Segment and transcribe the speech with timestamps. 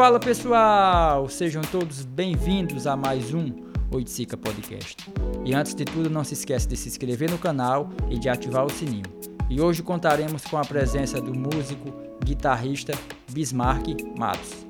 [0.00, 3.50] Fala pessoal, sejam todos bem-vindos a mais um
[3.92, 4.96] Oiticica Podcast.
[5.44, 8.64] E antes de tudo, não se esqueça de se inscrever no canal e de ativar
[8.64, 9.04] o sininho.
[9.50, 11.92] E hoje contaremos com a presença do músico,
[12.24, 12.94] guitarrista
[13.30, 14.66] Bismarck Matos.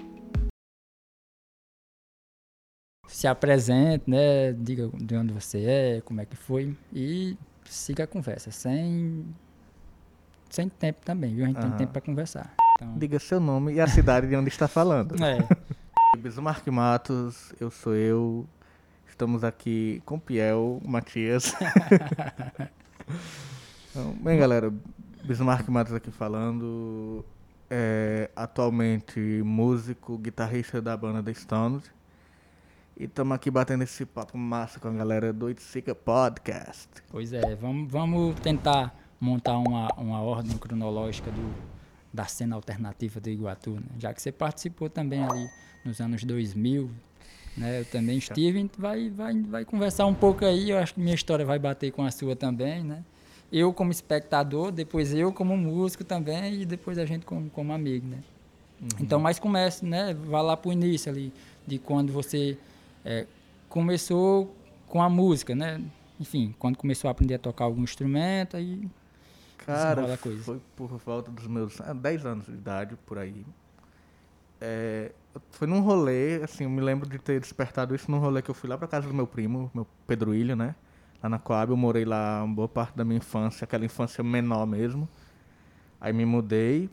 [3.06, 4.52] Se apresente, né?
[4.52, 7.36] Diga de onde você é, como é que foi e
[7.66, 9.24] siga a conversa, sem
[10.48, 11.44] sem tempo também, viu?
[11.44, 11.68] A gente uhum.
[11.68, 12.59] tem tempo para conversar.
[12.80, 12.94] Então...
[12.96, 15.14] Diga seu nome e a cidade de onde está falando.
[15.22, 15.46] É.
[16.16, 18.48] Bismarck Matos, eu sou eu.
[19.06, 21.54] Estamos aqui com Piel, Matias.
[23.90, 24.72] então, bem, galera,
[25.22, 27.22] Bismarck Matos aqui falando.
[27.68, 31.84] É, atualmente músico, guitarrista da banda The Stones.
[32.96, 36.88] E estamos aqui batendo esse papo massa com a galera do Itzica Podcast.
[37.10, 41.54] Pois é, vamos, vamos tentar montar uma, uma ordem cronológica do,
[42.12, 43.86] da cena alternativa do Iguatu, né?
[43.98, 45.48] já que você participou também ali
[45.84, 46.90] nos anos 2000,
[47.56, 47.80] né?
[47.80, 51.44] Eu também estive, vai, vai, vai conversar um pouco aí, eu acho que minha história
[51.44, 53.04] vai bater com a sua também, né?
[53.52, 58.06] Eu como espectador, depois eu como músico também e depois a gente como, como amigo,
[58.06, 58.18] né?
[58.80, 58.88] Uhum.
[59.00, 60.14] Então, mas comece, né?
[60.14, 61.32] Vá lá pro início ali,
[61.66, 62.56] de quando você
[63.04, 63.26] é,
[63.68, 64.54] começou
[64.86, 65.80] com a música, né?
[66.18, 68.88] Enfim, quando começou a aprender a tocar algum instrumento, aí
[69.66, 73.44] Cara, foi por volta dos meus 10 anos de idade, por aí.
[74.60, 75.12] É,
[75.50, 78.54] foi num rolê, assim, eu me lembro de ter despertado isso num rolê que eu
[78.54, 80.74] fui lá pra casa do meu primo, meu Pedro Ilho, né?
[81.22, 84.66] Lá na Coab, eu morei lá uma boa parte da minha infância, aquela infância menor
[84.66, 85.08] mesmo.
[86.00, 86.90] Aí me mudei,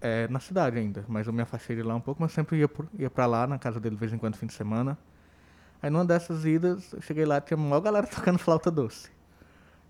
[0.00, 2.68] é, na cidade ainda, mas eu me afastei de lá um pouco, mas sempre ia,
[2.68, 4.98] por, ia pra lá, na casa dele de vez em quando, fim de semana.
[5.82, 9.10] Aí numa dessas idas, eu cheguei lá, tinha uma galera tocando flauta doce.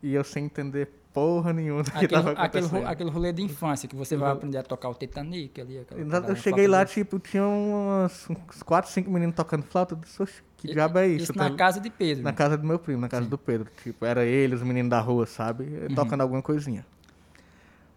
[0.02, 2.76] E eu sem entender porra nenhuma do que aquele, tava acontecendo.
[2.76, 5.78] Aquele, aquele rolê de infância, que você vai aprender a tocar o Titanic ali.
[5.78, 9.94] Aquela, eu cheguei lá, tipo, tinha uns, uns 4, 5 meninos tocando flauta.
[9.94, 11.24] Eu disse, que diabo é isso?
[11.24, 11.56] Isso na tá...
[11.56, 12.22] casa de Pedro.
[12.22, 13.30] Na casa do meu primo, na casa Sim.
[13.30, 13.68] do Pedro.
[13.82, 15.64] Tipo, era ele, os meninos da rua, sabe?
[15.64, 15.94] Uhum.
[15.94, 16.84] Tocando alguma coisinha.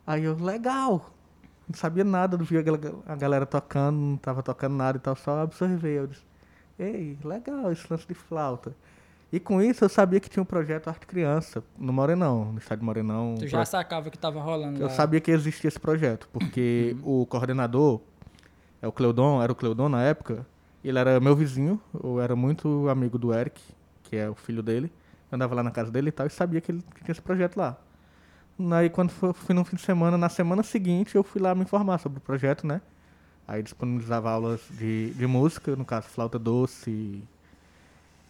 [0.06, 1.10] Aí eu, legal.
[1.68, 2.64] Não sabia nada, não via
[3.06, 6.00] a galera tocando, não tava tocando nada e tal, só absorvei.
[6.00, 6.24] Eu disse,
[6.78, 8.76] ei, legal esse lance de flauta.
[9.34, 12.78] E com isso eu sabia que tinha um projeto Arte Criança, no Morenão, no estado
[12.78, 13.34] de Morenão.
[13.40, 13.66] Tu já pro...
[13.66, 14.90] sacava que estava rolando Eu lá.
[14.92, 17.22] sabia que existia esse projeto, porque uhum.
[17.22, 18.00] o coordenador,
[18.80, 20.46] é o Cleudon, era o Cleudon na época,
[20.86, 23.60] ele era meu vizinho, eu era muito amigo do Eric,
[24.04, 24.94] que é o filho dele.
[25.32, 27.58] Eu andava lá na casa dele e tal, e sabia que ele tinha esse projeto
[27.58, 27.76] lá.
[28.74, 31.98] Aí quando fui no fim de semana, na semana seguinte eu fui lá me informar
[31.98, 32.82] sobre o projeto, né?
[33.48, 37.24] Aí disponibilizava aulas de, de música, no caso flauta doce,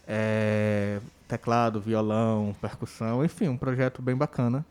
[0.06, 4.64] é, teclado, violão, percussão, enfim, um projeto bem bacana.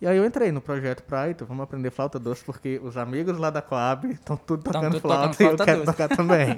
[0.00, 3.38] E aí eu entrei no projeto pra, então vamos aprender flauta doce, porque os amigos
[3.38, 6.56] lá da Coab estão tudo tocando flauta, tocando flauta e eu quero tocar também.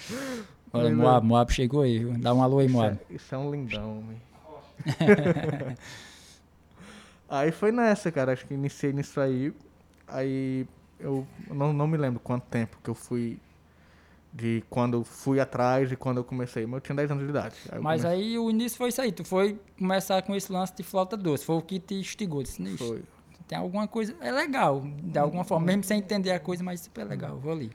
[0.72, 2.94] Olha, Moab, Moab chegou aí, dá um alô aí, Moab.
[2.94, 4.04] Isso é, isso é um lindão,
[7.28, 9.52] Aí foi nessa, cara, acho que iniciei nisso aí,
[10.08, 10.66] aí
[10.98, 13.38] eu não, não me lembro quanto tempo que eu fui
[14.32, 16.64] de quando fui atrás e quando eu comecei.
[16.64, 17.54] Mas eu tinha 10 anos de idade.
[17.70, 18.24] Aí Mas comecei...
[18.24, 19.12] aí o início foi isso aí.
[19.12, 21.44] Tu foi começar com esse lance de flauta doce.
[21.44, 22.42] Foi o que te instigou.
[22.42, 23.02] Disse, foi.
[23.48, 24.14] Tem alguma coisa...
[24.20, 25.66] É legal, de alguma forma.
[25.66, 27.36] Mesmo sem entender a coisa, mas super legal.
[27.38, 27.72] Vou ali.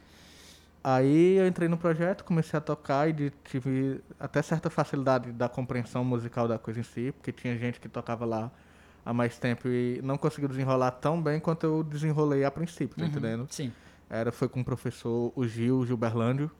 [0.81, 6.05] Aí eu entrei no projeto, comecei a tocar e tive até certa facilidade da compreensão
[6.05, 7.11] musical da coisa em si.
[7.11, 8.51] Porque tinha gente que tocava lá
[9.05, 13.03] há mais tempo e não conseguiu desenrolar tão bem quanto eu desenrolei a princípio, tá
[13.03, 13.47] uhum, entendendo?
[13.49, 13.71] Sim.
[14.09, 16.51] Era, foi com o professor, o Gil, Gilberlândio.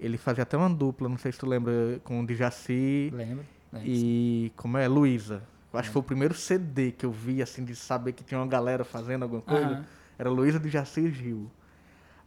[0.00, 3.10] Ele fazia até uma dupla, não sei se tu lembra, com o Djaci.
[3.14, 3.44] Lembro.
[3.84, 4.88] E como é?
[4.88, 5.42] Luísa.
[5.72, 8.46] Acho que foi o primeiro CD que eu vi, assim, de saber que tinha uma
[8.46, 9.68] galera fazendo alguma coisa.
[9.68, 9.84] Uhum.
[10.18, 11.50] Era Luísa, Djaci e Gil.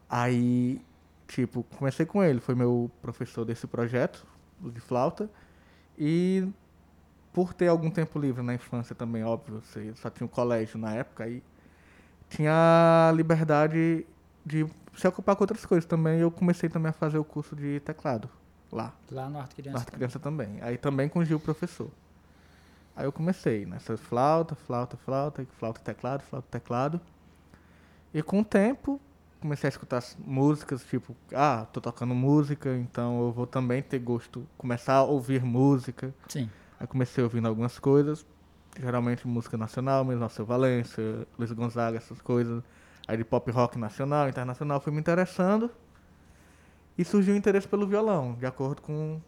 [0.10, 0.82] Aí,
[1.28, 2.40] tipo, comecei com ele.
[2.40, 4.26] Foi meu professor desse projeto,
[4.62, 5.30] de flauta.
[5.98, 6.48] E
[7.32, 9.62] por ter algum tempo livre na infância também, óbvio,
[9.96, 11.44] só tinha um colégio na época, aí
[12.30, 14.06] tinha liberdade
[14.46, 16.20] de se ocupar com outras coisas também.
[16.20, 18.30] Eu comecei também a fazer o curso de teclado
[18.72, 18.94] lá.
[19.12, 19.74] Lá no Arte Criança.
[19.74, 20.48] No Arte Criança também.
[20.48, 20.64] também.
[20.64, 21.90] Aí também com o Gil professor.
[22.96, 27.02] Aí eu comecei nessa flauta, flauta, flauta, flauta, teclado, flauta, teclado.
[28.14, 29.02] E com o tempo
[29.46, 34.48] comecei a escutar músicas, tipo, ah, tô tocando música, então eu vou também ter gosto,
[34.58, 36.14] começar a ouvir música.
[36.28, 36.50] Sim.
[36.80, 38.26] Aí comecei ouvindo algumas coisas,
[38.80, 42.64] geralmente música nacional, mesmo Alceu Valença, Luiz Gonzaga, essas coisas.
[43.08, 45.70] Aí de pop rock nacional, internacional, fui me interessando.
[46.98, 49.22] E surgiu o interesse pelo violão, de acordo com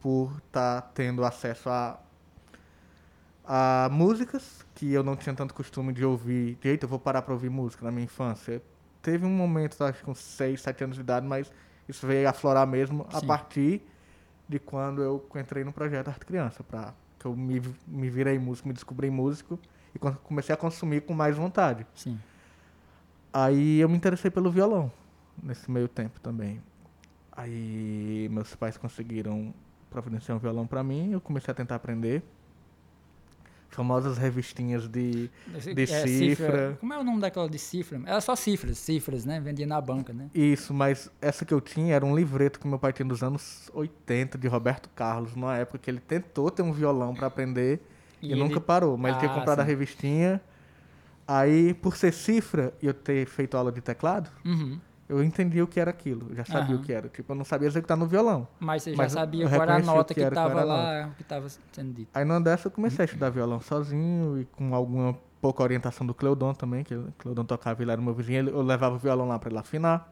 [0.00, 1.98] por estar tá tendo acesso a,
[3.44, 6.58] a músicas que eu não tinha tanto costume de ouvir.
[6.62, 8.62] Eita, eu vou parar para ouvir música na minha infância.
[9.00, 11.50] teve um momento, acho que com 6, 7 anos de idade, mas
[11.88, 13.26] isso veio aflorar mesmo a Sim.
[13.26, 13.82] partir
[14.48, 18.68] de quando eu entrei no projeto Arte Criança, pra, que eu me, me virei músico,
[18.68, 19.58] me descobri músico
[19.94, 21.86] e comecei a consumir com mais vontade.
[21.94, 22.20] Sim.
[23.36, 24.92] Aí eu me interessei pelo violão
[25.42, 26.62] nesse meio tempo também.
[27.32, 29.52] Aí meus pais conseguiram
[29.90, 32.22] providenciar um violão pra mim, eu comecei a tentar aprender.
[33.70, 35.28] Famosas revistinhas de
[35.74, 36.76] De é, cifra.
[36.80, 38.00] Como é o nome daquela de cifra?
[38.06, 39.40] Era só cifras, cifras, né?
[39.40, 40.30] Vendia na banca, né?
[40.32, 43.68] Isso, mas essa que eu tinha era um livreto que meu pai tinha dos anos
[43.74, 47.80] 80, de Roberto Carlos, numa época que ele tentou ter um violão pra aprender
[48.22, 48.96] e, ele- nunca parou.
[48.96, 49.68] Mas ele tinha Ah, comprado a sim.
[49.70, 50.40] revistinha.
[51.26, 54.78] Aí, por ser cifra e eu ter feito aula de teclado, Uhum.
[55.08, 56.26] eu entendi o que era aquilo.
[56.30, 56.82] Eu já sabia Aham.
[56.82, 57.08] o que era.
[57.08, 58.46] Tipo, eu não sabia executar no violão.
[58.60, 61.48] Mas você Mas já sabia qual era a nota que estava lá, o que estava
[61.72, 62.10] sendo dito.
[62.12, 66.14] Aí numa dessa eu comecei a estudar violão sozinho e com alguma pouca orientação do
[66.14, 69.28] Cleudon também, que o Cleudon tocava, ele era meu vizinho, ele- eu levava o violão
[69.28, 70.10] lá pra ele afinar.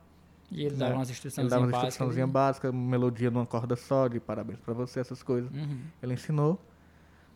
[0.50, 0.80] E ele né?
[0.80, 1.88] dava umas Ele instruções dava uma básicas.
[1.94, 5.50] instruçãozinha básica, melodia numa corda só, de parabéns pra você, essas coisas.
[5.50, 5.78] Uhum.
[6.02, 6.60] Ele ensinou.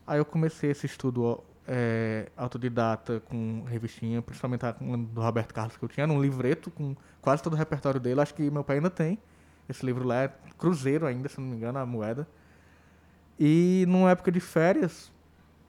[0.05, 5.83] Aí eu comecei esse estudo é, autodidata com revistinha, principalmente a do Roberto Carlos que
[5.83, 8.21] eu tinha, era um livreto com quase todo o repertório dele.
[8.21, 9.19] Acho que meu pai ainda tem.
[9.67, 12.25] Esse livro lá é Cruzeiro ainda, se não me engano, a moeda.
[13.39, 15.11] E numa época de férias,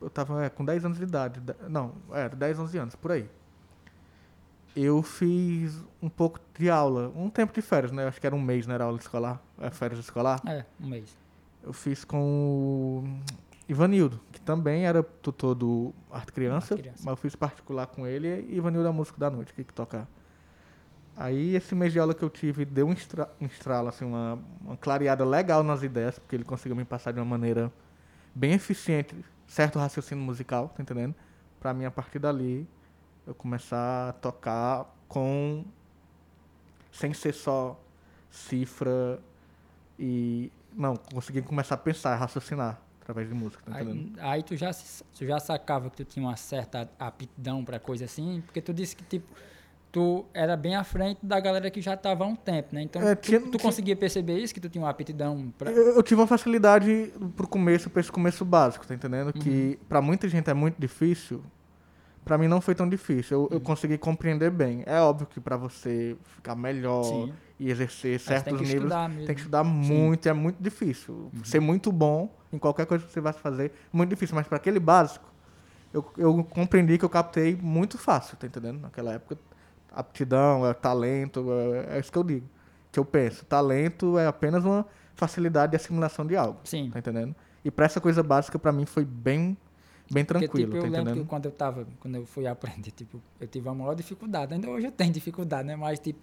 [0.00, 1.40] eu tava é, com 10 anos de idade.
[1.40, 3.28] de- Não, é, 10, 11 anos, por aí.
[4.76, 8.06] Eu fiz um pouco de aula, um tempo de férias, né?
[8.06, 8.74] Acho que era um mês, né?
[8.74, 10.40] Era aula escolar, é, férias escolar.
[10.46, 11.16] É, um mês.
[11.64, 13.20] Eu fiz com o
[13.68, 17.02] Ivanildo, que também era tutor do Arte Criança, Arte Criança.
[17.04, 20.08] mas eu fiz particular com ele e Ivanildo é músico da noite, que, que toca.
[21.14, 24.38] Aí esse mês de aula que eu tive deu um, estra, um estralo, assim, uma,
[24.62, 27.70] uma clareada legal nas ideias, porque ele conseguiu me passar de uma maneira
[28.34, 29.14] bem eficiente,
[29.46, 31.14] certo raciocínio musical, tá entendendo?
[31.60, 32.66] Pra mim, a partir dali,
[33.26, 35.64] eu começar a tocar com...
[36.90, 37.78] sem ser só
[38.30, 39.20] cifra
[39.98, 40.50] e...
[40.72, 44.18] Não, consegui começar a pensar, a raciocinar através de música, tá entendendo?
[44.20, 48.04] Aí, aí tu, já, tu já sacava que tu tinha uma certa aptidão pra coisa
[48.04, 49.26] assim, porque tu disse que, tipo,
[49.90, 52.82] tu era bem à frente da galera que já tava há um tempo, né?
[52.82, 55.70] Então, É, tu, tinha- tu tinha- conseguia perceber isso, que tu tinha uma aptidão pra...
[55.72, 59.28] Eu, eu tive uma facilidade pro começo, pra esse começo básico, tá entendendo?
[59.34, 59.40] Uhum.
[59.40, 61.42] Que pra muita gente é muito difícil.
[62.26, 63.48] Pra mim não foi tão difícil.
[63.50, 64.82] Eu, eu consegui compreender bem.
[64.84, 67.32] É óbvio que pra você ficar melhor Sim.
[67.58, 68.92] e exercer certos tem que níveis,
[69.24, 71.30] tem que estudar muito, é muito difícil.
[71.42, 74.34] Ser muito bom em qualquer coisa que você vai fazer, muito difícil.
[74.34, 75.26] Mas pra aquele básico,
[75.92, 78.80] eu, eu compreendi que eu captei muito fácil, tá entendendo?
[78.80, 79.38] Naquela época,
[79.92, 81.46] aptidão, é talento,
[81.90, 82.46] é, é isso que eu digo.
[82.92, 86.90] Que eu penso, talento é apenas uma facilidade de assimilação de algo, Sim.
[86.90, 87.34] tá entendendo?
[87.64, 89.56] E pra essa coisa básica, pra mim, foi bem,
[90.10, 91.24] bem Porque, tranquilo, tipo, eu tá lembro entendendo?
[91.24, 94.54] que quando eu tava, quando eu fui aprender, tipo, eu tive a maior dificuldade.
[94.54, 95.74] Ainda hoje eu tenho dificuldade, né?
[95.76, 96.18] Mas, tipo,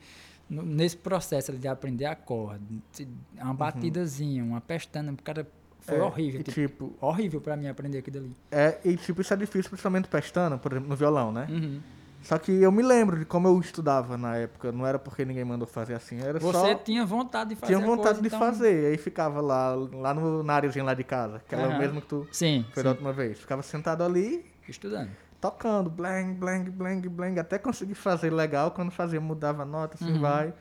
[0.49, 3.07] nesse processo de aprender acorde, se-
[3.39, 5.45] uma batidazinha, uma pestana, o cara
[5.85, 6.03] foi Uhum.
[6.03, 6.43] É, horrível.
[6.43, 8.35] Tipo, tipo, horrível pra mim aprender aquilo ali.
[8.51, 11.47] é, e, tipo, isso é difícil, principalmente pestana, por exemplo, no violão, né?
[11.49, 11.79] Uhum.
[12.23, 14.71] Só que eu me lembro de como eu estudava na época.
[14.71, 16.73] Não era porque ninguém mandou fazer assim, era Você só...
[16.73, 18.87] tinha vontade de fazer Tinha vontade coisa, de então- fazer.
[18.87, 21.35] Aí ficava lá, lá no, na areazinha lá de casa.
[21.37, 21.77] Aquela Aham.
[21.77, 23.37] mesma que tu Sim, foi sim, da última vez.
[23.39, 25.11] Ficava sentado ali, estudando.
[25.39, 25.87] tocando.
[25.87, 27.39] Blang, blang, blang, blang.
[27.39, 28.71] Até conseguir fazer legal.
[28.71, 30.19] Quando fazia, mudava a nota, assim Uhum.
[30.21, 30.51] vai.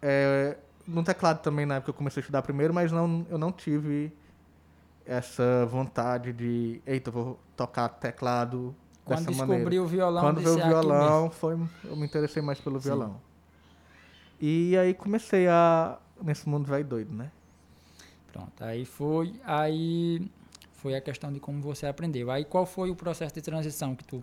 [0.00, 0.56] É,
[0.86, 4.10] no teclado também, na época eu comecei a estudar primeiro, mas não, eu não tive
[5.06, 6.80] essa vontade de...
[6.86, 9.82] Eita, eu vou tocar teclado Quando dessa descobri maneira.
[9.82, 11.52] o violão, Quando veio o "Ah, aqui mesmo." violão, foi,
[11.84, 12.88] eu me interessei mais pelo Sim.
[12.88, 13.20] violão.
[14.40, 15.98] E aí comecei a.
[16.22, 17.30] Nesse mundo vai doido, né?
[18.32, 20.28] Pronto, aí foi, aí
[20.74, 22.30] foi a questão de como você aprendeu.
[22.30, 24.22] Aí qual foi o processo de transição que tu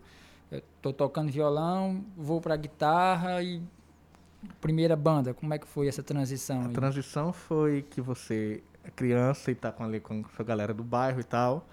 [0.51, 3.61] eu tô tocando violão, vou pra guitarra e
[4.59, 6.63] primeira banda, como é que foi essa transição?
[6.63, 6.73] A aí?
[6.73, 11.23] transição foi que você criança e tá com, ali com a galera do bairro e
[11.23, 11.67] tal.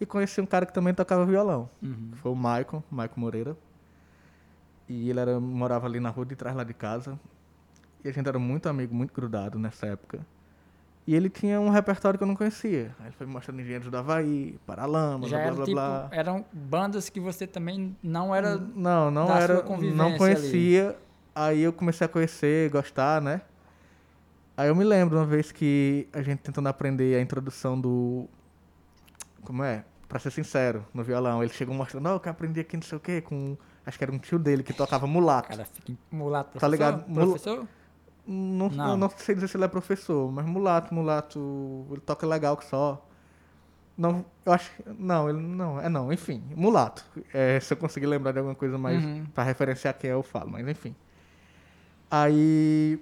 [0.00, 1.68] E conheci um cara que também tocava violão.
[1.82, 2.10] Uhum.
[2.14, 3.56] Foi o Maicon, Maicon Moreira.
[4.88, 7.18] E ele era, morava ali na rua de trás lá de casa.
[8.02, 10.26] E a gente era muito amigo, muito grudado nessa época.
[11.06, 12.94] E ele tinha um repertório que eu não conhecia.
[12.98, 16.08] Aí ele foi me mostrando Engenheiros do Havaí, Paralama, Já blá era blá tipo, blá.
[16.12, 19.62] eram bandas que você também não era Não, não era.
[19.62, 20.18] Não ali.
[20.18, 20.96] conhecia.
[21.34, 23.42] Aí eu comecei a conhecer, gostar, né?
[24.60, 28.28] Aí eu me lembro uma vez que a gente tentando aprender a introdução do.
[29.42, 29.84] Como é?
[30.06, 31.42] Pra ser sincero, no violão.
[31.42, 33.56] Ele chegou mostrando, não, eu quero aprender aqui não sei o quê, com.
[33.86, 35.48] Acho que era um tio dele que tocava mulato.
[35.48, 37.08] cara fica mulato professor, Tá ligado?
[37.08, 37.66] Mul- professor?
[38.26, 38.90] Não, Não.
[38.90, 42.66] Eu não sei dizer se ele é professor, mas mulato, mulato, ele toca legal que
[42.66, 43.02] só.
[43.96, 44.70] Não, eu acho.
[44.98, 47.02] Não, ele não, é não, enfim, mulato.
[47.32, 49.24] É, se eu conseguir lembrar de alguma coisa mais Uhum.
[49.34, 50.94] pra referenciar quem é, eu falo, mas enfim.
[52.10, 52.98] Aí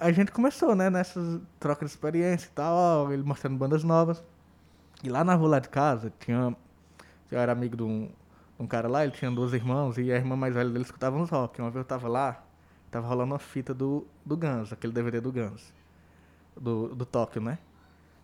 [0.00, 4.22] a gente começou, né, nessas trocas de experiência e tal, ele mostrando bandas novas.
[5.04, 6.54] E lá na rua lá de casa tinha.
[7.30, 8.10] Eu era amigo de um,
[8.58, 11.30] um cara lá, ele tinha dois irmãos e a irmã mais velha dele escutava uns
[11.30, 11.60] rock.
[11.60, 12.42] Uma vez eu tava lá,
[12.90, 15.72] tava rolando uma fita do, do Guns, aquele DVD do Guns.
[16.60, 17.58] Do, do Tóquio, né?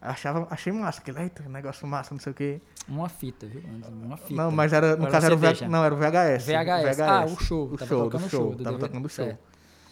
[0.01, 2.61] Achava, achei massa, aquele, eita, negócio massa, não sei o quê.
[2.87, 3.63] Uma fita, viu?
[4.05, 4.35] Uma fita.
[4.35, 6.47] Não, mas era, no caso era o, V- não, era o VHS.
[6.47, 7.01] VHS.
[7.01, 7.65] Ah, o show.
[7.73, 8.29] O Tava show, do o show.
[8.29, 8.89] show, do Tava DVD.
[8.89, 9.25] tocando o show.
[9.25, 9.41] Certo.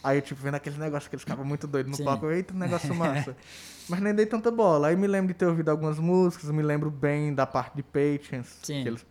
[0.05, 2.05] Aí eu, tipo, vendo aqueles negócios que eles ficavam muito doidos no Sim.
[2.05, 3.35] palco, eita, negócio massa.
[3.89, 4.89] Mas nem dei tanta bola.
[4.89, 8.59] Aí me lembro de ter ouvido algumas músicas, me lembro bem da parte de Patience,
[8.63, 8.83] Sim.
[8.83, 9.07] Que, eles,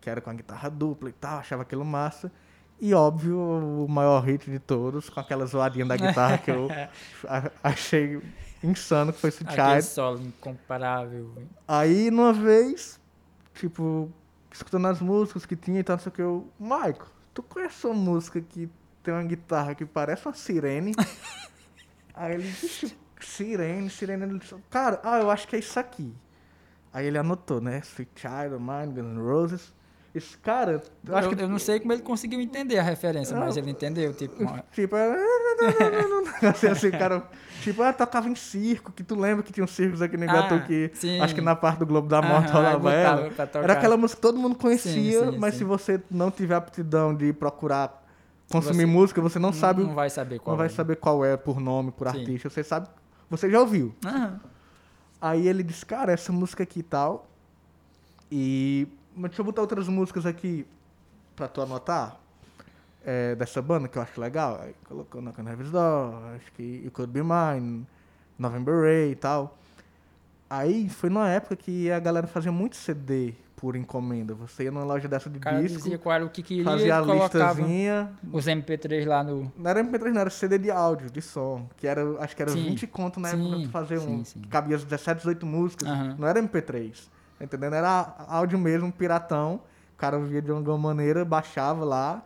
[0.00, 2.32] que era com a guitarra dupla e tal, achava aquilo massa.
[2.80, 6.68] E óbvio, o maior hit de todos, com aquela zoadinha da guitarra que eu
[7.62, 8.18] achei
[8.64, 9.84] insano, que foi Sweet Aquele Child.
[9.84, 11.30] solo incomparável.
[11.66, 12.98] Aí, numa vez,
[13.54, 14.10] tipo,
[14.50, 16.48] escutando as músicas que tinha e tal, não sei o que, eu...
[16.58, 18.70] Maico, tu conhece uma música que
[19.08, 20.92] tem uma guitarra que parece uma sirene?
[22.14, 24.24] Aí ele disse, sirene, sirene...
[24.24, 26.14] Ele disse, Cara, ah, eu acho que é isso aqui.
[26.92, 27.80] Aí ele anotou, né?
[27.82, 29.74] Sweet Child of Mine, Guns N' Roses.
[30.14, 31.42] Esse cara, eu Eu, acho que...
[31.42, 34.12] eu não sei como ele conseguiu entender a referência, mas ele entendeu.
[34.12, 34.96] Tipo, uma- Tipo,
[36.48, 37.22] assim, assim, cara,
[37.62, 40.54] tipo, ah, tocava em circo, que tu lembra que tinha uns circos aqui no Iguatu
[40.54, 41.20] Ah, que sim.
[41.20, 43.32] acho que na parte do Globo da Morte Aham, rolava ela.
[43.62, 44.92] Era aquela música que todo mundo conhecia,
[45.26, 47.97] Sim, sim, mas se você não tiver aptidão de procurar
[48.50, 50.70] consumir Você música, você não sabe, não vai saber qual não vai é.
[50.70, 52.18] saber qual é por nome, por Sim.
[52.18, 52.88] artista, você sabe,
[53.28, 53.94] você já ouviu.
[54.04, 54.40] Aham.
[55.20, 57.26] Aí ele disse, cara, essa música aqui e tal.
[58.30, 58.86] E.
[59.16, 60.64] Mas deixa eu botar outras músicas aqui
[61.34, 62.18] pra tu anotar.
[63.04, 64.60] é, dessa banda que eu acho legal.
[64.62, 67.86] Aí colocou na Never's Door, acho que You Could Be Mine,
[68.38, 69.56] November Ray e tal.
[70.50, 74.34] Aí foi numa época que a galera fazia muito CD por encomenda.
[74.34, 76.64] Você ia numa loja dessa de O cara disco, dizia qual era o que queria
[76.64, 78.10] fazia a listazinha.
[78.32, 79.52] os MP3 lá no...
[79.58, 81.68] Não era MP3, não, era CD de áudio, de som.
[81.76, 82.64] Que era, acho que era Sim.
[82.64, 84.18] 20 conto na época Sim, pra tu fazer um.
[84.18, 84.40] sim, sim.
[84.42, 85.88] Que cabia as 17, 18 músicas.
[85.88, 86.14] Aham.
[86.18, 87.08] Não era MP3.
[87.38, 87.74] Tá entendendo?
[87.74, 89.60] Era áudio mesmo, piratão.
[89.94, 92.22] O cara via de alguma maneira, baixava lá.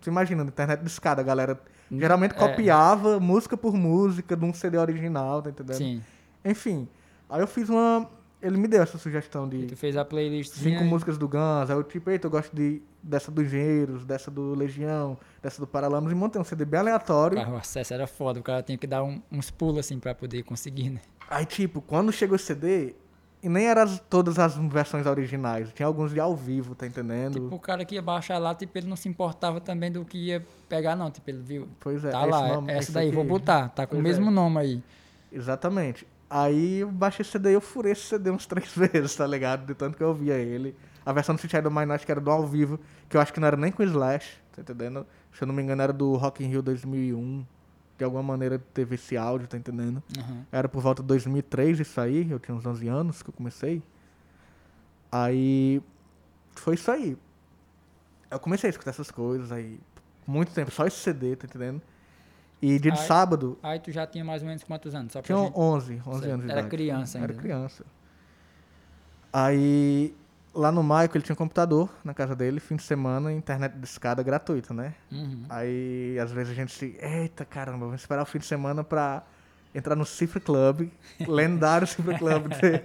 [0.00, 2.38] Tu imagina, na internet de escada, a galera geralmente É.
[2.38, 5.76] copiava música por música de um CD original, tá entendendo?
[5.76, 6.00] Sim.
[6.44, 6.88] Enfim.
[7.28, 8.08] Aí eu fiz uma.
[8.42, 10.52] Ele me deu essa sugestão E de tu fez a playlist.
[10.54, 11.70] cinco músicas do Guns.
[11.70, 15.66] Aí eu, tipo, eita, eu gosto de, dessa do Engenheiros, dessa do Legião, dessa do
[15.66, 16.10] Paralamas.
[16.10, 17.38] E montei um CD bem aleatório.
[17.38, 20.42] O acesso era foda, o cara tinha que dar um- uns pulos assim pra poder
[20.42, 21.00] conseguir, né?
[21.30, 22.96] Aí, tipo, quando chegou o CD,
[23.44, 27.34] e nem eram as- todas as versões originais, tinha alguns de ao vivo, tá entendendo?
[27.40, 30.18] Tipo, o cara que ia baixar lá, tipo, ele não se importava também do que
[30.18, 31.10] ia pegar, não.
[31.12, 31.68] Tipo, ele viu.
[31.78, 33.14] pois é, tá lá, nome- essa daí, aqui.
[33.14, 33.68] vou botar.
[33.68, 34.30] Tá com Pois o mesmo é.
[34.32, 34.82] nome aí.
[35.30, 36.06] Exatamente.
[36.34, 39.66] Aí eu baixei esse CD e eu furei esse CD uns três vezes, tá ligado?
[39.66, 40.74] De tanto que eu ouvia ele.
[41.04, 43.34] A versão do City do Mine acho que era do ao vivo, que eu acho
[43.34, 45.06] que não era nem com Slash, tá entendendo?
[45.30, 47.44] Se eu não me engano, era do Rock in Rio 2001.
[47.98, 50.02] De alguma maneira teve esse áudio, tá entendendo?
[50.18, 50.46] Aham.
[50.50, 53.82] Era por volta de 2003 isso aí, eu tinha uns 11 anos que eu comecei.
[55.10, 55.82] Aí
[56.54, 57.18] foi isso aí.
[58.30, 59.78] Eu comecei a escutar essas coisas aí,
[60.26, 61.82] muito tempo, só esse CD, tá entendendo?
[62.62, 65.12] E dia de Aí- sábado, Aí tu já tinha mais ou menos quantos anos?
[65.12, 65.52] Só tinha gente...
[65.58, 66.32] 11, 11 Certo.
[66.32, 66.68] anos Era idade.
[66.68, 67.84] criança ainda, Era criança.
[69.32, 70.14] Aí,
[70.54, 73.84] lá no Maico, ele tinha um computador na casa dele, fim de semana, internet de
[73.84, 74.94] escada gratuita, né?
[75.10, 75.44] Uhum.
[75.48, 76.96] Aí, às vezes a gente se...
[77.00, 79.22] Eita, caramba, vamos esperar o fim de semana pra
[79.74, 80.88] entrar no Cifra Club,
[81.26, 82.82] lendário Cifra Club, de-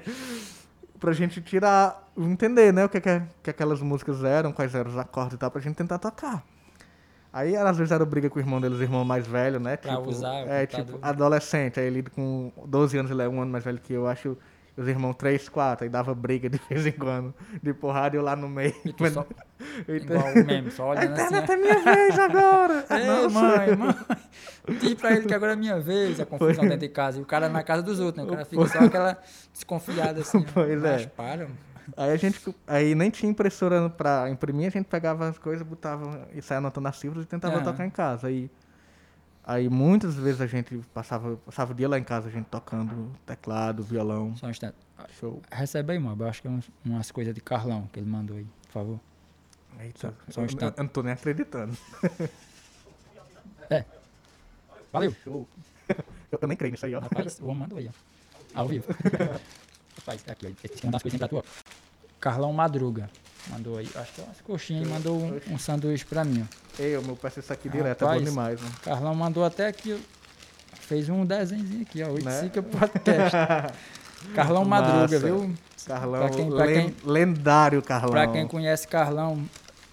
[0.99, 4.97] pra gente tirar, entender, né, o que, que, que aquelas músicas eram, quais eram os
[4.97, 6.43] acordes e tal, pra gente tentar tocar.
[7.31, 9.77] Aí, às vezes, era briga com o irmão deles, o irmão mais velho, né?
[9.77, 10.85] Pra usar o É, computador.
[10.95, 11.79] tipo, adolescente.
[11.79, 14.37] Aí ele com 12 anos, ele é um ano mais velho que eu, acho
[14.75, 18.23] os irmãos 3, 4, aí dava briga de vez em quando, de porrada e eu
[18.23, 18.75] lá no meio.
[18.85, 19.25] E tu só,
[19.87, 20.13] Eita.
[20.13, 21.35] igual o meme, só olhando assim.
[21.35, 22.85] internet é minha vez agora!
[22.91, 23.29] Ei, Nossa.
[23.39, 23.95] mãe, mãe,
[24.79, 26.69] diz pra ele que agora é minha vez, a confusão Pois.
[26.69, 27.17] dentro de casa.
[27.17, 28.31] E o cara na casa dos outros, né?
[28.31, 29.17] O cara fica só aquela
[29.51, 30.45] desconfiada assim.
[30.53, 30.91] Pois é.
[30.91, 31.57] Mas para, mano.
[31.95, 36.27] Aí a gente, aí nem tinha impressora pra imprimir, a gente pegava as coisas, botava
[36.33, 37.63] e saia anotando as cifras e tentava Aham.
[37.63, 38.27] tocar em casa.
[38.27, 38.49] Aí,
[39.43, 43.11] aí muitas vezes a gente passava, passava o dia lá em casa, a gente tocando
[43.25, 44.75] teclado, violão, Só um instante.
[45.19, 45.41] show.
[45.51, 46.21] Recebe aí, mano.
[46.23, 48.99] Eu acho que é uns- umas coisas de Carlão que ele mandou aí, por favor.
[49.79, 50.77] Eita, só um eu, instante.
[50.77, 51.77] eu não tô nem acreditando.
[54.91, 55.13] Valeu.
[55.23, 55.47] Show.
[56.29, 56.99] Eu, eu nem creio nisso aí, ó.
[56.99, 58.59] Rapaz, o homem mandou aí, ó.
[58.59, 58.85] Ao vivo.
[59.97, 60.49] Rapaz, aqui, ó.
[60.49, 61.43] Esqueci de mandar as coisinhas pra tu, ó.
[62.27, 63.09] Carlão Madruga.
[63.49, 63.87] Mandou aí.
[63.95, 66.81] Acho que é umas coxinhas e mandou um, um sanduíche pra mim, ó.
[66.83, 68.21] Ei, meu peço isso aqui direto, é Rapaz.
[68.23, 68.75] bom demais, mano.
[68.83, 69.97] Carlão mandou até aqui.
[70.73, 72.09] Fez um desenhozinho aqui, ó.
[72.09, 72.41] Oito Né?
[72.41, 73.37] Sica Podcast.
[74.35, 75.19] Carlão Madruga, Massa.
[75.19, 75.53] viu?
[75.85, 78.11] Carlão, Pra quem- pra len- lendário Carlão.
[78.11, 79.41] Pra quem conhece Carlão,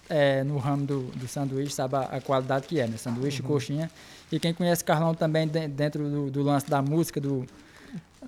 [0.09, 2.97] é, no ramo do, do sanduíche sabe a, a qualidade que é, né?
[2.97, 3.47] Sanduíche, Uhum.
[3.47, 3.89] coxinha.
[4.31, 7.45] E quem conhece Carlão também de- dentro do, do lance da música, do,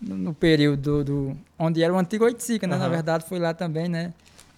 [0.01, 2.77] no, período do, onde era o antigo Oiticica, né?
[2.77, 2.91] Na Aham.
[2.91, 4.13] verdade foi lá também, né?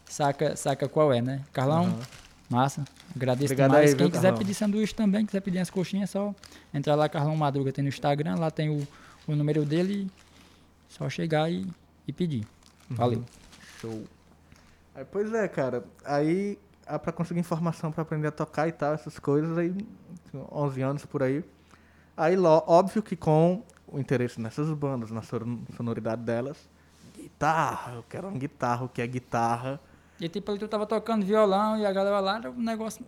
[0.06, 1.42] Saca, saca qual é, né?
[1.54, 2.02] Carlão, Aham.
[2.50, 2.84] massa.
[3.16, 3.90] Agradeço Obrigado demais.
[3.90, 4.40] aí, Quem viu, quiser Carlão?
[4.40, 6.36] pedir sanduíche também, quiser pedir as coxinhas, é só
[6.74, 8.88] entrar lá, Carlão Madruga tem no Instagram, lá tem o,
[9.28, 10.10] o número dele.
[10.90, 11.68] Só chegar e,
[12.08, 12.46] e pedir.
[12.90, 12.96] Uhum.
[12.96, 13.26] Valeu.
[13.80, 14.04] Show.
[14.96, 15.84] Aí, pois é, cara.
[16.04, 19.74] Aí, ah, pra conseguir informação pra aprender a tocar e tal, essas coisas, aí,
[20.52, 21.44] 11 anos por aí.
[22.18, 26.58] Aí, óbvio que com o interesse nessas bandas, na son- sonoridade delas,
[27.16, 29.80] guitarra, eu quero uma guitarra, o que é guitarra.
[30.20, 33.06] E tipo, tu tava tocando violão e a galera lá era um negócio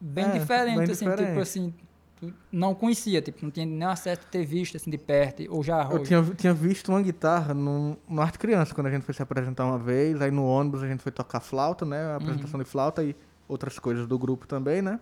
[0.00, 1.40] bem É, diferente, bem assim, tipo diferente.
[1.40, 1.74] assim,
[2.20, 5.64] tu não conhecia, tipo, não tinha nem acesso de ter visto assim de perto, ou
[5.64, 9.02] já Eu ou- tinha, tinha visto uma guitarra no, no Arte Criança, quando a gente
[9.02, 10.20] foi se apresentar uma vez.
[10.22, 12.12] Aí no ônibus a gente foi tocar flauta, né?
[12.12, 13.16] A apresentação de flauta e
[13.48, 15.00] outras coisas do grupo também, né?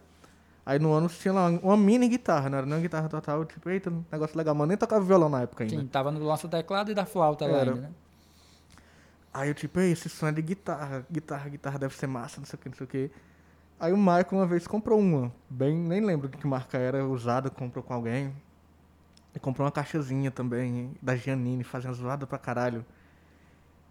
[0.64, 3.45] Aí no ônibus tinha lá uma mini guitarra, não era nem uma guitarra total.
[3.45, 4.54] Tipo, eita, negócio legal.
[4.54, 5.76] Mas nem tocava violão na época ainda.
[5.76, 7.71] Sim, tava no do teclado e da flauta lá Era.
[7.73, 7.90] ainda, né?
[9.35, 11.07] Aí eu tipo, ei, esse som é de guitarra.
[11.11, 13.11] Guitarra, guitarra deve ser massa, não sei o que, não sei o que.
[13.81, 15.33] Aí o Michael uma vez comprou uma.
[15.50, 18.33] Bem, nem lembro de que marca era, usada, comprou com alguém.
[19.35, 22.85] E comprou uma caixazinha também, da Giannini, fazendo zoada pra caralho.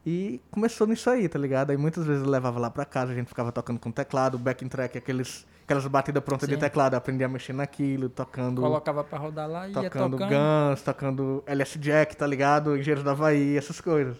[0.05, 1.71] E começou nisso aí, tá ligado?
[1.71, 4.67] Aí muitas vezes eu levava lá pra casa, a gente ficava tocando com teclado, backing
[4.67, 6.59] track, aqueles, aquelas batidas prontas de Sim.
[6.59, 10.29] teclado, aprendi a mexer naquilo, tocando, Colocava pra rodar lá e ia tocando tocando.
[10.29, 12.75] Guns, tocando LS Jack, tá ligado?
[12.77, 14.17] Engenheiros da Havaí, essas coisas.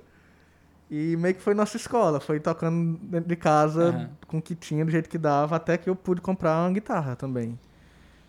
[0.90, 4.10] E meio que foi nossa escola, foi tocando dentro de casa Aham.
[4.28, 7.16] com o que tinha, do jeito que dava, até que eu pude comprar uma guitarra
[7.16, 7.60] também.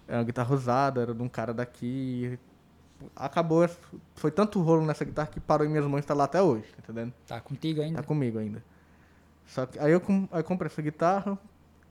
[0.07, 2.39] É uma guitarra usada, era de um cara daqui.
[3.17, 3.69] Acabou,
[4.15, 6.67] foi tanto rolo nessa guitarra que parou em minhas mãos e tá lá até hoje,
[6.73, 7.13] tá entendendo?
[7.27, 8.01] Tá contigo ainda?
[8.01, 8.63] Tá comigo ainda.
[9.47, 10.01] Só que aí eu,
[10.31, 11.37] aí eu comprei essa guitarra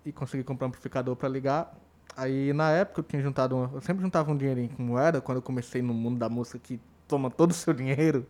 [0.05, 1.74] e consegui comprar um amplificador pra ligar.
[2.17, 5.38] Aí na época eu tinha juntado, uma- eu sempre juntava um dinheirinho com moeda quando
[5.38, 8.25] eu comecei no mundo da música que toma todo o seu dinheiro.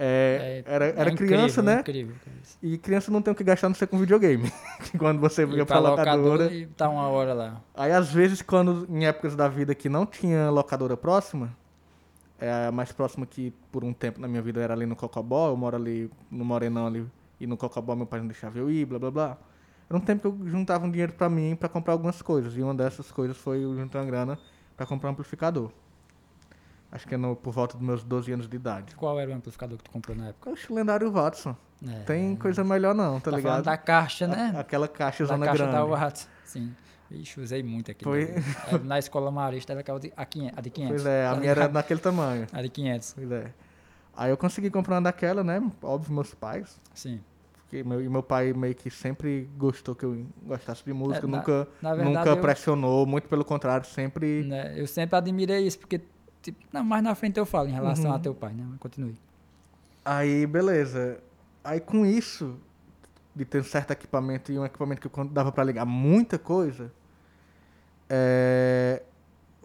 [0.00, 1.74] É, era era é criança, incrível, né?
[1.76, 2.14] é Incrível.
[2.62, 4.50] E criança não tem o que gastar não ser com videogame.
[4.96, 6.52] quando você ia Ir pra locadora.
[6.54, 7.60] e tá uma hora lá.
[7.74, 11.50] Aí às vezes quando em épocas da vida que não tinha locadora próxima,
[12.38, 15.48] é a mais próxima que por um tempo na minha vida era ali no Cocobó,
[15.50, 17.04] eu moro ali no Morenão ali,
[17.40, 19.36] e no Cocobó meu pai não deixava eu ir, blá blá blá.
[19.88, 22.62] Era um tempo que eu juntava um dinheiro pra mim pra comprar algumas coisas, e
[22.62, 24.38] uma dessas coisas foi eu juntar uma grana
[24.76, 25.70] pra comprar um amplificador.
[26.90, 28.94] Acho que é no, por volta dos meus 12 anos de idade.
[28.96, 30.50] Qual era o amplificador que tu comprou na época?
[30.70, 31.54] O lendário Watson.
[31.86, 33.64] É, Tem coisa melhor não, tá, tá ligado?
[33.64, 34.52] da caixa, né?
[34.56, 35.78] A- Aquela caixa da zona caixa grande.
[35.78, 36.28] da Watts.
[36.44, 36.74] Sim.
[37.10, 38.04] Ixi, usei muito aqui.
[38.04, 38.22] Foi-
[38.72, 40.94] É, Na escola marista era aquela de, a, 500, a de 500.
[40.96, 42.46] Pois é, a Tá minha era daquele tamanho.
[42.52, 43.52] A de 500, Pois é.
[44.16, 45.62] Aí eu consegui comprar uma daquela, né?
[45.82, 46.80] Óbvio, meus pais.
[46.94, 47.20] sim.
[47.68, 51.28] Porque meu, e meu pai meio que sempre gostou que eu gostasse de música, É,
[51.30, 54.42] na- nunca, na nunca eu- pressionou, muito pelo contrário, sempre.
[54.44, 56.00] Né, Eu sempre admirei isso, porque,
[56.40, 58.16] tipo, não, mais na frente eu falo em relação Uhum.
[58.16, 58.64] a teu pai, né?
[58.70, 59.14] Mas Continue.
[60.02, 61.18] Aí, beleza.
[61.62, 62.56] Aí com isso,
[63.36, 66.90] de ter um certo equipamento e um equipamento que dava pra ligar muita coisa,
[68.08, 69.02] é,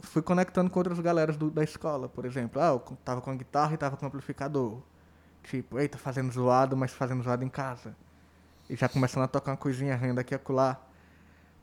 [0.02, 2.62] fui conectando com outras galeras do- da escola, por exemplo.
[2.62, 4.80] Ah, eu tava com a guitarra e tava com o amplificador.
[5.44, 7.96] Tipo, eita, fazendo zoado, mas fazendo zoado em casa.
[8.70, 10.82] E já começando a tocar uma coisinha renda aqui e acolá.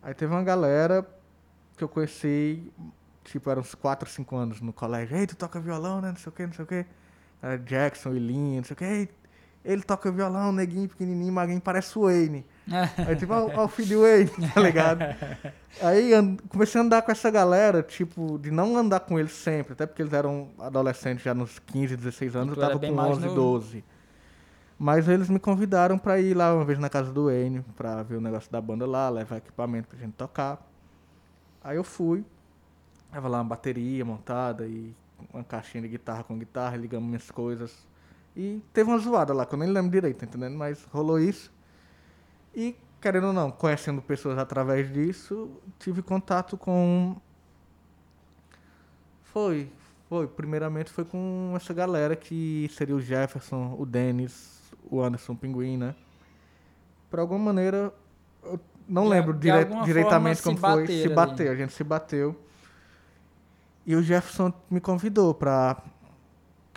[0.03, 1.07] Aí teve uma galera
[1.77, 2.73] que eu conheci,
[3.25, 5.17] tipo, eram uns 4, 5 anos no colégio.
[5.17, 6.09] Ei, tu toca violão, né?
[6.09, 6.87] Não sei o que, não sei o que.
[7.43, 8.85] Era Jackson, Ilinha, não sei o que.
[8.85, 9.09] Ei,
[9.65, 12.47] ele toca violão, neguinho, pequenininho, magrinho, parece o Wayne.
[13.07, 15.01] Aí tipo, ó, o filho do Wayne, tá ligado?
[15.83, 16.13] Aí
[16.49, 20.03] comecei a andar com essa galera, tipo, de não andar com eles sempre, até porque
[20.03, 23.35] eles eram adolescentes já nos 15, 16 anos, eu tava com mais 11, novo.
[23.35, 23.85] 12.
[24.79, 28.17] Mas eles me convidaram pra ir lá uma vez na casa do Wayne, pra ver
[28.17, 30.59] o negócio da banda lá, levar equipamento pra gente tocar.
[31.63, 32.25] Aí eu fui,
[33.11, 34.95] tava lá uma bateria montada e
[35.35, 37.87] uma caixinha de guitarra com guitarra, ligamos minhas coisas.
[38.35, 40.57] E teve uma zoada lá, que eu nem lembro direito, tá entendendo?
[40.57, 41.53] Mas rolou isso.
[42.55, 47.17] E, querendo ou não, conhecendo pessoas através disso, tive contato com.
[49.25, 49.71] Foi,
[50.09, 50.27] foi.
[50.27, 54.61] Primeiramente foi com essa galera que seria o Jefferson, o Denis,
[54.91, 55.95] o Anderson Pinguim, né?
[57.09, 57.93] Por alguma maneira,
[58.43, 58.59] eu
[58.89, 60.87] não De- lembro de dire- diretamente como foi.
[60.87, 61.15] Se ali.
[61.15, 62.37] bateu, a gente se bateu.
[63.87, 65.83] E o Jefferson me convidou pra,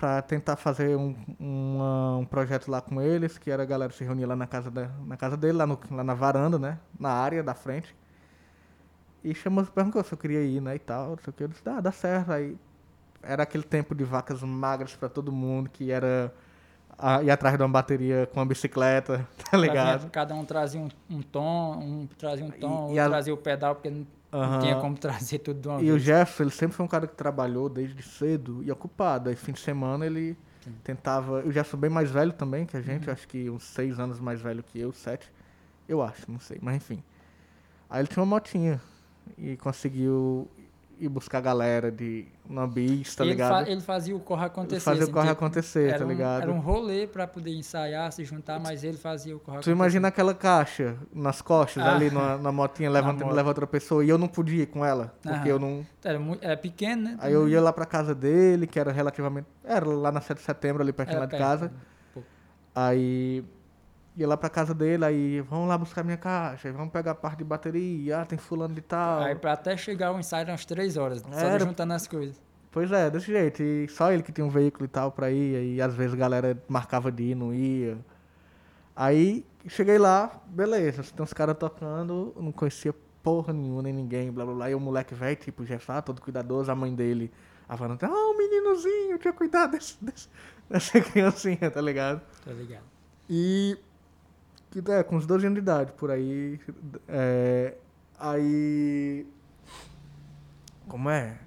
[0.03, 4.03] pra tentar fazer um, uma- um projeto lá com eles, que era a galera se
[4.03, 6.77] reunir lá na casa, da, na casa dele, lá, no, lá na varanda, né?
[6.99, 7.95] Na área da frente.
[9.23, 10.75] E chamou, perguntou se eu queria ir, né?
[10.75, 11.43] E tal, não sei o que.
[11.45, 12.33] Eu disse, dá, dá certo.
[12.33, 12.57] Aí
[13.21, 16.33] era aquele tempo de vacas magras pra todo mundo, que era
[16.97, 20.09] a, ir atrás de uma bateria com uma bicicleta, tá ligado?
[20.09, 23.33] Cada um trazia um, um tom, um trazia um tom, E- um e a- trazia
[23.33, 24.59] o pedal, porque Aham.
[24.59, 26.01] tinha como trazer tudo de uma E o vez.
[26.03, 29.29] Jefferson, ele sempre foi um cara que trabalhou desde cedo e ocupado.
[29.29, 30.73] Aí, fim de semana, ele Sim.
[30.83, 31.39] tentava.
[31.45, 33.13] O Jefferson bem mais velho também que a gente, Uhum.
[33.13, 35.31] acho que uns seis anos mais velho que eu, sete.
[35.87, 37.03] Eu acho, não sei, mas enfim.
[37.89, 38.81] Aí ele tinha uma motinha
[39.37, 40.49] e conseguiu
[41.03, 43.65] ir buscar a galera de uma bis, tá ele, ligado?
[43.65, 44.79] fa- ele fazia o corre acontecer.
[44.81, 46.41] Fazia o assim, corre tipo, acontecer, tá um- ligado?
[46.43, 49.71] Era um rolê pra poder ensaiar, se juntar, mas ele fazia o corre Tu acontecer.
[49.71, 51.95] imagina aquela caixa nas costas, Ah.
[51.95, 53.35] ali na, na motinha, levantando moto.
[53.35, 55.47] leva outra pessoa, e eu não podia ir com ela, porque Aham.
[55.47, 55.85] eu não...
[56.03, 57.17] Era, mu- era pequeno, né?
[57.19, 59.47] Aí eu ia lá pra casa dele, que era relativamente...
[59.63, 61.71] Era lá na 7 de setembro, ali pertinho Era lá de perto, casa.
[62.17, 62.21] um.
[62.75, 63.43] Aí
[64.15, 67.39] ia lá pra casa dele, aí vamos lá buscar minha caixa, vamos pegar a parte
[67.39, 69.21] de bateria, ah, tem fulano de tal.
[69.21, 72.39] Aí pra até chegar ao ensaio umas três horas, só Era- juntando as coisas.
[72.71, 73.61] Pois é, desse jeito.
[73.61, 76.17] E só ele que tinha um veículo e tal pra ir, aí às vezes a
[76.17, 77.97] galera marcava de ir, não ia.
[78.95, 84.45] Aí cheguei lá, beleza, tem uns caras tocando, não conhecia porra nenhuma, nem ninguém, blá
[84.45, 84.69] blá blá.
[84.71, 87.31] E o moleque velho, tipo, já está todo cuidadoso, a mãe dele,
[87.69, 90.29] a Vanessa, ah, um meninozinho, tinha cuidado desse, desse-
[90.69, 92.21] dessa criancinha, tá ligado?
[92.45, 92.83] Tá ligado?
[93.29, 93.77] E.
[94.81, 96.59] Que é, com uns 12 anos de idade, por aí.
[97.07, 97.75] é,
[98.19, 99.27] aí.
[100.87, 101.37] Como é?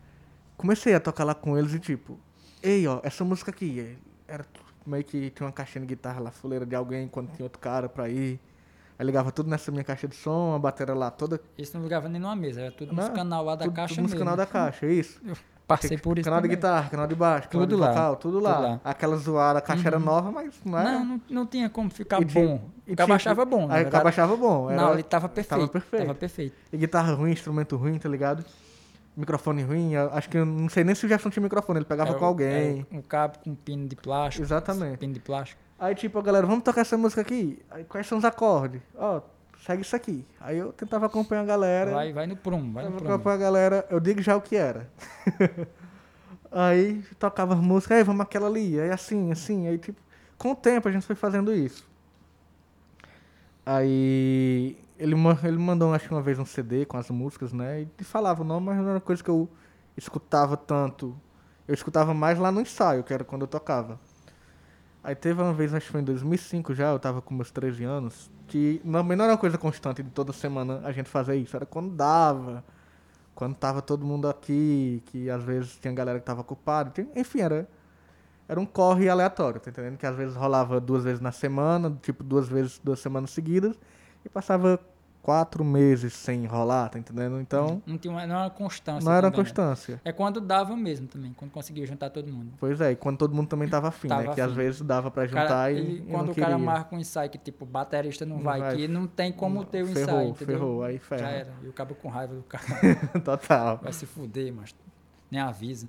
[0.56, 2.18] Comecei a tocar lá com eles e tipo,
[2.62, 3.80] ei, ó, essa música aqui.
[3.80, 4.46] é, Era
[4.86, 7.88] meio que tinha uma caixinha de guitarra lá, fuleira de alguém, quando tinha outro cara
[7.88, 8.40] pra ir.
[8.98, 11.38] Aí ligava tudo nessa minha caixa de som, a bateria lá toda.
[11.58, 14.04] Isso não ligava nem numa mesa, era tudo nos canal lá da tudo, caixa tudo
[14.04, 15.20] nos canal da caixa, isso.
[15.26, 15.36] Eu
[15.66, 16.56] passei por isso Canal de também.
[16.56, 18.16] guitarra, canal de baixo, canal Tudo de lá, tudo lá.
[18.16, 18.68] tudo lá.
[18.70, 18.80] Uhum.
[18.84, 20.92] Aquela zoada, a caixa era nova, mas não era.
[20.92, 22.70] Não, não, não tinha como ficar E bom.
[22.86, 24.70] E O cabo achava bom, Aí o cabo achava bom.
[24.70, 25.60] Era, Não, ele tava perfeito.
[25.60, 26.02] Tava perfeito.
[26.06, 26.54] Tava perfeito.
[26.72, 28.44] E guitarra ruim, instrumento ruim, tá ligado?
[29.16, 32.10] Microfone ruim, acho que eu não sei nem se o Jefferson tinha microfone, ele pegava
[32.10, 32.86] É com o- alguém.
[32.92, 34.44] é Um cabo com pino de plástico.
[34.44, 34.98] Exatamente.
[34.98, 35.60] Pino de plástico.
[35.78, 37.58] Aí tipo, galera, vamos tocar essa música aqui?
[37.70, 38.80] Aí quais são os acordes?
[38.94, 39.20] Ó,
[39.66, 40.24] segue isso aqui.
[40.38, 41.90] Aí eu tentava acompanhar a galera.
[41.92, 43.14] Vai, vai no prum, vai no tentava prum.
[43.14, 44.86] acompanhar a galera, eu digo já o que era.
[46.52, 50.00] aí tocava as músicas, aí vamos aquela ali, aí assim, assim, aí tipo,
[50.38, 51.86] com o tempo a gente foi fazendo isso.
[53.66, 57.82] Aí ele, ele mandou, acho que uma vez, um CD com as músicas, né?
[57.98, 59.48] E falava o nome, mas não era coisa que eu
[59.96, 61.20] escutava tanto.
[61.66, 63.98] Eu escutava mais lá no ensaio, que era quando eu tocava.
[65.02, 67.84] Aí teve uma vez, acho que foi em 2005 já, eu tava com meus 13
[67.84, 71.54] anos, que também não era uma coisa constante de toda semana a gente fazer isso,
[71.54, 72.64] era quando dava,
[73.34, 77.68] quando tava todo mundo aqui, que às vezes tinha galera que tava ocupada, enfim, era,
[78.48, 79.96] era um corre aleatório, tá entendendo?
[79.98, 83.78] Que às vezes rolava duas vezes na semana, tipo duas vezes, duas semanas seguidas,
[84.24, 84.78] e passava
[85.22, 87.40] quatro meses sem rolar, tá entendendo?
[87.40, 89.04] Então, Não, tinha uma, não era uma constância.
[89.04, 89.36] não era uma né?
[89.36, 90.00] constância.
[90.04, 92.52] É quando dava mesmo também, quando conseguia juntar todo mundo.
[92.60, 94.22] Pois é, e quando todo mundo também tava afim, né?
[94.22, 94.56] Tava Que às afim.
[94.56, 97.28] vezes dava pra O cara- juntar e, ele- quando não o cara marca um ensaio
[97.28, 98.76] que tipo, baterista não, Não vai, vai.
[98.76, 100.58] que não tem como ter o Ferrou, ensaio, entendeu?
[100.58, 101.20] ferrou, aí ferra.
[101.22, 101.52] Já era.
[101.64, 102.62] E o cabo com raiva do cara
[103.24, 103.78] Total.
[103.78, 104.72] vai se fuder, mas
[105.28, 105.88] nem avisa.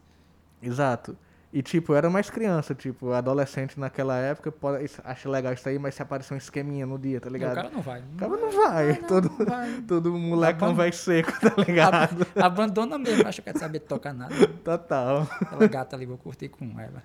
[0.63, 1.15] Exato.
[1.57, 5.79] E, tipo, eu era mais criança, tipo, adolescente naquela época, pode, acho legal isso aí,
[5.79, 7.55] mas se aparecer um esqueminha no dia, tá E o ligado?
[7.55, 7.99] cara não vai.
[8.01, 9.81] O cara não vai, não, todo, não vai.
[9.87, 10.73] todo molecão Abandona.
[10.75, 11.93] vai seco, tá ligado?
[11.95, 14.35] Ab- Abandona mesmo, acha que quer saber tocar nada.
[14.63, 15.27] Total.
[15.41, 17.01] Aquela gata ali, vou curtir com ela.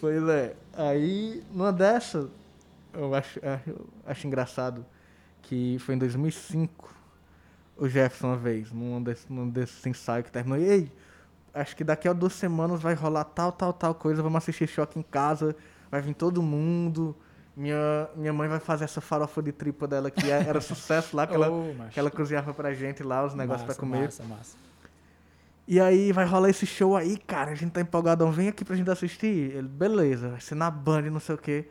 [0.00, 0.54] Pois é.
[0.74, 2.28] Aí, numa dessa,
[2.94, 3.74] eu acho, acho,
[4.06, 4.86] acho engraçado
[5.42, 6.94] que foi em 2005,
[7.76, 10.92] o Jefferson uma vez, num desses num desses ensaios que terminou, ei,
[11.54, 14.98] acho que daqui a duas semanas vai rolar tal, tal, tal coisa, vamos assistir choque
[14.98, 15.54] em casa,
[15.90, 17.16] vai vir todo mundo,
[17.56, 21.26] minha, minha mãe vai fazer essa farofa de tripa dela que é- era sucesso lá,
[21.26, 21.48] que ela,
[21.90, 24.04] que ela cozinhava pra gente lá, os negócios pra Massa, comer.
[24.04, 24.56] Massa, massa.
[25.68, 27.52] E aí vai rolar esse show aí, cara.
[27.52, 29.54] A gente tá empolgadão, vem aqui pra gente assistir.
[29.54, 31.68] Ele, beleza, vai ser na Band, não sei o quê.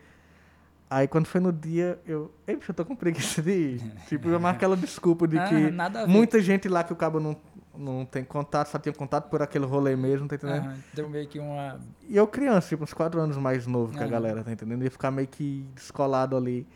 [0.90, 2.32] Aí quando foi no dia, eu.
[2.48, 3.82] Ei, bicho, eu tô com preguiça de ir.
[4.08, 7.36] tipo, eu marquei aquela desculpa de Ah, que muita gente lá que o cabo não,
[7.78, 10.74] não tem contato, só tinha contato por aquele rolê mesmo, tá entendendo?
[10.94, 11.80] Deu meio que uma.
[12.08, 14.84] E eu criança, tipo, uns 4 anos mais novo que a galera, tá entendendo?
[14.84, 16.68] Ia ficar meio que descolado ali.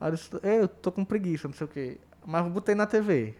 [0.00, 1.98] Aí eu disse, "Ei, eu tô com preguiça, não sei o quê.
[2.26, 3.34] Mas eu botei na TV.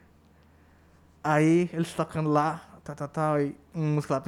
[1.23, 4.23] Aí eles tocando lá, tá, tá, tá, aí um música lá.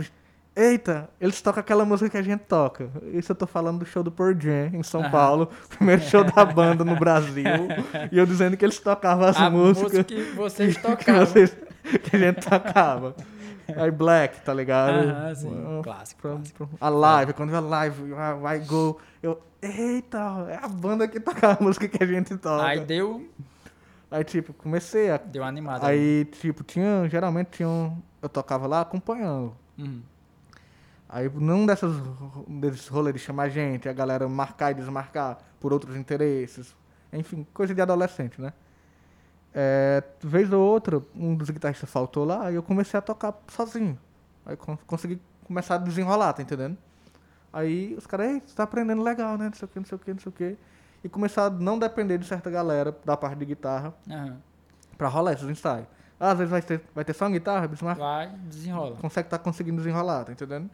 [0.58, 2.88] Eita, eles tocam aquela música que a gente toca.
[3.12, 5.10] Isso eu tô falando do show do Pearl Jam, em São.
[5.10, 5.50] Paulo.
[5.76, 7.44] Primeiro show da banda no Brasil.
[8.10, 11.26] e eu dizendo que eles tocavam as a músicas música que vocês que, tocavam.
[11.26, 11.54] vocês-
[12.02, 13.14] que a gente tocava.
[13.76, 15.08] Aí Black, tá ligado?
[15.08, 15.64] Aham, sim.
[15.78, 16.66] Ah, Clássico, Pra- clássico.
[16.68, 19.00] pra- A live, quando vê a live, ah, vai go.
[19.22, 20.18] Eu, eita,
[20.48, 22.64] é a banda que toca a música que a gente toca.
[22.64, 23.28] Aí Aí, deu,
[24.24, 25.16] tipo, comecei a.
[25.16, 25.84] deu uma animada.
[25.86, 27.08] Aí, tipo, tinha.
[27.08, 27.96] Geralmente tinha um.
[28.22, 29.52] Eu tocava lá acompanhando.
[29.78, 30.00] Uhum.
[31.08, 31.92] Aí num dessas,
[32.48, 36.74] desses rolês de chamar gente, a galera marcar e desmarcar por outros interesses,
[37.12, 38.52] enfim, coisa de adolescente, né?
[39.58, 43.98] É, vez ou outra, um dos guitarristas faltou lá e eu comecei a tocar sozinho.
[44.44, 46.76] Aí con consegui começar a desenrolar, tá entendendo?
[47.50, 49.46] Aí os caras, ei, você tá aprendendo legal, né?
[49.46, 50.58] Não sei o que, não sei o que, não sei o que.
[51.02, 54.36] E começar a não depender de certa galera da parte de guitarra Aham.
[54.98, 55.86] pra rolar esses ensaios.
[56.20, 58.96] Ah, às vezes vai ter, vai ter só uma guitarra, Bismarck Vai, desenrola.
[58.96, 60.68] consegue estar conseguindo desenrolar, tá entendendo?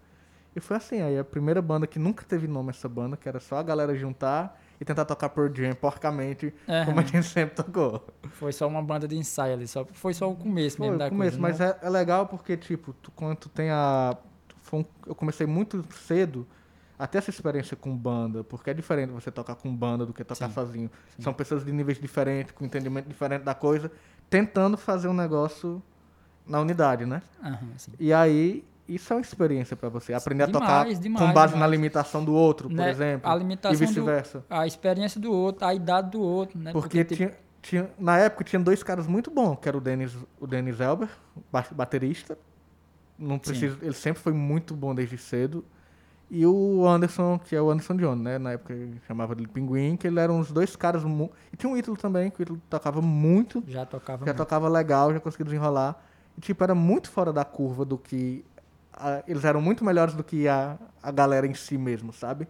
[0.57, 3.39] E foi assim, aí a primeira banda que nunca teve nome essa banda, que era
[3.39, 6.85] só a galera juntar e tentar tocar por Jam porcamente, Aham.
[6.87, 8.05] como a gente sempre tocou.
[8.33, 11.09] Foi só uma banda de ensaio ali, só, foi só o começo Foi mesmo da
[11.09, 11.41] começo, coisa.
[11.41, 11.77] mas né?
[11.81, 14.17] é, é legal porque, tipo, tu, quando tu tem a...
[14.73, 16.45] um- eu comecei muito cedo
[16.99, 20.25] a ter essa experiência com banda, porque é diferente você tocar com banda do que
[20.25, 20.91] tocar Sim, sozinho.
[21.21, 23.91] São pessoas de níveis diferentes, com entendimento diferente da coisa,
[24.29, 25.81] tentando fazer um negócio
[26.45, 27.23] na unidade, né?
[27.41, 27.93] Aham, sim.
[28.01, 28.65] E aí,
[28.95, 30.13] isso é uma experiência pra você.
[30.15, 31.71] Aprender a tocar Demais, demais, com base na demais.
[31.73, 33.31] limitação do outro, por Né, exemplo.
[33.31, 34.45] a limitação e vice-versa.
[34.51, 36.73] A experiência do outro, a idade do outro, né?
[36.73, 40.17] Porque, tipo, tinha, tinha, na época tinha dois caras muito bons, que era o Dennis,
[40.41, 41.09] o Dennis Elber,
[41.51, 42.37] ba- baterista.
[43.19, 45.65] Não preciso, ele sempre foi muito bom desde cedo.
[46.31, 48.39] E o Anderson, que é o Anderson John, né?
[48.39, 51.05] Na época ele chamava de Pinguim, que ele eram os dois caras.
[51.05, 53.63] mu- E tinha o Ítalo também, que o Ítalo tocava muito.
[53.69, 54.37] já tocava já muito.
[54.39, 56.03] tocava legal, já conseguia desenrolar.
[56.37, 58.43] E, tipo, era muito fora da curva do que...
[58.93, 62.47] a- eles eram muito melhores do que a, a galera em si mesmo, sabe?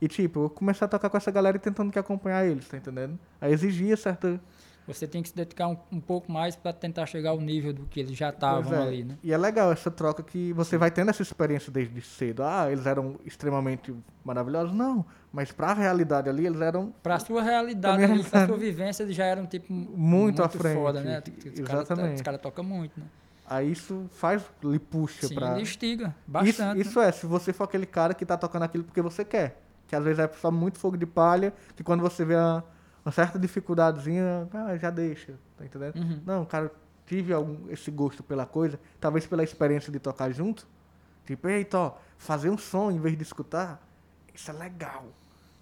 [0.00, 2.76] E, tipo, eu comecei a tocar com essa galera e tentando que acompanhar eles, tá
[2.76, 3.18] entendendo?
[3.40, 4.40] Aí exigia certa...
[4.86, 7.84] Você tem que se dedicar um, um pouco mais para tentar chegar ao nível do
[7.84, 8.82] que eles já estavam é.
[8.86, 9.18] ali, né?
[9.22, 12.42] E é legal essa troca que você vai tendo essa experiência desde cedo.
[12.42, 14.74] Ah, eles eram extremamente maravilhosos?
[14.74, 15.04] Não.
[15.30, 19.26] Mas pra realidade ali, eles eram Pra sua realidade, ali, é- sua vivência, eles já
[19.26, 20.76] eram, tipo, Muito à frente.
[20.78, 21.22] foda, né?
[21.26, 22.14] Os caras Exatamente.
[22.14, 23.06] os caras tocam muito, né?
[23.50, 25.52] Aí isso faz, lhe puxa Sim, pra.
[25.52, 26.80] ele instiga Isso, bastante.
[26.80, 29.60] isso é, se você for aquele cara que tá tocando aquilo porque você quer.
[29.86, 32.62] Que às vezes é só muito fogo de palha, que quando você vê uma,
[33.04, 35.96] uma certa dificuldadezinha, ah, já deixa, tá entendendo?
[35.96, 36.20] Uhum.
[36.26, 36.70] Não, cara,
[37.06, 40.66] tive algum, esse gosto pela coisa, talvez pela experiência de tocar junto.
[41.24, 43.82] Tipo, eita, ó, fazer um som em vez de escutar,
[44.34, 45.06] isso é legal.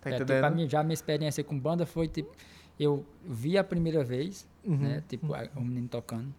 [0.00, 0.44] Tá É, tipo, entendendo?
[0.44, 2.32] a minha, já a minha experiência com banda foi, tipo,
[2.80, 4.76] eu vi a primeira vez, Uhum.
[4.76, 5.02] né?
[5.08, 6.34] Tipo, o menino tocando,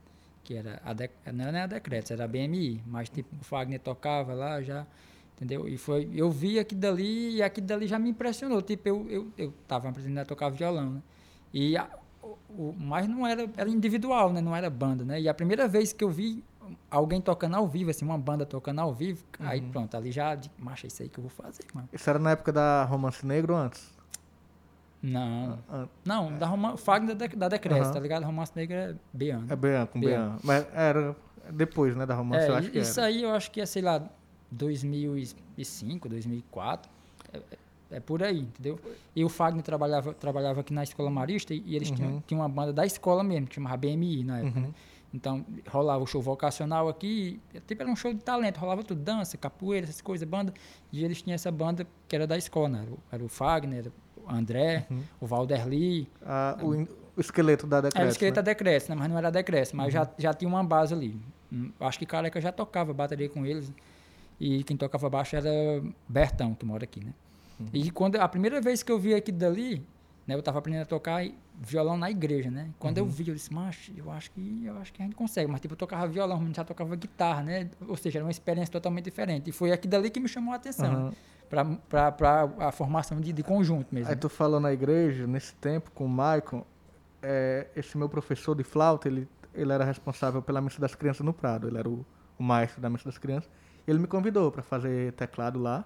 [0.47, 3.81] que era a Dec- não era a Decretos, era a BMI, mas tipo, o Fagner
[3.81, 4.87] tocava lá já,
[5.35, 5.67] entendeu?
[5.67, 9.27] E foi, eu vi aquilo dali e aquilo dali já me impressionou, tipo, eu, eu,
[9.37, 11.01] eu tava aprendendo a tocar violão, né?
[11.53, 11.89] E a,
[12.23, 14.39] o, o- mas não era, era individual, né?
[14.39, 15.19] Não era banda, né?
[15.19, 16.41] E a primeira vez que eu vi
[16.89, 19.69] alguém tocando ao vivo, assim, uma banda tocando ao vivo, aí Uhum.
[19.71, 21.89] pronto, ali já, de- macho, é isso aí que eu vou fazer, mano.
[21.91, 23.96] Isso era na época da Romance Negro antes?
[25.11, 27.93] Não, Ah, Não, da Roma, Fagner da, da Decresce, Aham.
[27.93, 28.23] tá ligado?
[28.23, 29.45] Romance Negro é Beano.
[29.49, 30.09] É Bean, com Bean.
[30.29, 30.39] Bean.
[30.43, 31.15] Mas era
[31.51, 33.07] depois, né, da Romance, É, eu acho que isso era.
[33.07, 34.03] aí eu acho que é, sei lá,
[34.51, 36.89] 2005, 2004.
[37.33, 37.41] É, é-
[37.89, 38.77] é por aí, entendeu?
[39.15, 42.23] E o Fagner trabalhava, trabalhava aqui na Escola Marista e, eles tinham, Uhum.
[42.27, 44.59] tinham uma banda da escola mesmo, que chamava BMI na época.
[44.59, 44.65] Uhum.
[44.67, 44.73] né?
[45.13, 49.37] Então, rolava o show vocacional aqui, tipo, era um show de talento, rolava tudo, dança,
[49.37, 50.53] capoeira, essas coisas, banda.
[50.91, 52.79] E eles tinham essa banda que era da escola, né?
[52.81, 53.89] Era o, era o Fagner,
[54.29, 55.01] André, Uhum.
[55.21, 56.71] o Valderli, Ah, o,
[57.17, 58.39] o esqueleto da Era Decreto, esqueleto né?
[58.41, 58.95] a decresce, né?
[58.95, 61.19] Mas não era decresce, mas já, já tinha uma base ali.
[61.51, 63.71] Hum, Acho que Careca já tocava bateria com eles.
[64.39, 65.49] E quem tocava baixo era
[66.07, 67.13] Bertão, que mora aqui, né?
[67.73, 69.83] E quando a primeira vez que eu vi aqui dali,
[70.27, 71.25] né, eu tava aprendendo a tocar
[71.59, 72.69] violão na igreja, né?
[72.77, 73.49] Quando eu vi, eu disse,
[73.95, 76.65] eu acho que eu acho que a gente consegue, mas tipo, eu tocava violão, já
[76.65, 77.69] tocava guitarra, né?
[77.87, 79.49] Ou seja, era uma experiência totalmente diferente.
[79.49, 81.15] E foi aqui dali que me chamou a atenção, né?
[81.49, 84.09] pra, pra, pra a formação de, de conjunto mesmo.
[84.09, 86.65] Aí tu falou na igreja, nesse tempo, com o Maicon,
[87.21, 91.33] é, esse meu professor de flauta, ele, ele era responsável pela missa das crianças no
[91.33, 91.67] Prado.
[91.67, 92.05] Ele era o,
[92.37, 93.49] o maestro da missa das crianças.
[93.87, 95.85] Ele me convidou para fazer teclado lá.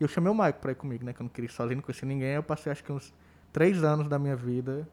[0.00, 1.12] E eu chamei o Maicon para ir comigo, né?
[1.12, 2.30] Que eu não queria ir sozinho, não conhecia ninguém.
[2.30, 3.12] Eu passei acho que uns
[3.54, 4.86] três anos da minha vida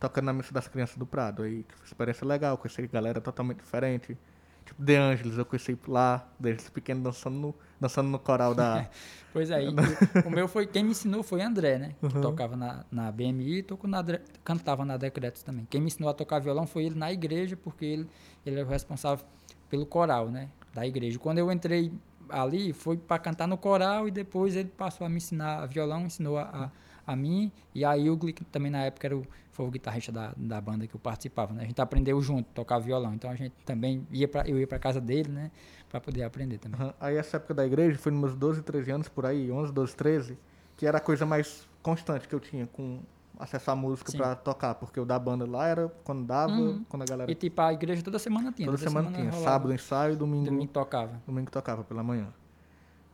[0.00, 1.42] tocando na missa das crianças do Prado.
[1.42, 4.16] Aí uma experiência legal, conheci galera totalmente diferente.
[4.64, 8.88] Tipo, De Ângeles, eu conheci lá, desde pequeno, dançando no, dançando no coral da...
[9.32, 9.58] Pois é,
[10.24, 11.94] o meu foi, quem me ensinou foi André, né?
[12.00, 14.02] Que tocava na, na BMI e na,
[14.42, 15.66] cantava na Decretos também.
[15.68, 18.08] Quem me ensinou a tocar violão foi ele na igreja, porque ele,
[18.46, 19.24] ele é o responsável
[19.68, 20.48] pelo coral, né?
[20.72, 21.18] Da igreja.
[21.18, 21.92] Quando eu entrei
[22.30, 26.38] ali, foi para cantar no coral e depois ele passou a me ensinar violão, ensinou
[26.38, 26.70] a, a,
[27.06, 30.32] a mim e a Yugli, que também na época era o, foi o guitarrista da,
[30.36, 31.62] da banda que eu participava, né?
[31.62, 33.14] A gente aprendeu junto, tocar violão.
[33.14, 35.50] Então a gente também ia para eu ia para casa dele, né?
[35.88, 36.80] Para poder aprender também.
[36.80, 36.94] Aham.
[37.00, 39.94] Aí essa época da igreja foi nos meus 12, 13 anos, por aí, 11, 12,
[39.96, 40.38] 13,
[40.76, 43.00] que era a coisa mais constante que eu tinha com
[43.38, 46.84] acesso à música pra tocar, porque o da banda lá era quando dava, Uhum.
[46.88, 47.30] quando a galera...
[47.30, 48.66] E tipo, a igreja toda semana tinha.
[48.66, 49.44] toda semana tinha, rolava.
[49.44, 51.20] sábado ensaio, domingo, Domingo tocava.
[51.26, 52.28] domingo tocava pela manhã.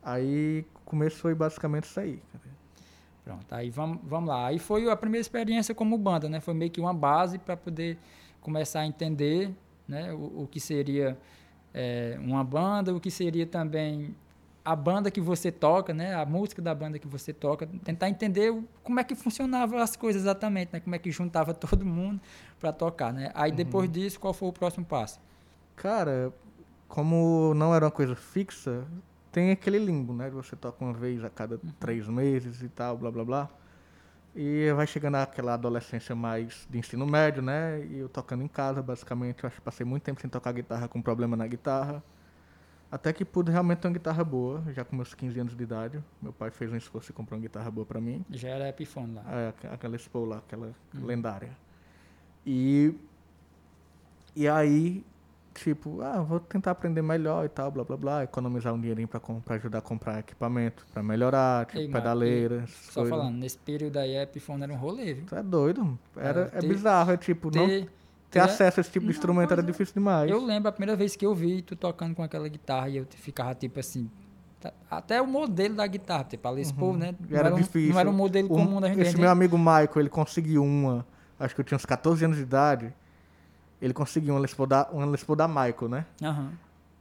[0.03, 2.23] Aí começou basicamente isso aí.
[3.25, 4.47] Pronto, aí vamos, vamos lá.
[4.47, 6.41] Aí foi a primeira experiência como banda, né?
[6.41, 7.97] Foi meio que uma base para poder
[8.41, 9.55] começar a entender
[9.87, 10.13] né?
[10.13, 11.17] o, o que seria
[11.73, 14.15] é, uma banda, o que seria também
[14.65, 16.15] a banda que você toca, né?
[16.15, 20.23] A música da banda que você toca, tentar entender como é que funcionava as coisas
[20.23, 20.81] exatamente, né?
[20.81, 22.21] Como é que juntava todo mundo
[22.61, 23.31] para tocar, né?
[23.35, 23.57] Aí uhum.
[23.57, 25.21] depois disso, qual foi o próximo passo?
[25.77, 26.33] Cara,
[26.89, 28.85] como não era uma coisa fixa,
[29.33, 30.31] tem aquele limbo, né?
[30.31, 31.73] Você toca uma vez a cada uhum.
[31.81, 33.51] três meses e tal, blá blá blá.
[34.35, 37.85] E vai chegando aquela adolescência mais de ensino médio, né?
[37.85, 39.43] E eu tocando em casa, basicamente.
[39.43, 42.03] Eu acho que passei muito tempo sem tocar guitarra com problema na guitarra.
[42.91, 46.03] Até que pude realmente ter uma guitarra boa, já com meus 15 anos de idade.
[46.21, 48.25] Meu pai fez um esforço e comprou uma guitarra boa para mim.
[48.31, 49.25] Já era Epiphone lá.
[49.29, 51.07] É, aquela Expo lá, aquela hum.
[51.07, 51.57] lendária.
[52.45, 52.95] E,
[54.37, 55.05] e aí,
[55.55, 59.21] tipo, ah, vou tentar aprender melhor e tal, blá blá blá, economizar um dinheirinho pra,
[59.21, 62.65] pra ajudar a comprar equipamento, pra melhorar, tipo, Ei, pedaleira.
[62.67, 63.11] Só coisas.
[63.19, 65.27] falando, nesse período aí, Epiphone era um rolê, viu?
[65.27, 65.99] Tu é doido?
[66.17, 67.89] Era, é, é ter, bizarro, é tipo, ter, não
[68.33, 68.43] ter é?
[68.43, 69.65] acesso a esse tipo de instrumento era é.
[69.65, 70.31] difícil demais.
[70.31, 73.07] Eu lembro a primeira vez que eu vi tu tocando com aquela guitarra e eu
[73.11, 74.11] ficava tipo assim.
[74.89, 76.97] Até o modelo da guitarra, tipo a Les Paul, uhum.
[76.97, 77.15] né?
[77.19, 77.93] Não era, era um, difícil.
[77.93, 79.01] Não era um modelo um, comum da gente.
[79.01, 81.05] Esse meu amigo Michael, ele conseguiu uma,
[81.39, 82.95] acho que eu tinha uns 14 anos de idade.
[83.83, 86.07] Ele conseguiu uma Les Paul da, uma Les Paul da Michael, né?
[86.23, 86.51] Uhum.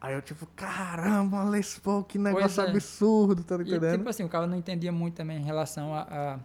[0.02, 2.68] Aí eu, tipo, caramba, Les Paul, que negócio é.
[2.68, 3.94] absurdo, tá entendendo?
[3.94, 6.40] E, tipo assim, o cara não entendia muito também em relação a, a,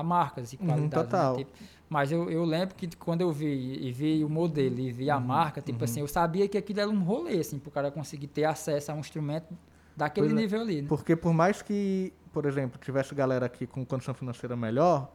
[0.00, 0.84] a marcas e qualidades.
[0.84, 1.32] Uhum, total.
[1.32, 1.44] Né?
[1.44, 1.52] Tipo,
[1.86, 5.18] mas eu, eu lembro que quando eu vi e vi o modelo e vi a
[5.18, 5.84] uhum, marca, tipo uhum.
[5.84, 8.90] assim, eu sabia que aquilo era um rolê, assim, para o cara conseguir ter acesso
[8.90, 9.54] a um instrumento
[9.94, 10.40] daquele pois é.
[10.40, 10.80] nível ali.
[10.80, 10.88] Né?
[10.88, 15.12] Porque por mais que, por exemplo, tivesse galera aqui com condição financeira melhor,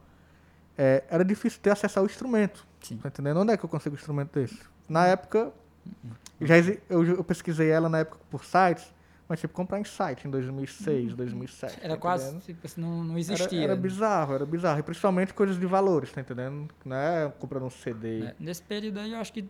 [0.80, 2.66] é, era difícil ter acesso ao instrumento.
[2.80, 2.96] Sim.
[2.98, 3.38] Tá entendendo?
[3.42, 4.58] Onde é que eu consigo um instrumento desse?
[4.88, 5.52] Na época,
[5.86, 6.12] uhum.
[6.40, 6.56] já
[6.90, 8.90] eu, eu pesquisei ela na época por sites,
[9.28, 11.80] mas, tipo, comprar em site em 2006, 2007.
[11.84, 13.60] Era tá quase, tipo, assim, não, não existia.
[13.60, 14.80] Era, era, bizarro, era bizarro.
[14.80, 16.68] E principalmente coisas de valores, tá entendendo?
[16.86, 18.24] Não é comprando um CD.
[18.24, 19.48] É, nesse período aí, eu acho que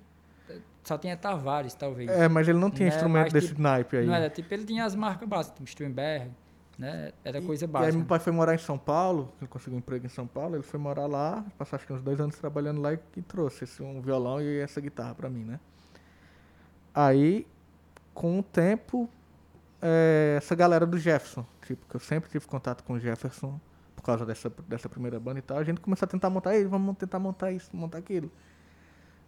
[0.83, 2.09] só tinha Tavares, talvez.
[2.09, 4.05] É, mas ele não tinha não né, instrumento desse tipo, naipe aí.
[4.07, 6.31] Não era, tipo, ele tinha as marcas básicas, tipo Steinberg,
[6.79, 7.11] né?
[7.25, 7.91] Era coisa básica.
[7.91, 10.25] E aí meu pai foi morar em São Paulo, ele conseguiu um emprego em São
[10.25, 13.21] Paulo, ele foi morar lá, passou acho que uns dois anos trabalhando lá e, e
[13.21, 15.59] trouxe esse, um violão e essa guitarra pra mim, né?
[16.95, 17.45] Aí,
[18.13, 19.09] com o tempo,
[19.81, 23.59] é, essa galera do Jefferson, tipo, que eu sempre tive contato com o Jefferson
[23.93, 26.69] por causa dessa, dessa primeira banda e tal, a gente começou a tentar montar ele,
[26.69, 28.31] vamos tentar montar isso, montar aquilo.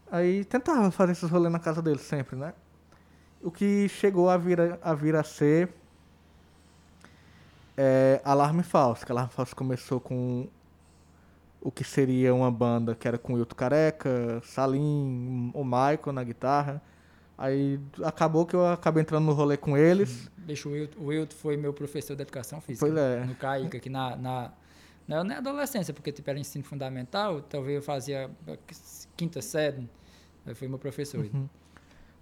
[0.10, 2.54] Aí tentava fazer esses rolês na casa dele sempre, né?
[3.42, 5.81] O que chegou a vir a, a, vir a ser
[7.78, 10.48] é, Alarme Falso, que Alarme Falso começou com
[11.62, 16.24] o que seria uma banda que era com o Hilton Careca, Salim, o Michael na
[16.24, 16.82] guitarra,
[17.42, 20.30] Aí acabou que eu acabei entrando no rolê com eles.
[20.38, 22.86] Deixa o Wilton, o Wilton foi meu professor de educação física.
[22.86, 23.26] Pois é.
[23.26, 24.52] No CAIC, aqui na, na,
[25.08, 28.30] na, na adolescência, porque tipo, era ensino fundamental, talvez eu fazia
[29.18, 29.90] quinta série,
[30.54, 31.26] foi meu professor.
[31.26, 31.50] Uhum.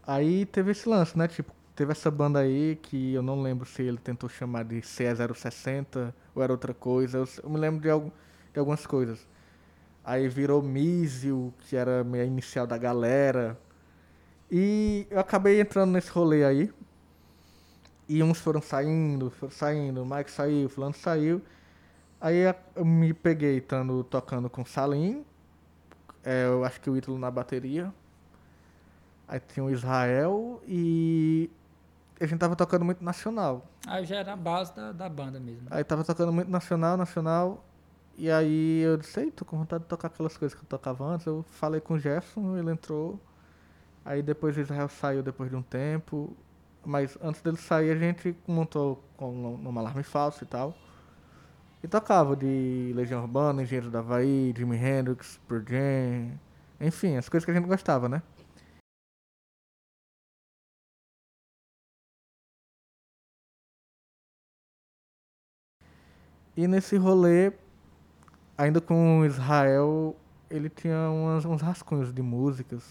[0.07, 1.27] Aí teve esse lance, né?
[1.27, 6.13] Tipo, teve essa banda aí que eu não lembro se ele tentou chamar de CE060
[6.35, 7.25] ou era outra coisa.
[7.41, 8.11] Eu, me lembro de, algum,
[8.51, 9.25] de algumas coisas.
[10.03, 13.57] Aí virou Mísio, que era a inicial da galera.
[14.51, 16.69] E eu acabei entrando nesse rolê aí.
[18.09, 21.41] E uns foram saindo, foram saindo, o Mike saiu, o fulano saiu.
[22.19, 22.39] Aí
[22.75, 25.23] eu me peguei estando tocando com Salim.
[26.25, 27.93] É, eu acho que o Ítalo na bateria.
[29.29, 31.49] Aí tinha o Israel e
[32.19, 33.65] a gente tava tocando muito nacional.
[33.87, 35.67] Aí já era a base da, da banda mesmo.
[35.71, 37.65] Aí tava tocando muito nacional, nacional.
[38.17, 41.05] E aí eu disse, Ei, tô com vontade de tocar aquelas coisas que eu tocava
[41.05, 41.25] antes.
[41.25, 43.19] Eu falei com o Jefferson, ele entrou.
[44.03, 46.35] Aí depois Israel saiu depois de um tempo.
[46.85, 50.73] Mas antes dele sair a gente montou com um alarme falso e tal.
[51.81, 56.37] E tocava de Legião Urbana, Engenheiro da Havaí, Jimi Hendrix, Pearl Jam,
[56.79, 58.21] enfim, as coisas que a gente gostava, né?
[66.59, 67.53] E nesse rolê,
[68.57, 70.13] ainda com Israel,
[70.49, 72.83] ele tinha umas, uns rascunhos de músicas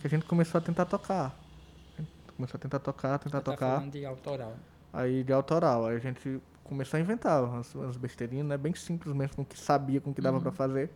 [0.00, 1.32] que a gente começou a tentar tocar.
[1.96, 3.80] A gente começou a tentar tocar, tentar Você tá tocar.
[3.82, 4.56] Tá de autoral.
[4.92, 5.86] Aí de autoral.
[5.86, 8.56] Aí a gente começou a inventar umas, umas besteirinhas, né?
[8.56, 10.42] Bem simples mesmo, com o que sabia, com o que dava uhum.
[10.42, 10.90] para fazer.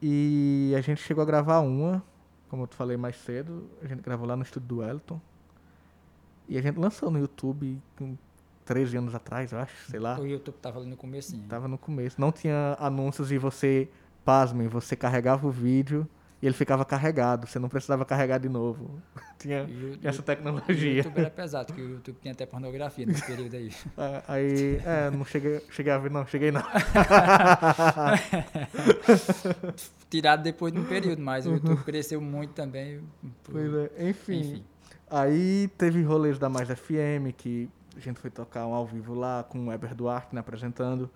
[0.00, 2.00] E a gente chegou a gravar uma,
[2.48, 5.20] como eu te falei mais cedo, a gente gravou lá no estúdio do Elton.
[6.48, 7.82] E a gente lançou no YouTube
[8.68, 10.18] 13 anos atrás, eu acho, sei lá.
[10.20, 11.36] O YouTube tava ali no começo.
[11.48, 12.20] Tava no começo.
[12.20, 13.88] Não tinha anúncios e você,
[14.24, 16.06] pasmem, você carregava o vídeo
[16.40, 19.02] E ele ficava carregado, você não precisava carregar de novo.
[19.40, 20.98] tinha, o- tinha essa O tecnologia.
[20.98, 23.72] YouTube era pesado, porque o YouTube tinha até pornografia nesse período aí.
[23.98, 26.62] Ah, Aí, é, não cheguei, cheguei a ver, não, cheguei não.
[30.10, 33.00] Tirado depois de um período, mas o YouTube cresceu muito também.
[33.42, 34.40] por- Pois é, enfim.
[34.40, 34.64] Enfim.
[35.10, 39.42] Aí teve rolês da Mais FM, que a gente foi tocar um ao vivo lá,
[39.48, 41.10] com o Weber Duarte né, apresentando.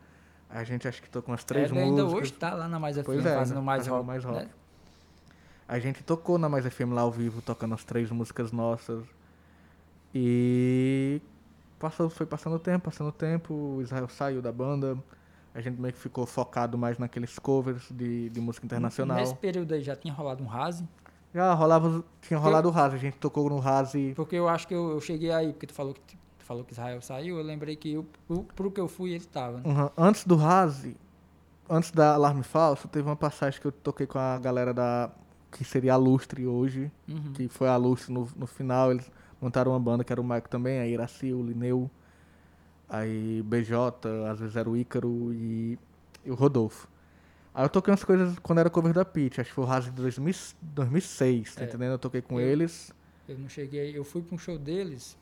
[0.50, 2.12] A gente acho que tocou umas três ainda músicas.
[2.22, 4.06] hoje tá lá na Mais FM, Pois é, fazendo ainda mais rock.
[4.06, 4.38] mais rock.
[4.44, 4.48] né?
[5.66, 9.02] A gente tocou na Mais FM lá ao vivo, tocando as três músicas nossas.
[10.14, 11.20] E
[11.78, 14.98] passou, foi passando o tempo, passando o tempo, o Israel saiu da banda.
[15.54, 19.16] A gente meio que ficou focado mais naqueles covers de, de música internacional.
[19.16, 20.86] Nesse período aí já tinha rolado um Razi,
[21.34, 24.12] Já rolava, tinha rolado o Rase, a gente tocou no Rase.
[24.16, 26.16] porque eu acho que eu, eu cheguei aí, porque tu falou que,
[26.52, 29.58] falou que Israel saiu, eu lembrei que eu, o- pro que eu fui ele tava.
[29.58, 29.62] né?
[29.66, 29.90] Uhum.
[29.96, 30.94] Antes do Rase,
[31.68, 35.10] antes da Alarme Falso, teve uma passagem que eu toquei com a galera da.
[35.50, 36.90] que seria a Lustre hoje.
[37.08, 37.32] Uhum.
[37.34, 38.90] que foi a Lustre no, no final.
[38.90, 41.90] Eles montaram uma banda que era o Maico também, a Iraci, o Lineu,
[42.88, 45.78] aí BJ, às vezes era o Ícaro e,
[46.24, 46.88] e o Rodolfo.
[47.54, 49.90] Aí eu toquei umas coisas quando era cover da Pitch, acho que foi o Rase
[49.90, 51.64] de 2000 2006, tá É.
[51.66, 51.92] entendendo?
[51.92, 52.92] Eu toquei com Eu- eles.
[53.28, 55.16] Eu não cheguei, eu fui pra um show deles,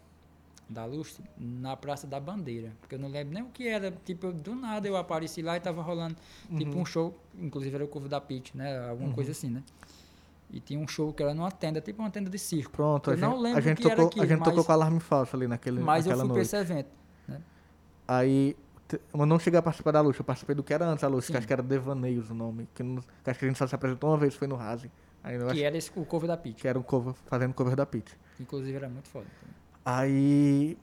[0.70, 4.28] da Lustre, na Praça da Bandeira, porque eu não lembro nem o que era, tipo,
[4.28, 6.16] eu- do nada eu apareci lá e tava rolando,
[6.56, 6.82] tipo, Uhum.
[6.82, 9.62] um show, inclusive era o cover da Pitch, né, alguma coisa assim, né.
[10.52, 12.70] E tinha um show que era numa tenda, tipo uma tenda de circo.
[12.72, 14.38] Pronto, a Eu gente, não lembro a gente, o que era tocou, aquilo, a gente
[14.40, 16.42] mas- tocou com alarme falso ali naquele, Mas eu fui pra noite.
[16.42, 16.88] esse evento.
[18.06, 18.56] Aí,
[18.88, 21.08] te- eu não cheguei a participar da Luxa, eu participei do que era antes da
[21.08, 23.58] Luxa, que acho que era Devaneios o nome, que, não- que acho que a gente
[23.58, 24.90] só se apresentou uma vez, foi no Rase.
[25.22, 26.60] Aí eu acho Que era esse, o cover da Pitch.
[26.60, 28.02] que era um cover, fazendo cover da que
[28.40, 29.26] Inclusive era muito foda.
[29.40, 29.54] também.
[29.92, 30.78] Aí,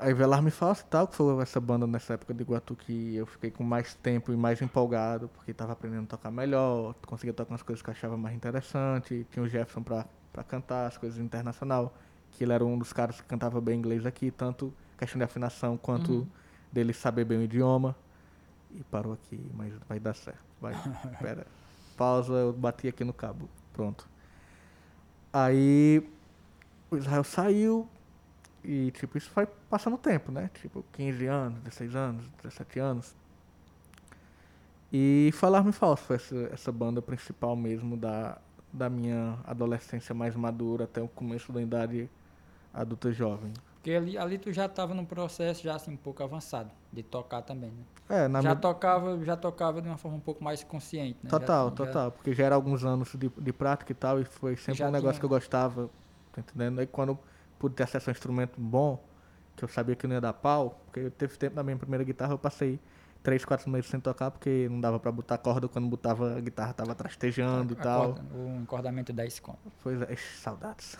[0.00, 3.24] veio Alarme Falso e tal, que foi essa banda nessa época de Iguatu que eu
[3.24, 7.52] fiquei com mais tempo e mais empolgado, porque tava aprendendo a tocar melhor, conseguia tocar
[7.52, 11.20] umas coisas que eu achava mais interessante, tinha o Jefferson pra, pra cantar as coisas
[11.20, 11.94] internacional,
[12.32, 15.76] que ele era um dos caras que cantava bem inglês aqui, tanto questão de afinação
[15.76, 16.26] quanto Uhum.
[16.72, 17.94] dele saber bem o idioma.
[18.74, 20.40] E parou aqui, mas vai dar certo.
[20.60, 20.74] Vai,
[21.22, 21.46] pera.
[21.96, 23.48] Pausa, eu bati aqui no cabo.
[23.72, 24.08] Pronto.
[25.32, 26.02] Aí
[26.90, 27.88] o Israel saiu
[28.64, 30.50] e, tipo, isso foi passando o tempo, né?
[30.60, 33.14] Tipo, 15 anos, 16 anos, 17 anos.
[34.92, 38.38] E foi Alarme Falso, foi essa, essa banda principal mesmo da,
[38.72, 42.08] da minha adolescência mais madura até o começo da idade
[42.72, 43.52] adulta jovem.
[43.74, 47.42] Porque ali, ali tu já tava num processo já assim um pouco avançado de tocar
[47.42, 47.84] também, né?
[48.08, 48.56] É, na já minha...
[48.60, 51.30] tocava, já tocava de uma forma um pouco mais consciente, né?
[51.30, 52.10] Já- Total, já- total.
[52.12, 54.90] Porque já era alguns anos de, de prática e tal, e foi sempre Já um
[54.90, 55.90] negócio tinha- que eu gostava,
[56.32, 56.78] tá entendendo?
[56.80, 57.18] Aí quando
[57.58, 59.02] pude ter acesso a um instrumento bom,
[59.56, 62.32] que eu sabia que não ia dar pau, porque teve tempo na minha primeira guitarra,
[62.32, 62.78] eu passei
[63.22, 66.72] três, quatro meses sem tocar, porque não dava pra botar corda, quando botava a guitarra
[66.72, 68.14] tava trastejando e a tal.
[68.14, 69.58] corda, o encordamento 10 conto.
[69.82, 70.96] Pois é, saudades.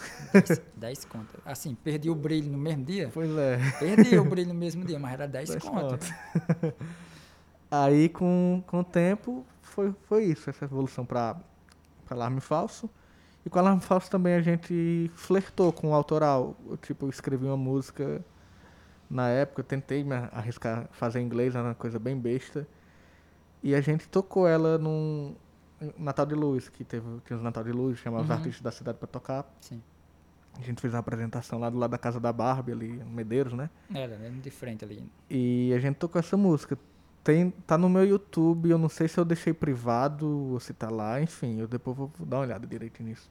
[0.76, 1.38] 10 conto.
[1.44, 3.10] Assim, perdi o brilho no mesmo dia.
[3.12, 3.58] Pois é.
[3.78, 5.98] Perdi o brilho no mesmo dia, mas era 10 10 conto.
[5.98, 6.74] conto.
[7.70, 11.36] Aí, com, com o tempo, foi, foi isso, essa evolução para
[12.10, 12.90] alarme falso.
[13.46, 16.56] E com alarme falso também a gente flertou com o autoral.
[16.68, 18.22] Eu, tipo, escrevi uma música
[19.08, 22.66] na época, tentei me arriscar fazer inglês, era uma coisa bem besta.
[23.62, 25.34] E a gente tocou ela num
[25.96, 28.36] Natal de Luz, que teve, tinha os Natal de Luz, chamava os Uhum.
[28.36, 29.46] artistas da cidade para tocar.
[29.60, 29.82] Sim.
[30.58, 33.70] A gente fez uma apresentação lá do lado da casa da Barbie, ali, Medeiros, né?
[33.94, 35.08] Era, era de frente ali.
[35.30, 36.76] E a gente tocou essa música.
[37.28, 40.88] Tem, tá no meu YouTube, eu não sei se eu deixei privado ou se tá
[40.88, 43.28] lá, enfim, eu depois vou dar uma olhada direito nisso.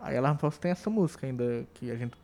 [0.00, 2.16] Aí Alarme Falso tem essa música ainda que a gente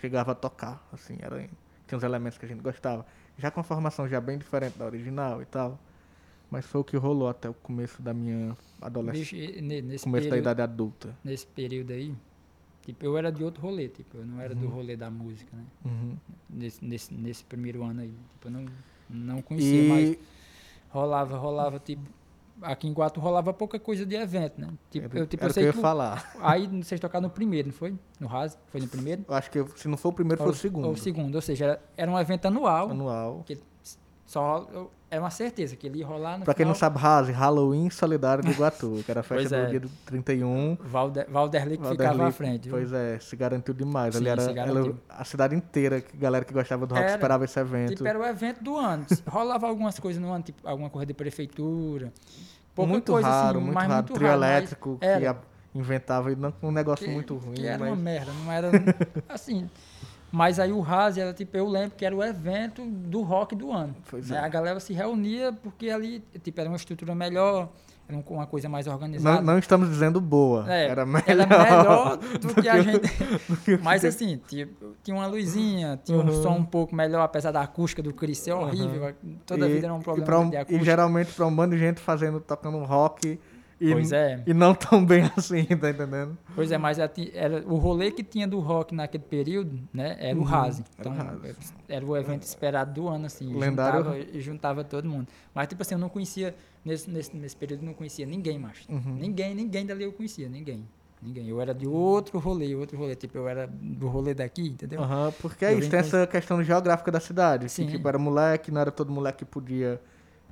[0.00, 1.38] chegava a tocar, assim, era,
[1.86, 3.04] tinha uns elementos que a gente gostava.
[3.36, 5.78] Já com a formação já bem diferente da original e tal.
[6.50, 10.36] Mas foi o que rolou até o começo da minha adolescência, e começo da período,
[10.38, 11.14] idade adulta.
[11.22, 12.14] nesse período aí,
[12.86, 14.72] tipo, eu era de outro rolê, tipo, eu não era do Uhum.
[14.72, 15.64] rolê da música, né?
[15.84, 16.16] Uhum.
[16.48, 18.14] Nesse, nesse, nesse primeiro ano aí.
[18.32, 18.66] Tipo, eu não,
[19.10, 20.16] não conhecia mais.
[20.94, 22.02] Rolava, rolava, tipo.
[22.62, 24.68] Aqui em Guatu rolava pouca coisa de evento, né?
[24.88, 25.80] Tipo, eu, tipo, eu o que eu sei ia que.
[25.80, 26.32] falar.
[26.40, 27.98] Aí vocês tocaram no primeiro, não foi?
[28.20, 28.56] No RAS?
[28.68, 29.24] Foi no primeiro?
[29.28, 30.84] Eu acho que se não for o primeiro, foi Ou- o segundo.
[30.86, 32.90] Ou o segundo, ou seja, era, era um evento anual.
[32.90, 33.42] Anual.
[33.44, 33.58] Que
[34.24, 36.90] só era uma certeza que ele ia rolar no Pra quem não final.
[36.90, 39.64] sabe, Rase, Halloween Solidário de Iguatu, que era a festa é.
[39.64, 40.76] do dia do 31.
[40.80, 42.68] Valder, Valderli que ficava à frente.
[42.68, 42.72] viu?
[42.78, 44.14] Pois é, se garantiu demais.
[44.16, 44.98] Ali Sim, era, se ela- garantiu.
[45.08, 47.14] a cidade inteira, que galera que gostava do rock Era.
[47.14, 47.90] esperava esse evento.
[47.94, 49.06] Tipo, era o evento do ano.
[49.26, 52.12] Rolava algumas coisas no ano, tipo, alguma coisa de prefeitura.
[52.74, 53.94] Pouca muito coisa, raro, assim, muito mas raro.
[54.02, 55.36] muito Trio raro, elétrico que era.
[55.74, 57.54] inventava não- um negócio que, muito ruim.
[57.54, 57.88] que era mas...
[57.88, 58.70] uma merda, não era
[59.28, 59.70] assim.
[60.34, 63.70] Mas aí o Rase era tipo, eu lembro que era o evento do rock do
[63.70, 63.94] ano.
[64.12, 64.36] Né?
[64.36, 64.38] é.
[64.38, 67.68] A galera se reunia porque ali, tipo, era uma estrutura melhor,
[68.08, 69.36] era um- uma coisa mais organizada.
[69.40, 70.64] Não, não estamos dizendo boa.
[70.72, 71.22] É, era melhor.
[71.28, 73.06] Era melhor do que a gente.
[73.48, 74.68] do que Mas assim, tinha,
[75.04, 76.42] tinha uma luzinha, tinha um Uhum.
[76.42, 79.14] som um pouco melhor, apesar da acústica do Chris ser horrível.
[79.46, 80.84] Toda a e, vida era um e, problema pra um- de e acústica.
[80.84, 83.38] geralmente pra um bando de gente fazendo, tocando rock
[83.80, 84.42] e, Pois é.
[84.46, 86.36] e não tão bem assim, tá entendendo?
[86.54, 87.12] Pois é, mas era,
[87.66, 90.84] o rolê que tinha do rock naquele período, né, era o Uhum, Rase.
[90.98, 91.40] era o Então,
[91.88, 93.52] era o evento esperado do ano, assim.
[93.54, 95.28] Lendário- Juntava, e juntava todo mundo.
[95.54, 96.54] Mas, tipo assim, eu não conhecia,
[96.84, 98.86] nesse, nesse, nesse período, não conhecia ninguém mais.
[98.88, 99.16] Uhum.
[99.18, 100.86] Ninguém, ninguém dali eu conhecia, ninguém.
[101.22, 101.48] Ninguém.
[101.48, 103.14] Eu era de outro rolê, outro rolê.
[103.16, 105.02] Tipo, eu era do rolê daqui, entendeu?
[105.02, 107.66] Aham, porque é isso, tem essa questão geográfica da cidade.
[107.70, 107.86] Sim.
[107.86, 109.98] Que, tipo, era moleque, não era todo moleque que podia,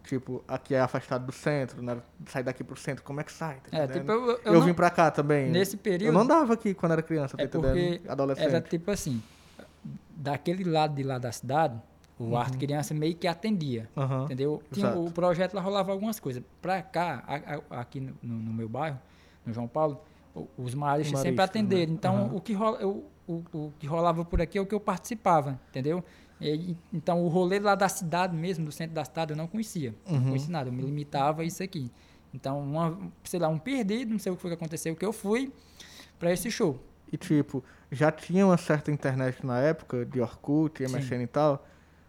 [0.05, 3.59] tipo, aqui é afastado do centro, era sair daqui pro centro, como é que sai?
[3.71, 5.49] Tá É, tipo, eu, eu, eu não- vim pra cá também.
[5.51, 6.13] nesse Eu período...
[6.15, 7.73] não dava aqui quando era criança, tá É entendendo?
[7.99, 8.47] porque Adolescente.
[8.49, 9.23] Era tipo assim,
[10.11, 11.81] daquele lado de lá da cidade,
[12.19, 12.37] o Uhum.
[12.37, 14.25] Arte Criança meio que atendia, Aham.
[14.25, 14.63] entendeu?
[14.73, 16.43] Tinha, o projeto lá rolava algumas coisas.
[16.61, 18.99] Pra cá, a- a- aqui no, no- meu bairro,
[19.45, 20.01] no João Paulo,
[20.57, 21.91] os maristas sempre Maristas, atenderam.
[21.93, 21.97] né?
[21.99, 22.35] Então, Aham.
[22.37, 25.59] o, que rola, eu- o, o que rolava por aqui é o que eu participava,
[25.71, 26.05] entendeu?
[26.43, 29.95] E- então, o rolê lá da cidade mesmo, do centro da cidade, eu não conhecia.
[30.07, 30.25] Não Uhum.
[30.29, 31.91] conhecia nada, eu me limitava a isso aqui.
[32.35, 35.13] Então, uma, sei lá, um perdido, não sei o que foi que aconteceu, que eu
[35.13, 35.53] fui
[36.19, 36.79] pra esse show.
[37.13, 40.85] E tipo, já tinha uma certa internet na época, de Orkut, Sim.
[40.97, 41.67] MSN e tal,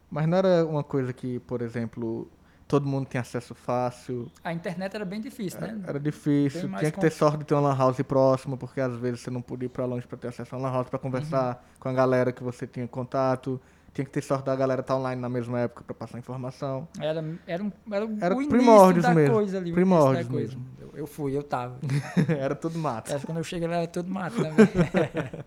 [0.09, 2.31] mas não era uma coisa que, por exemplo,
[2.69, 5.77] todo mundo tinha acesso fácil, A internet era bem difícil, né?
[5.85, 9.19] era difícil, tinha que ter sorte de ter uma lan house próxima, porque às vezes
[9.19, 11.55] você não podia ir pra longe pra ter acesso a uma lan house pra conversar
[11.57, 11.79] Uhum.
[11.81, 13.59] com a galera que você tinha contato,
[13.93, 16.87] tinha que ter sorte da galera estar online na mesma época pra passar informação.
[16.99, 19.71] Era, era, um, era, o Era início primórdios da mesmo, coisa ali.
[19.71, 20.47] o primórdios coisa.
[20.47, 20.65] mesmo.
[20.79, 21.77] Eu, eu fui, eu tava.
[22.27, 23.09] era tudo mato.
[23.11, 24.67] Acho que quando eu cheguei lá era tudo mato também.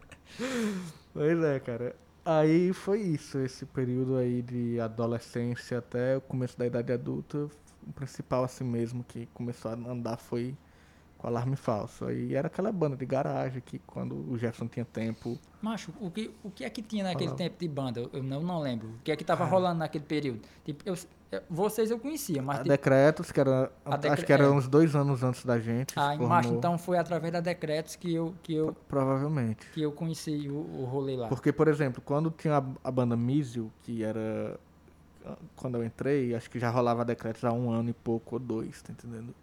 [1.12, 1.96] Pois é, cara.
[2.24, 7.48] Aí foi isso, esse período aí de adolescência até o começo da idade adulta.
[7.86, 10.54] O principal assim mesmo que começou a andar foi
[11.18, 12.04] com alarme falso.
[12.06, 15.38] Aí era aquela banda de garagem que quando o Jefferson tinha tempo.
[15.62, 17.38] Macho, o que, o que é que tinha naquele Falava.
[17.38, 18.08] tempo de banda?
[18.12, 18.88] Eu, não, não lembro.
[18.88, 19.50] O que é que tava Cara.
[19.50, 20.40] rolando naquele período?
[20.64, 20.94] Tipo, eu,
[21.50, 23.72] vocês eu conhecia, mas A tipo, Decretos, que era.
[23.84, 24.48] A acho Decre- que era é.
[24.48, 25.92] uns dois anos antes da gente.
[25.98, 29.66] ah, formou, macho, então foi através da Decretos que eu, que eu, Provavelmente.
[29.72, 31.28] que eu conheci o, o rolê lá.
[31.28, 34.58] Porque, por exemplo, quando tinha a, a banda Mísio, que era.
[35.56, 38.80] Quando eu entrei, acho que já rolava decretos há um ano e pouco ou dois,
[38.80, 39.34] tá entendendo?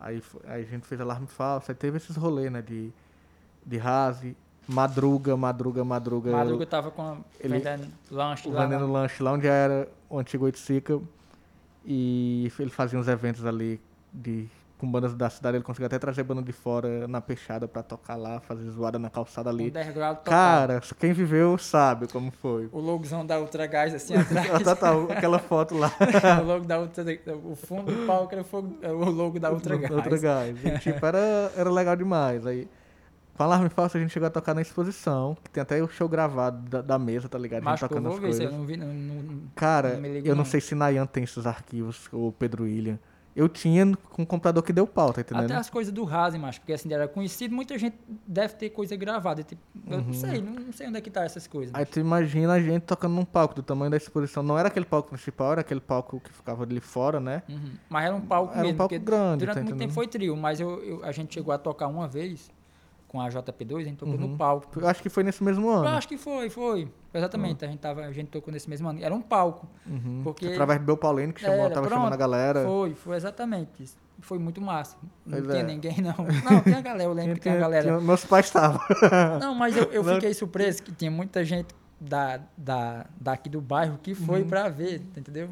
[0.00, 2.62] Aí, aí a gente fez alarme falso, aí teve esses rolês, né?
[2.62, 2.90] De,
[3.66, 4.34] de rase,
[4.66, 6.30] madruga, madruga, madruga.
[6.32, 8.62] Madruga tava com a, ele- vendendo lanche lá.
[8.64, 10.98] vendendo na- lanche lá onde era o antigo Oiticica.
[11.84, 13.80] E ele fazia uns eventos ali
[14.12, 14.46] de,
[14.80, 15.56] com bandas da cidade.
[15.58, 19.10] Ele conseguia até trazer banda de fora na peixada pra tocar lá, fazer zoada na
[19.10, 19.70] calçada ali.
[20.24, 22.68] Cara, quem viveu sabe como foi.
[22.72, 24.62] O logozão da Ultra Gás assim atrás.
[24.62, 25.92] Total, aquela foto lá.
[26.42, 27.04] o logo da Ultra,
[27.44, 29.90] o fundo do palco era o logo da Ultra Gás.
[29.92, 30.56] Outra gás.
[30.64, 32.46] E, tipo, era, era legal demais.
[32.46, 32.66] Aí,
[33.36, 36.08] com alarme falso, a gente chegou a tocar na exposição, que tem até o show
[36.08, 37.62] gravado da, da mesa, tá ligado?
[37.62, 38.58] A Mas gente eu tocando vou as ver se eu coisas.
[38.58, 38.76] não vi.
[38.76, 42.98] Não, não- Cara, não eu não sei se Nayan tem esses arquivos, ou Pedro William.
[43.40, 45.44] Eu tinha com um computador que deu pau, tá entendendo?
[45.46, 48.94] Até as coisas do Rasen, macho, porque assim, era conhecido, muita gente deve ter coisa
[48.96, 49.42] gravada.
[49.42, 51.72] Tipo, Eu não sei, não, não sei onde é que tá essas coisas.
[51.72, 51.80] Uhum.
[51.80, 54.42] Aí tu imagina a gente tocando num palco do tamanho da exposição.
[54.42, 57.42] Não era aquele palco principal, era aquele palco que ficava ali fora, né?
[57.48, 57.70] Uhum.
[57.88, 58.76] Mas era um palco Era um mesmo.
[58.76, 61.54] palco porque grande, Durante tá muito tempo foi trio, mas eu, eu- a gente chegou
[61.54, 62.50] a tocar uma vez
[63.10, 64.28] com a JP2, a gente tocou Uhum.
[64.28, 64.78] no palco.
[64.80, 65.88] Eu acho que foi nesse mesmo Eu ano.
[65.88, 66.88] acho que foi, foi.
[67.12, 69.02] Exatamente, a, gente tava, a gente tocou nesse mesmo ano.
[69.02, 69.66] Era um palco.
[69.84, 70.20] Uhum.
[70.22, 72.64] Porque- Através do Bel Paulino, que chamou, Era, tava pronto, chamando a galera.
[72.64, 73.96] Foi, foi exatamente isso.
[74.20, 74.96] Foi muito massa.
[75.26, 75.66] Não Pois tinha é.
[75.66, 76.14] ninguém, não.
[76.48, 77.82] Não, tinha a galera, eu lembro que tinha a galera.
[77.82, 78.80] tinha- meus pais estavam.
[79.40, 83.98] Não, mas eu, eu fiquei surpreso que tinha muita gente da, da, daqui do bairro
[84.00, 85.50] que foi pra ver, entendeu?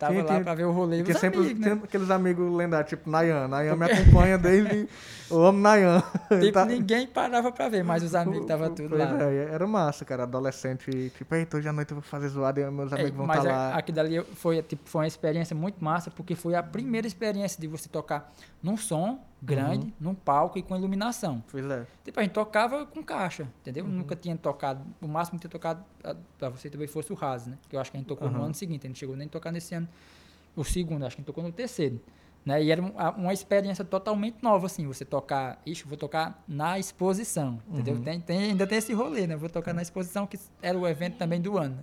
[0.00, 0.96] Tava Tinha- lá tinha- pra ver o rolê.
[1.04, 1.78] Porque sempre amigos, né?
[1.84, 3.46] aqueles amigos lendários, tipo Nayan.
[3.48, 4.88] Nayan me acompanha desde.
[5.30, 6.02] Eu amo Nayan.
[6.40, 9.22] Tipo, Tá- ninguém parava pra ver, mas os amigos estavam tudo Pois lá.
[9.24, 10.22] é, era massa, cara.
[10.22, 13.26] Adolescente, tipo, eita, hoje à noite eu vou fazer zoada e meus É, amigos vão
[13.26, 13.76] mas estar a- lá.
[13.76, 17.66] aqui dali foi, tipo, foi uma experiência muito massa, porque foi a primeira experiência de
[17.68, 18.32] você tocar
[18.62, 19.92] num som grande, Uhum.
[20.00, 21.42] num palco e com iluminação.
[21.50, 21.86] Pois é.
[22.04, 23.84] Tipo, a gente tocava com caixa, entendeu?
[23.84, 23.90] Uhum.
[23.90, 25.84] Nunca tinha tocado, o máximo que tinha tocado
[26.38, 27.56] pra você talvez fosse o Raz, né?
[27.68, 28.44] Que eu acho que a gente tocou no Aham.
[28.46, 29.88] ano seguinte, a gente chegou nem a tocar nesse ano.
[30.54, 32.00] O segundo, acho que a gente tocou no terceiro.
[32.44, 32.62] Né?
[32.64, 37.60] E era um- uma experiência totalmente nova, assim, você tocar, ixi, vou tocar na exposição,
[37.68, 37.96] entendeu?
[37.96, 38.02] Uhum.
[38.02, 39.36] Tem, tem- ainda tem esse rolê, né?
[39.36, 41.78] Vou tocar na exposição, que era o evento também do ano.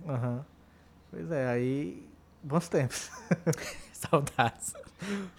[1.10, 2.04] Pois é, aí.
[2.42, 3.08] Bons tempos.
[3.92, 4.74] Saudades.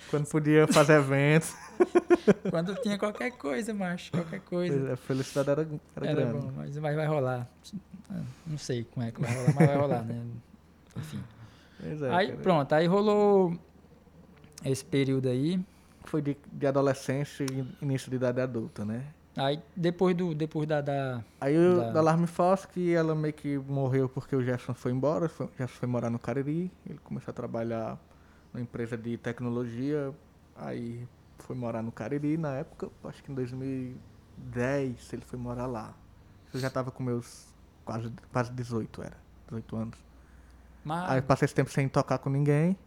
[0.09, 1.53] Quando podia fazer eventos.
[2.49, 4.89] Quando tinha qualquer coisa, macho, qualquer coisa.
[4.89, 5.61] é, a felicidade era,
[5.95, 6.45] era, Era grande.
[6.45, 7.47] bom, mas vai, vai rolar.
[8.09, 10.25] Ah, Não sei como é que vai rolar, mas vai rolar, né?
[10.97, 11.23] Enfim.
[11.83, 12.39] É, aí cara.
[12.41, 13.57] pronto, aí rolou
[14.65, 15.59] esse período aí.
[16.05, 19.03] Foi de, de adolescência e início de idade adulta, né?
[19.37, 23.33] Aí depois do depois da, da Aí o Da- da Alarme Falso, que ela meio
[23.33, 26.99] que morreu porque o Jefferson foi embora, foi, o Jefferson foi morar no Cariri, ele
[27.03, 27.97] começou a trabalhar
[28.53, 30.13] numa empresa de tecnologia,
[30.55, 31.07] aí
[31.39, 35.93] foi morar no Cariri na época, acho que em 2010 ele foi morar lá.
[36.53, 37.47] Eu já tava com meus
[37.85, 39.99] quase, quase 18, era, 18 anos.
[40.83, 42.77] mas Aí passei esse tempo sem tocar com ninguém.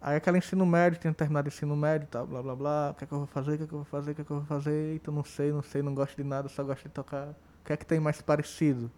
[0.00, 2.90] Aí aquela ensino médio, tinha terminado o ensino médio tal, blá blá blá.
[2.90, 3.54] O que é que eu vou fazer?
[3.54, 4.10] O que é que eu vou fazer?
[4.12, 4.92] O que é que eu vou fazer?
[4.92, 7.28] Eita, não sei, não sei, não gosto de nada, só gosto de tocar.
[7.28, 8.90] O que é que tem mais parecido?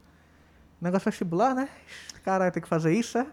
[0.80, 1.68] Negócio vestibular, né?
[2.22, 3.26] Caralho, tem que fazer isso, é?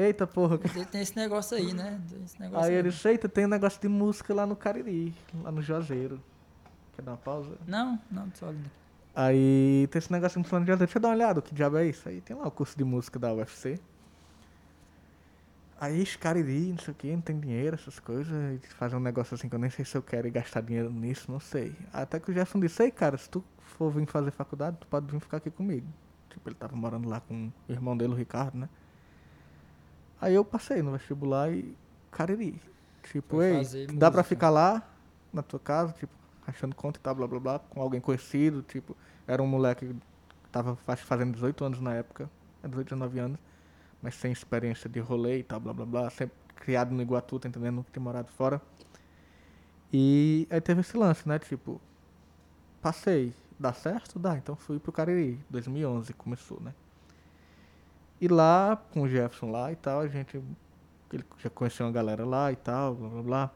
[0.00, 0.56] Eita porra.
[0.58, 2.00] tem, esse negócio aí, né?
[2.38, 5.60] Negócio Aí ele disse, eita, tem um negócio de música lá no Cariri, lá no
[5.60, 6.18] Juazeiro.
[6.96, 7.58] Quer dar uma pausa?
[7.66, 8.50] Não, não, só
[9.14, 10.78] Aí tem esse negócio de no Juazeiro.
[10.78, 12.08] Deixa eu dar uma olhada, que diabo é isso?
[12.08, 13.78] Aí tem lá o curso de música da UFC.
[15.78, 18.34] Aí, esse Cariri, não sei o que, não tem dinheiro, essas coisas.
[18.70, 21.40] Fazer um negócio assim que eu nem sei se eu quero gastar dinheiro nisso, não
[21.40, 21.74] sei.
[21.92, 25.06] Até que o Jefferson disse, ei, cara, se tu for vir fazer faculdade, tu pode
[25.06, 25.86] vir ficar aqui comigo.
[26.30, 28.68] Tipo, ele tava morando lá com o irmão dele, o Ricardo, né?
[30.20, 31.76] Aí eu passei no vestibular e
[32.10, 32.60] Cariri.
[33.04, 34.24] Tipo, ei, dá pra música.
[34.24, 34.86] ficar lá,
[35.32, 36.12] na tua casa, tipo,
[36.46, 38.96] achando conta e tal, blá blá blá, com alguém conhecido, tipo,
[39.26, 39.96] era um moleque que
[40.52, 42.28] tava fazendo 18 anos na época,
[42.62, 43.38] é 18, 19 anos,
[44.02, 47.48] mas sem experiência de rolê e tal, blá blá blá, sempre criado no Iguatu, tá
[47.48, 47.76] entendendo?
[47.76, 48.60] Nunca tinha morado fora.
[49.92, 51.38] E aí teve esse lance, né?
[51.38, 51.80] Tipo,
[52.80, 54.18] passei, dá certo?
[54.18, 56.74] Dá, então fui pro Cariri, 2011 começou, né?
[58.20, 60.36] E lá, com o Jefferson lá e tal, a gente,
[61.12, 63.50] ele já conheceu uma galera lá e tal, blá blá blá.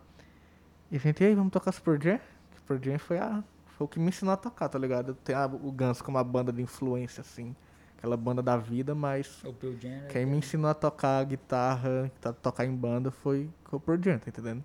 [0.90, 2.18] E a gente, e aí, vamos tocar Super Jam?
[2.56, 5.14] Super Jam foi, a, foi o que me ensinou a tocar, tá ligado?
[5.22, 7.54] Tem a- o Guns como uma banda de influência, assim.
[7.98, 12.32] Aquela banda da vida, mas O Pearl Jam, quem me ensinou a tocar guitarra, a
[12.32, 14.62] tocar em banda foi o Pearl Jam, tá entendendo?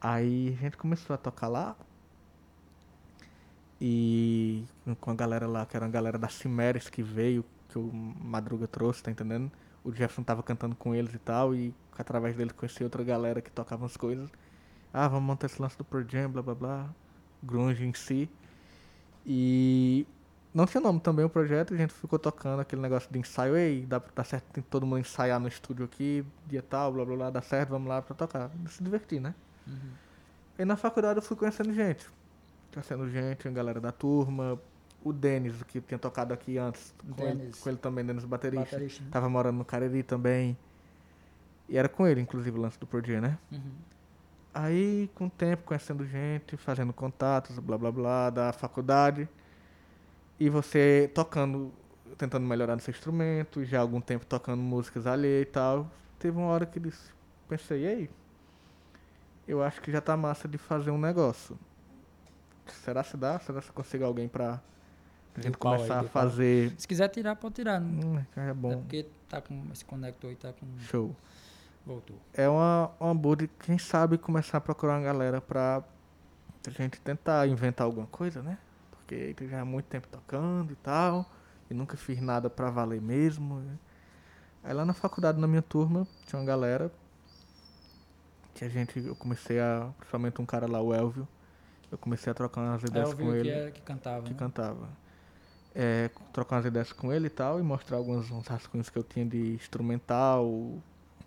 [0.00, 1.74] Aí a gente começou a tocar lá.
[3.80, 4.64] E
[5.00, 8.66] com a galera lá, que era uma galera da Cimeres que veio, que o Madruga
[8.66, 9.50] trouxe, tá entendendo?
[9.84, 13.50] O Jefferson tava cantando com eles e tal, e através deles conheci outra galera que
[13.50, 14.30] tocava as coisas.
[14.92, 16.90] Ah, vamos montar esse lance do Pearl Jam, blá blá blá.
[17.42, 18.28] Grunge em si.
[19.24, 20.06] E
[20.54, 23.84] não tinha nome também o projeto, a gente ficou tocando aquele negócio de ensaio, ei,
[23.84, 27.30] dá, dá certo, tem todo mundo ensaiar no estúdio aqui, dia tal, blá blá blá,
[27.30, 28.50] dá certo, vamos lá pra tocar.
[28.68, 29.34] Se divertir, né?
[29.66, 29.90] Uhum.
[30.58, 32.08] E na faculdade eu fui conhecendo gente.
[32.72, 34.58] Conhecendo gente, a galera da turma.
[35.06, 36.92] O Denis, que tinha tocado aqui antes.
[37.16, 38.64] Com, ele, com ele também, Denis baterista.
[38.64, 39.10] Baterista, né?
[39.12, 40.58] Tava morando no Cariri também.
[41.68, 43.38] E era com ele, inclusive, o lance do Dia, né?
[43.52, 43.70] Uhum.
[44.52, 49.28] Aí, com o tempo, conhecendo gente, fazendo contatos, blá blá blá, da faculdade.
[50.40, 51.72] E você tocando,
[52.18, 55.88] tentando melhorar no seu instrumento, já há algum tempo tocando músicas alheias e tal.
[56.18, 57.12] Teve uma hora que disse,
[57.48, 58.10] pensei, e aí?
[59.46, 61.56] Eu acho que já tá massa de fazer um negócio.
[62.66, 63.38] Será se dá?
[63.38, 64.60] Será se consigo alguém pra
[65.40, 66.72] a gente começar a fazer.
[66.78, 67.80] Se quiser tirar, pode tirar.
[67.80, 68.80] Hum, é é bom.
[68.80, 70.66] porque tá com esse conector aí, tá com.
[70.78, 71.14] Show.
[71.84, 72.16] Voltou.
[72.34, 75.84] é uma, uma boa de, quem sabe, começar a procurar uma galera pra
[76.66, 78.58] a gente tentar inventar alguma coisa, né?
[78.90, 81.24] Porque já há muito tempo tocando e tal,
[81.70, 83.60] e nunca fiz nada pra valer mesmo.
[83.60, 83.76] né?
[84.64, 86.90] Aí lá na faculdade, na minha turma, tinha uma galera
[88.52, 91.28] que a gente, eu comecei a, principalmente um cara lá, o Elvio,
[91.92, 94.22] eu comecei a trocar umas É ideias o com que, ele era, que cantava.
[94.24, 94.36] que né?
[94.36, 94.88] cantava.
[95.78, 99.02] É, trocar umas ideias com ele e tal, e mostrar alguns uns rascunhos que eu
[99.04, 100.48] tinha de instrumental,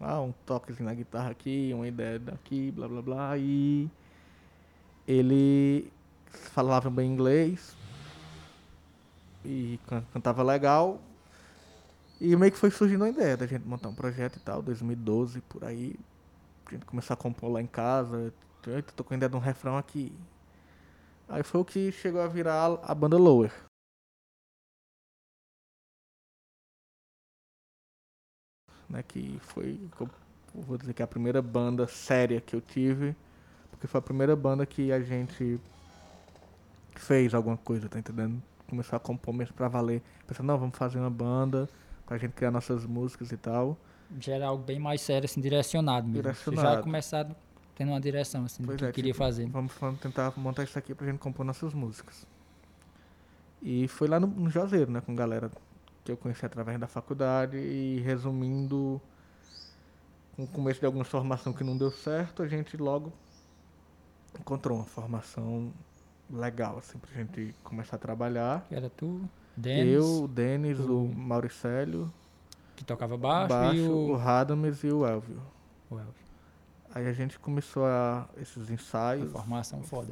[0.02, 3.88] ah, um toquezinho na guitarra aqui, uma ideia daqui, blá blá blá, e
[5.08, 5.92] ele
[6.32, 7.76] falava bem inglês
[9.46, 11.00] e can- cantava legal,
[12.20, 15.42] e meio que foi surgindo a ideia da gente montar um projeto e tal, 2012,
[15.42, 15.96] por aí,
[16.68, 18.34] a gente começou a compor lá em casa,
[18.68, 20.14] eita, tô com a ideia de um refrão aqui,
[21.28, 23.69] Aí foi o que chegou a virar a banda Lower.
[28.90, 30.10] Né, que foi, que eu
[30.56, 33.16] vou dizer que é a primeira banda séria que eu tive,
[33.70, 35.60] porque foi a primeira banda que a gente
[36.96, 38.42] fez alguma coisa, tá entendendo?
[38.68, 40.02] Começou a compor mesmo pra valer.
[40.28, 41.70] Pensando, não, vamos fazer uma banda
[42.06, 43.78] pra gente criar nossas músicas e tal.
[44.20, 46.24] Já era algo bem mais sério, assim, direcionado mesmo.
[46.24, 46.78] Você Direcionado.
[46.78, 47.36] já começado
[47.76, 49.48] tendo uma direção, assim, Pois do que é, queria tipo, fazer.
[49.48, 52.28] Vamos, vamos tentar montar isso aqui pra gente compor nossas músicas.
[53.62, 55.52] E foi lá no, no Juazeiro, né, com galera
[56.10, 59.00] que eu conheci através da faculdade e resumindo,
[60.36, 63.12] com o começo de alguma formação que não deu certo, a gente logo
[64.40, 65.72] encontrou uma formação
[66.32, 68.66] legal, assim, pra gente começar a trabalhar.
[68.68, 69.22] Que era tu,
[69.56, 72.12] Denis, eu, o Denis, o o- Mauricélio,
[72.76, 74.16] que tocava baixo, baixo, e o o...
[74.16, 75.42] Radames e o Elvio.
[75.90, 76.30] o Elvis.
[76.96, 79.32] Aí a gente começou a esses A ensaios.
[79.32, 80.12] formação foda.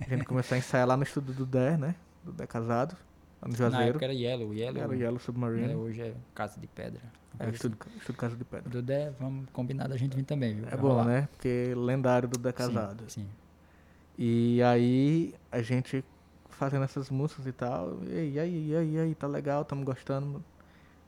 [0.00, 1.94] A gente começou a ensaiar lá no estúdio do Dé, né?
[2.22, 2.96] Do Dé Casado,
[3.42, 3.90] lá no Na Juazeiro.
[3.90, 4.82] época era Yellow, Yellow.
[4.82, 5.74] Era Yellow Submarine.
[5.74, 7.00] hoje é Casa de Pedra.
[7.38, 8.70] É, estúdio, estúdio Casa de Pedra.
[8.70, 10.66] Do Dé, vamos combinar da gente vir também, viu?
[10.70, 11.04] É bom, rolar.
[11.04, 11.28] né?
[11.32, 13.04] Porque lendário do Dé Sim, Casado.
[13.08, 13.26] Sim.
[14.18, 16.04] E aí a gente
[16.50, 17.98] fazendo essas músicas e tal.
[18.06, 20.44] E aí, e aí, e aí, aí, tá legal, estamos gostando.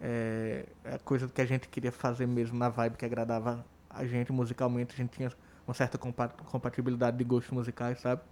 [0.01, 4.05] É, é a coisa que a gente queria fazer mesmo na vibe que agradava a
[4.07, 4.95] gente musicalmente.
[4.95, 5.31] A gente tinha
[5.67, 8.23] uma certa compa- compatibilidade de gostos musicais, sabe?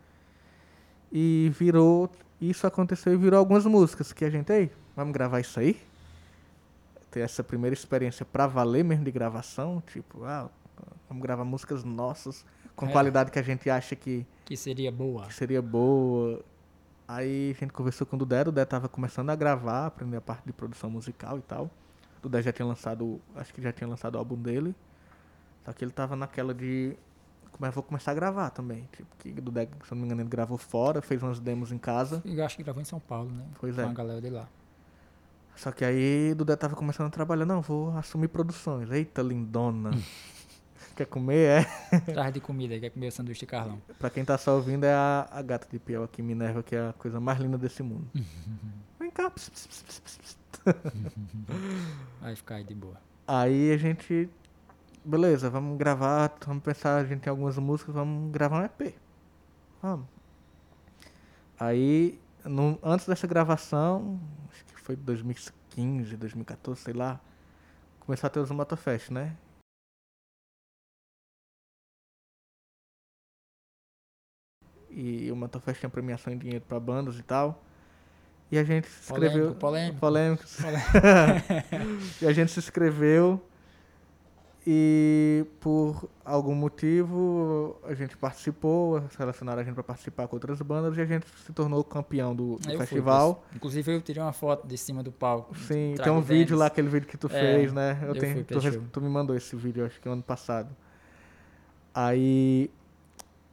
[1.12, 2.10] E virou.
[2.40, 5.80] Isso aconteceu e virou algumas músicas que a gente, ei, vamos gravar isso aí?
[7.10, 10.48] Ter essa primeira experiência pra valer mesmo de gravação, tipo, ah,
[11.08, 12.44] vamos gravar músicas nossas
[12.74, 12.90] com É.
[12.92, 15.26] qualidade que a gente acha que Que seria boa.
[15.26, 16.40] que seria boa.
[17.06, 20.20] Aí a gente conversou com o Dudé, o Dudé tava começando a gravar, aprender a
[20.20, 21.64] parte de produção musical e tal.
[22.18, 24.74] O Dudé já tinha lançado, acho que já tinha lançado o álbum dele.
[25.64, 26.96] Só que ele tava naquela de.
[27.60, 28.88] É, vou começar a gravar também.
[28.96, 31.78] Tipo, que o Dudé, se não me engano, ele gravou fora, fez umas demos em
[31.78, 32.22] casa.
[32.24, 33.44] Eu acho que gravou em São Paulo, né?
[33.60, 33.84] Pois Com é.
[33.84, 34.48] a galera de lá.
[35.54, 38.90] Só que aí Dudé tava começando a trabalhar, não, vou assumir produções.
[38.90, 39.90] Eita, lindona.
[40.96, 41.66] Quer comer?
[41.90, 42.00] É.
[42.12, 43.80] Traz de comida, quer comer o sanduíche de Carlão.
[43.98, 46.88] Pra quem tá só ouvindo, é a, a gata de piel aqui, Minerva, que é
[46.88, 48.06] a coisa mais linda desse mundo.
[48.98, 49.30] Vem cá.
[49.30, 50.38] ps, ps, ps, ps, ps, ps.
[52.20, 52.96] Vai ficar aí de boa.
[53.26, 54.28] Aí a gente.
[55.04, 58.94] Beleza, vamos gravar, vamos pensar, a gente tem algumas músicas, vamos gravar um EP.
[59.82, 60.06] Vamos.
[61.58, 67.20] Aí, no- antes dessa gravação, acho que foi 2015, 2014, sei lá,
[68.00, 69.36] começou a ter os Motofest, né?
[74.90, 77.62] E o Motofest tinha premiação em dinheiro pra bandas e tal.
[78.50, 79.54] E a gente se inscreveu.
[79.54, 80.56] Polêmico, Polêmicos.
[80.56, 80.88] Polêmico.
[82.20, 83.42] E a gente se inscreveu
[84.64, 90.96] e por algum motivo a gente participou, selecionaram a gente para participar com outras bandas
[90.96, 93.42] e a gente se tornou campeão do, do fui, festival.
[93.42, 93.56] pois.
[93.56, 95.56] Inclusive eu tirei uma foto de cima do palco.
[95.58, 97.98] Sim, tem um vídeo lá, aquele vídeo que tu É, fez, né?
[98.02, 100.74] Eu eu tenho, fui tu, tu me mandou esse vídeo, acho que ano passado.
[101.94, 102.70] Aí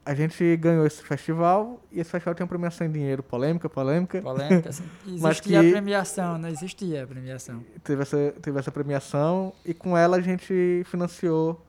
[0.06, 4.22] a gente ganhou esse festival e esse festival tem uma premiação em dinheiro, polêmica, polêmica.
[4.22, 4.84] Polêmica, assim.
[5.06, 7.64] Existia Mas que- a premiação, não existia a premiação.
[7.84, 11.64] teve essa, teve essa premiação e com ela a gente financiou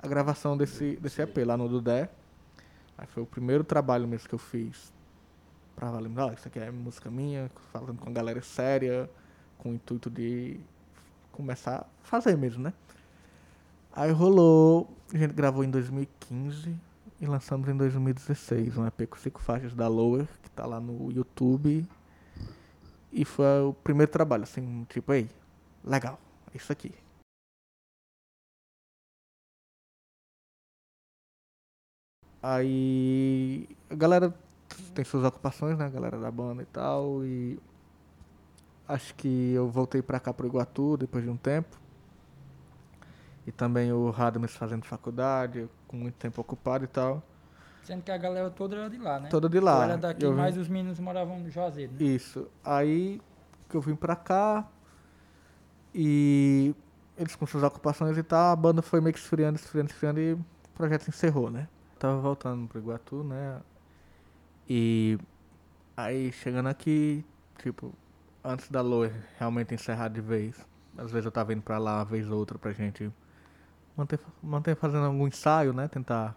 [0.00, 2.08] a gravação desse, desse EP lá no Dudé.
[2.96, 4.92] Aí foi o primeiro trabalho mesmo que eu fiz
[5.74, 6.10] pra valer.
[6.16, 9.10] Ah, isso aqui é música minha, falando com a galera séria,
[9.58, 10.60] com o intuito de
[11.32, 12.72] começar a fazer mesmo, né?
[13.92, 16.76] Aí rolou, a gente gravou em 2015
[17.20, 21.10] e lançamos em 2016 um EP com cinco faixas da Lower, que tá lá no
[21.12, 21.86] YouTube.
[23.12, 25.30] E foi o primeiro trabalho, assim, tipo, ei,
[25.84, 26.18] legal,
[26.52, 26.92] é isso aqui.
[32.42, 34.34] Aí a galera
[34.94, 35.86] tem suas ocupações, né?
[35.86, 37.24] A galera da banda e tal.
[37.24, 37.58] E
[38.86, 41.78] acho que eu voltei pra cá pro Iguatu depois de um tempo.
[43.46, 47.22] E também o Radmes fazendo faculdade, com muito tempo ocupado e tal.
[47.82, 49.28] Sendo que a galera toda era de lá, né?
[49.28, 49.76] Toda de lá.
[49.76, 51.98] Eu era daqui, Eu vim- mas os meninos moravam no Juazeiro, né?
[52.02, 52.48] Isso.
[52.64, 53.20] Aí
[53.68, 54.66] que eu vim pra cá
[55.94, 56.74] e
[57.16, 60.32] eles com suas ocupações e tal, a banda foi meio que esfriando, esfriando, esfriando e
[60.32, 61.68] o projeto encerrou, né?
[61.98, 63.60] Tava voltando pro Iguatu, né?
[64.68, 65.18] E
[65.96, 67.24] aí chegando aqui,
[67.58, 67.92] tipo,
[68.42, 70.56] antes da Loa realmente encerrar de vez,
[70.96, 73.10] às vezes eu tava indo pra lá uma vez ou outra pra gente
[73.96, 75.88] manter, manter fazendo algum ensaio, né?
[75.88, 76.36] Tentar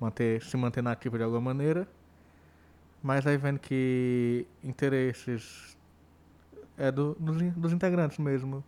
[0.00, 1.88] manter, se manter nativo de alguma maneira.
[3.02, 5.76] Mas aí vendo que interesses
[6.76, 8.64] é do, dos, dos integrantes mesmo.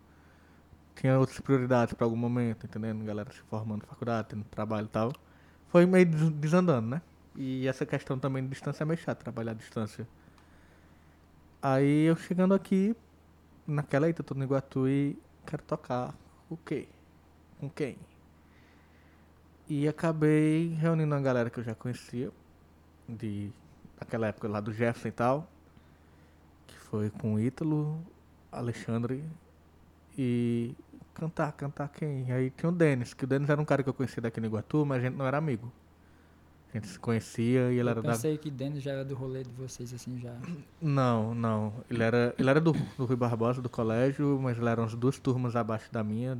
[0.95, 3.03] Tinha outras prioridades para algum momento, entendendo?
[3.05, 5.13] Galera se formando na faculdade, tendo trabalho e tal.
[5.69, 7.01] Foi meio des- desandando, né?
[7.35, 10.07] E essa questão também de distância é meio chato, trabalhar à distância.
[11.61, 12.95] Aí eu chegando aqui,
[13.67, 16.15] naquela eita, tô no Iguatu e quero tocar
[16.49, 16.87] o quê?
[17.59, 17.97] Com quem?
[19.67, 22.31] E acabei reunindo uma galera que eu já conhecia,
[23.07, 23.51] de
[23.99, 25.47] naquela época lá do Jefferson e tal,
[26.67, 27.99] que foi com o Ítalo,
[28.51, 29.23] Alexandre
[30.17, 30.73] e
[31.13, 32.31] cantar, cantar quem?
[32.31, 34.47] Aí tinha o Denis, que o Denis era um cara que eu conhecia daqui no
[34.47, 35.71] Iguatu, mas a gente não era amigo.
[36.73, 38.11] A gente se conhecia e ele Eu era da.
[38.11, 40.35] pensei que Denis já era do rolê de vocês, assim, já.
[40.81, 41.73] Não, não.
[41.89, 45.17] Ele era, ele era do, do Rui Barbosa, do colégio, mas ele era umas duas
[45.19, 46.37] turmas abaixo da minha,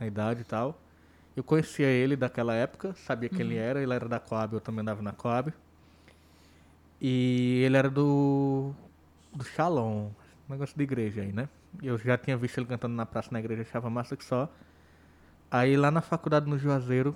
[0.00, 0.80] na idade e tal.
[1.36, 4.82] Eu conhecia ele daquela época, sabia quem ele era, ele era da Coab, eu também
[4.82, 5.52] andava na Coab.
[7.00, 8.74] E ele era do.
[9.34, 10.10] do Shalom,
[10.48, 11.48] negócio de igreja aí, né?
[11.82, 14.48] Eu já tinha visto ele cantando na praça na igreja, achava massa que só.
[15.50, 17.14] Aí lá na faculdade no Juazeiro,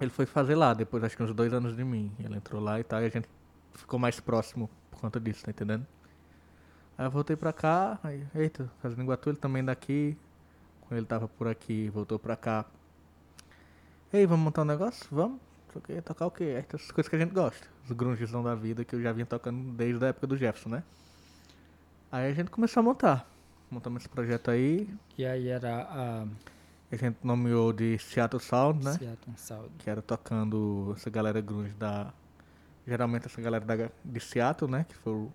[0.00, 2.12] Ele foi fazer lá, depois acho que uns dois anos de mim.
[2.18, 3.28] Ele entrou lá e tal, e a gente
[3.74, 5.86] ficou mais próximo por conta disso, tá entendendo?
[6.98, 10.16] Aí eu voltei pra cá, aí, eita, fazendo Iguatu, ele também daqui.
[10.90, 12.64] Ele tava por aqui, voltou pra cá.
[14.12, 15.06] Ei, vamos montar um negócio?
[15.10, 15.38] Vamos?
[15.72, 16.64] Só que tocar o quê?
[16.68, 17.66] Essas coisas que a gente gosta.
[17.84, 20.82] Os grungezão da vida que eu já vinha tocando desde a época do Jefferson, né?
[22.10, 23.30] Aí a gente começou a montar.
[23.70, 24.92] Montamos esse projeto aí.
[25.16, 26.26] E aí era a
[26.92, 28.94] A gente nomeou de Seattle Sound, né?
[28.94, 29.70] Seattle Sound.
[29.78, 32.12] Que era tocando essa galera grunge da...
[32.84, 34.84] Geralmente essa galera da, de Seattle, né?
[34.88, 35.32] Que foi o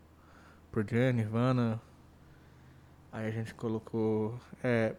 [0.85, 1.79] Jam, Nirvana.
[3.09, 4.37] Aí a gente colocou...
[4.61, 4.95] É,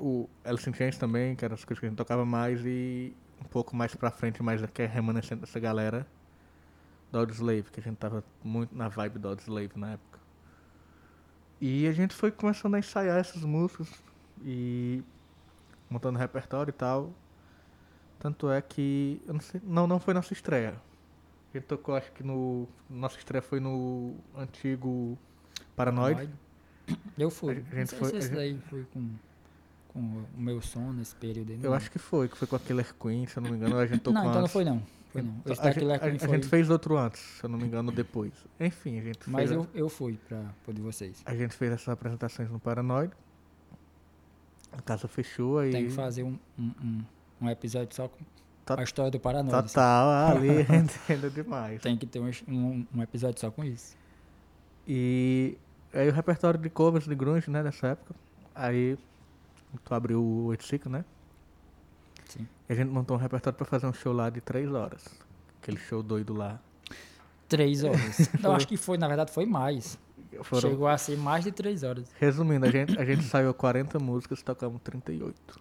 [0.00, 2.64] o Alice in Chains também, que eram as coisas que a gente tocava mais.
[2.64, 6.06] E um pouco mais pra frente, mais que é remanescente dessa galera.
[7.12, 10.18] Do Slave, que a gente tava muito na vibe do Slave na época.
[11.60, 13.88] E a gente foi começando a ensaiar essas músicas
[14.42, 15.02] e
[15.90, 17.12] montando repertório e tal.
[18.18, 19.20] Tanto é que.
[19.26, 19.60] Eu não sei.
[19.64, 20.80] Não, não foi nossa estreia.
[21.52, 22.68] A gente tocou, acho que no.
[22.88, 25.18] Nossa estreia foi no antigo
[25.74, 26.30] Paranoid.
[27.18, 27.52] Eu fui.
[27.52, 29.10] A gente não sei foi- se a gente- daí foi com,
[29.92, 31.56] com o meu som nesse período aí.
[31.56, 31.76] não Eu lembro.
[31.76, 33.76] acho que foi, que foi com a Killer Queen, se eu não me engano.
[33.78, 34.52] A gente tocou Não, então não antes.
[34.52, 34.82] foi não.
[35.12, 35.34] Foi não.
[35.46, 38.32] Esse A, gente, a- a gente fez outro antes, se eu não me engano, depois.
[38.60, 39.60] Enfim, a gente Mas fez.
[39.60, 41.20] eu, eu fui pra, de vocês.
[41.26, 43.12] A gente fez essas apresentações no Paranoid.
[44.72, 45.72] A casa fechou aí.
[45.72, 47.04] Tem que fazer um, um, um,
[47.42, 48.18] um episódio só com
[48.64, 49.56] Tá- a história do Paranoia.
[49.58, 49.68] assim.
[49.68, 51.82] Total, ali entendo demais.
[51.82, 53.96] Tem que ter um, um, um episódio só com isso.
[54.86, 55.58] E
[55.92, 58.14] aí o repertório de covers de grunge, né, dessa época.
[58.54, 58.96] Aí
[59.84, 61.04] tu abriu o 85, né?
[62.26, 62.46] Sim.
[62.68, 65.04] E a gente montou um repertório pra fazer um show lá de três horas.
[65.62, 66.58] Aquele show doido lá.
[67.48, 68.28] Três horas.
[68.40, 69.98] Não, acho que foi, na verdade, foi mais.
[70.44, 72.08] Foram- Chegou a ser mais de três horas.
[72.18, 75.60] Resumindo, a gente, a gente saiu 40 músicas, tocamos 38.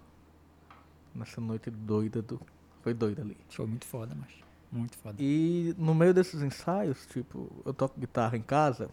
[1.16, 2.39] Nessa noite doida do.
[2.84, 3.36] Foi doida ali.
[3.49, 4.30] Foi muito foda, mas.
[4.72, 5.16] Muito foda.
[5.20, 8.88] E no meio desses ensaios, tipo, eu toco guitarra em casa,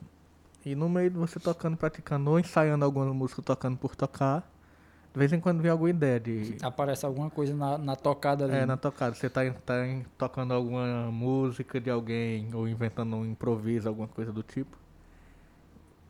[0.64, 4.50] e no meio de você tocando, praticando, ou ensaiando alguma música, tocando por tocar,
[5.16, 6.58] de vez em quando vem alguma ideia de.
[6.60, 8.52] Aparece alguma coisa na, na tocada ali.
[8.54, 13.16] É, na tocada, você tá, em- tá em- tocando alguma música de alguém, ou inventando
[13.16, 14.76] um improviso, alguma coisa do tipo.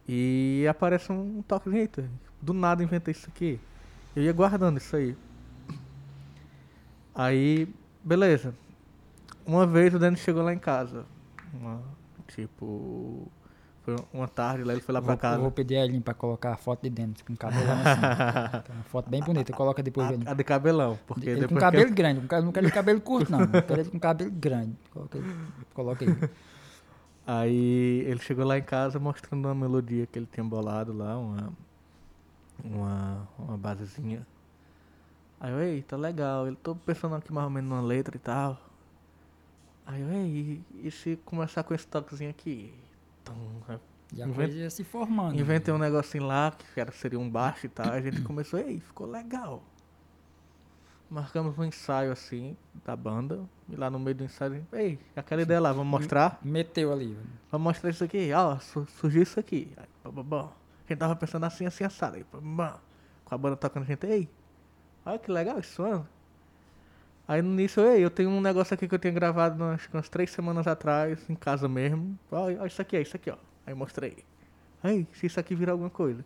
[0.09, 2.11] E aparece um toquezinho, eita,
[2.43, 3.61] do nada inventei isso aqui.
[4.17, 5.17] Eu ia guardando isso aí.
[7.15, 7.69] Aí,
[8.03, 8.53] beleza.
[9.47, 11.05] Uma vez o Dani chegou lá em casa.
[11.55, 11.81] Uma-
[12.27, 13.31] tipo,
[13.87, 15.37] foi uma tarde lá, ele foi lá pra vou, casa.
[15.37, 18.67] eu vou pedir a Elinho pra colocar a foto de dentro, com cabelo assim.
[18.75, 20.27] Uma foto bem bonita, coloca depois ele.
[20.27, 23.01] A, a de cabelão, porque Ele com cabelo grande, não quero- não quero ele cabelo
[23.01, 23.41] curto, não.
[23.43, 24.77] Eu quero ele com cabelo grande.
[24.93, 25.37] Coloca ele.
[25.73, 26.31] Coloca ele.
[27.25, 31.53] Aí ele chegou lá em casa mostrando uma melodia que ele tinha bolado lá, uma,
[32.65, 34.27] uma, uma basezinha.
[35.41, 36.47] Aí eu, ei, tá legal.
[36.49, 38.61] Ele tô pensando aqui mais ou menos numa letra e tal.
[39.87, 42.73] Aí eu, ei, e, e se começar com esse toquezinho aqui?
[43.27, 43.79] Tum, aí
[44.15, 45.39] E a Inventa- coisa ia se formando.
[45.39, 47.91] Inventei um negocinho lá, que era, seria um baixo e tal.
[47.93, 49.63] A gente começou, ei, ficou legal.
[51.11, 53.45] Marcamos um ensaio assim da banda.
[53.69, 56.39] E lá no meio do ensaio, ei, aquela ideia lá, vamos mostrar?
[56.43, 57.15] Meteu ali.
[57.15, 57.27] velho.
[57.51, 58.33] Vamos mostrar isso aqui.
[58.33, 59.73] Ó, su- surgiu isso aqui.
[59.77, 60.43] Aí, pá, pá, pá.
[60.43, 62.17] A gente tava pensando assim, assim, assado.
[62.17, 62.79] Aí, pá.
[63.25, 64.29] com a banda tocando, a gente, ei,
[65.05, 66.09] olha que legal isso, mano.
[67.29, 70.31] Aí início, ei, eu tenho um negócio aqui que eu tinha gravado que umas três
[70.31, 72.17] semanas atrás, em casa mesmo.
[72.31, 73.37] Olha, isso aqui, é isso aqui, ó.
[73.67, 74.19] Aí mostrei.
[74.83, 76.25] Aí, se isso aqui virar alguma coisa.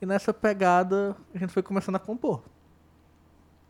[0.00, 2.42] E nessa pegada, a gente foi começando a compor.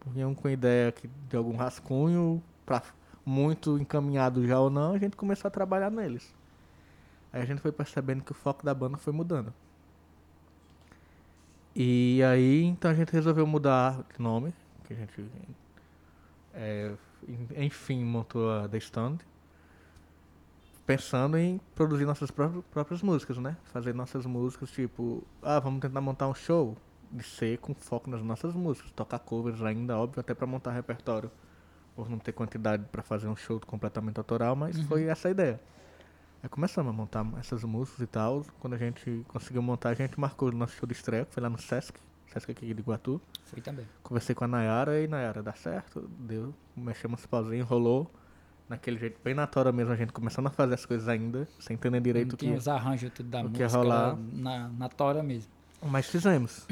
[0.07, 2.83] Vinha um com ideia que- de algum rascunho, pra,
[3.25, 6.35] muito encaminhado já ou não, a gente começou a trabalhar neles.
[7.33, 9.53] Aí a gente foi percebendo que o foco da banda foi mudando.
[11.75, 15.25] E aí, então a gente resolveu mudar de nome, que a gente,
[16.55, 16.93] é,
[17.29, 19.19] en- enfim, montou a The Stand,
[20.87, 23.57] pensando em produzir nossas pró- próprias músicas, né?
[23.65, 26.77] Fazer nossas músicas, tipo, ah, vamos tentar montar um show
[27.11, 31.31] de ser com foco nas nossas músicas, tocar covers ainda, óbvio, até pra montar repertório,
[31.95, 35.61] por não ter quantidade pra fazer um show completamente autoral, mas foi essa a ideia.
[36.43, 38.45] Aí começamos a montar essas músicas e tal.
[38.61, 41.43] Quando a gente conseguiu montar, a gente marcou o nosso show de estreia, que foi
[41.43, 41.99] lá no Sesc,
[42.33, 43.21] Sesc aqui de Iguatu.
[43.45, 43.87] Foi também.
[44.03, 46.09] Conversei com a Nayara e Nayara, dá certo?
[46.19, 46.55] Deu.
[46.77, 48.11] Mexemos os pauzinhos, rolou.
[48.69, 51.75] Naquele jeito, bem na tora mesmo, a gente começando a fazer as coisas ainda, sem
[51.75, 54.17] entender direito Não o que tinha os arranjos tudo da o música rolar.
[54.33, 55.53] na, na tora mesmo.
[55.83, 56.67] Mas fizemos.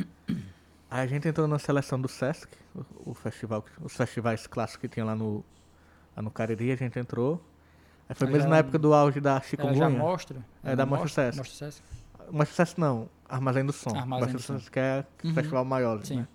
[0.91, 4.89] Aí a gente entrou na seleção do Sesc, o, o festival, os festivais clássicos que
[4.89, 5.45] tinha lá no,
[6.17, 7.43] lá no Cariri, a gente entrou.
[8.09, 10.45] Aí foi mesmo na época do auge da Ela já mostra.
[10.65, 11.39] É, da Mostra Sesc.
[11.39, 11.83] Mostra Sesc.
[12.35, 13.95] Mas sucesso não, Armazém do Som.
[13.97, 14.59] Armazém do Som.
[14.59, 15.35] Que é Uhum.
[15.35, 16.17] festival maior, Sim.
[16.21, 16.29] né?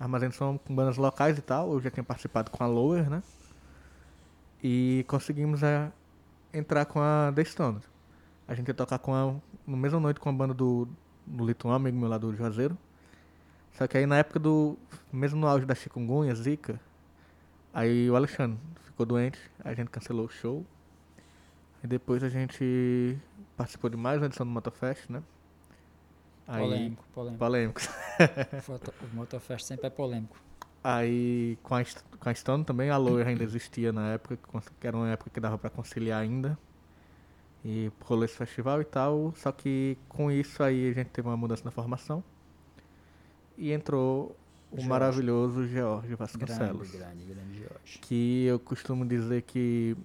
[0.00, 1.72] Armazém do Som com bandas locais e tal.
[1.72, 3.22] Eu já tinha participado com a Lower, né?
[4.62, 5.90] E conseguimos é,
[6.52, 7.80] entrar com a The Stone.
[8.48, 9.34] A gente ia tocar com a,
[9.66, 10.88] no mesma noite com a banda do,
[11.26, 12.76] do Lito, um amigo meu lá do Juazeiro.
[13.72, 14.78] Só que aí na época do.
[15.12, 16.80] Mesmo no auge da chikungunya, Zika,
[17.72, 20.64] aí o Alexandre ficou doente, a gente cancelou o show.
[21.84, 23.18] E depois a gente
[23.58, 25.22] participou de mais uma edição do Motofest, né?
[26.48, 27.38] Aí, Polêmico, polêmico.
[27.38, 27.80] polêmico.
[29.12, 30.34] O Motofest sempre é polêmico.
[30.82, 31.82] Aí com a,
[32.18, 34.38] com a Stone também, a Lower ainda existia na época,
[34.80, 36.58] que era uma época que dava pra conciliar ainda.
[37.62, 41.36] E rolou esse festival e tal, só que com isso aí a gente teve uma
[41.36, 42.24] mudança na formação.
[43.58, 44.36] E entrou
[44.70, 44.88] o Jorge.
[44.88, 46.90] maravilhoso George Vasconcelos.
[46.92, 47.98] Grande, grande, grande Jorge.
[48.00, 49.96] Que eu costumo dizer que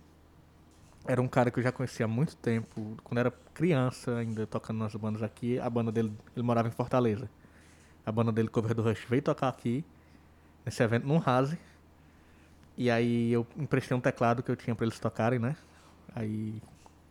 [1.05, 4.79] era um cara que eu já conhecia há muito tempo, quando era criança, ainda tocando
[4.79, 5.59] nas bandas aqui.
[5.59, 7.29] A banda dele, ele morava em Fortaleza.
[8.05, 9.83] A banda dele, Cover do Rush, veio tocar aqui,
[10.65, 11.57] nesse evento, num Rase.
[12.77, 15.55] E aí eu emprestei um teclado que eu tinha pra eles tocarem, né?
[16.15, 16.61] Aí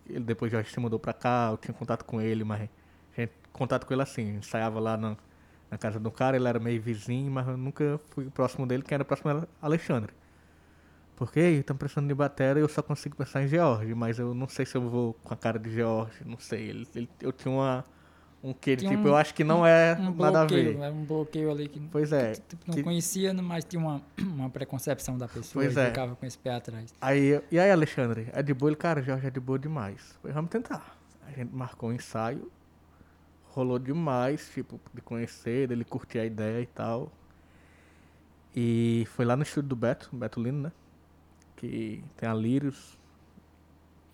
[0.09, 2.69] ele depois já se mudou pra cá, eu tinha contato com ele, mas
[3.17, 5.17] gente, contato com ele assim, ensaiava lá na,
[5.71, 8.95] na casa do cara, ele era meio vizinho, mas eu nunca fui próximo dele, quem
[8.95, 10.13] era próximo era Alexandre.
[11.19, 14.47] Porque estamos precisando de bateria e eu só consigo pensar em George, mas eu não
[14.47, 16.69] sei se eu vou com a cara de George, não sei.
[16.71, 17.85] Ele, ele- eu tinha uma,
[18.41, 20.77] um Tinha tipo, um- eu acho que não é Um nada a ver.
[20.79, 22.35] um bloqueio ali que Pois é.
[22.35, 25.87] que, tipo, não que- conhecia, mas tinha uma, uma preconcepção da pessoa Pois e é.
[25.87, 26.95] ficava com esse pé atrás.
[27.01, 28.29] Aí, e aí, Alexandre?
[28.33, 28.71] É de boa?
[28.71, 30.17] Ele, cara, Jorge é de boa demais.
[30.23, 30.97] Falei, vamos tentar.
[31.27, 32.49] A gente marcou um ensaio.
[33.49, 37.11] Rolou demais, tipo, de conhecer, dele curtir a ideia e tal.
[38.55, 40.73] E foi lá no estúdio do Beto, Beto Lino, né?
[41.59, 42.97] Que tem a Lírios.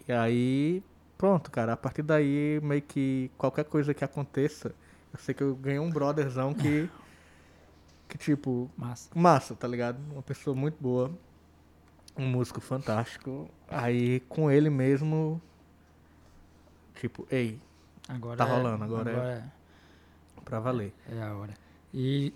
[0.09, 0.83] E aí,
[1.17, 1.73] pronto, cara.
[1.75, 4.75] A partir daí, meio que qualquer coisa que aconteça,
[5.13, 6.89] eu sei que eu ganhei um brotherzão que.
[8.07, 9.11] Que tipo, Massa.
[9.15, 9.99] massa, tá ligado?
[10.13, 11.11] Uma pessoa muito boa,
[12.17, 13.51] um músico fantástico.
[13.69, 15.41] Aí com ele mesmo,
[17.01, 17.59] tipo, ei,
[18.09, 19.53] Agora Tá é- rolando, agora é- agora
[20.45, 20.93] pra valer.
[21.11, 21.55] é, é a hora.
[21.93, 22.33] E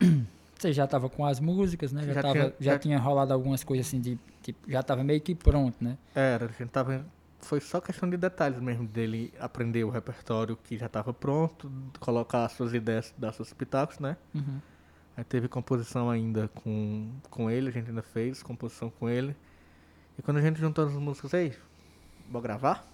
[0.62, 2.02] você já tava com as músicas, né?
[2.04, 4.18] Já, Já tava, tinha- já já- tinha rolado algumas coisas assim de.
[4.42, 5.96] Tipo, já tava meio que pronto, né?
[6.14, 7.04] Era, a gente tava.
[7.40, 12.44] Foi só questão de detalhes mesmo dele aprender o repertório que já tava pronto, colocar
[12.44, 14.16] as suas ideias, dar seus pitacos, né?
[14.34, 14.60] Uhum.
[15.16, 19.34] Aí teve composição ainda com, com ele, a gente ainda fez composição com ele.
[20.18, 21.52] E quando a gente juntou as músicas, ei,
[22.30, 22.88] vou gravar?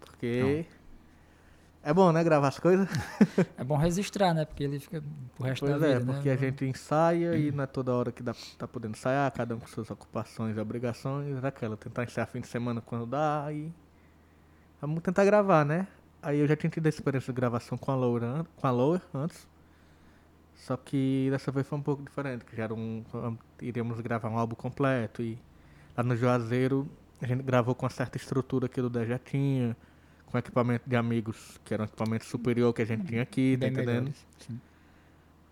[0.00, 0.66] Porque
[1.82, 2.88] é bom, né, gravar as coisas?
[3.56, 4.44] É bom registrar, né?
[4.44, 5.02] Porque ele fica
[5.36, 6.34] pro resto Pois da é, vida, porque né?
[6.34, 9.58] a gente ensaia e não é toda hora que dá, tá podendo ensaiar, cada um
[9.60, 13.72] com suas ocupações e obrigações, aquela, tentar ensaiar fim de semana quando dá e
[14.80, 15.86] vamos tentar gravar, né?
[16.22, 19.00] Aí eu já tinha tido a experiência de gravação com a an- com a Lower
[19.14, 19.46] antes,
[20.56, 23.04] só que dessa vez foi um pouco diferente, que já era um,
[23.62, 25.38] iríamos gravar um álbum completo e
[25.96, 26.88] lá no Juazeiro
[27.22, 29.76] a gente gravou com uma certa estrutura que o Dé já tinha,
[30.30, 33.66] com equipamento de amigos, que era um equipamento superior que a gente tinha aqui, tá
[33.66, 34.12] Bem entendendo?
[34.38, 34.60] Sim.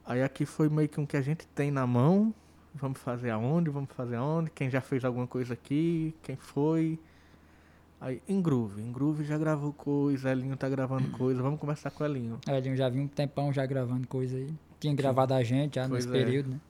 [0.04, 2.32] Aí aqui foi meio que um que a gente tem na mão.
[2.74, 3.70] Vamos fazer aonde?
[3.70, 4.50] Vamos fazer aonde?
[4.50, 6.14] Quem já fez alguma coisa aqui?
[6.22, 6.98] Quem foi?
[8.00, 8.82] Aí, em Groove.
[8.82, 11.42] Em Groove já gravou coisa, Elinho tá gravando coisa.
[11.42, 12.38] Vamos conversar com o Elinho.
[12.46, 14.48] Elinho já vi um tempão já gravando coisa aí.
[14.78, 16.24] Tinha gravado a gente já Pois nesse é.
[16.24, 16.60] período, né?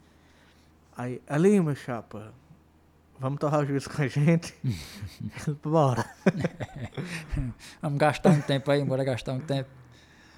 [0.97, 2.33] Aí, Elinho, meu chapa,
[3.19, 4.55] vamos torrar o juízo com a gente?
[5.63, 6.05] Bora.
[7.83, 9.71] Vamos gastar um tempo aí, bora gastar um tempo.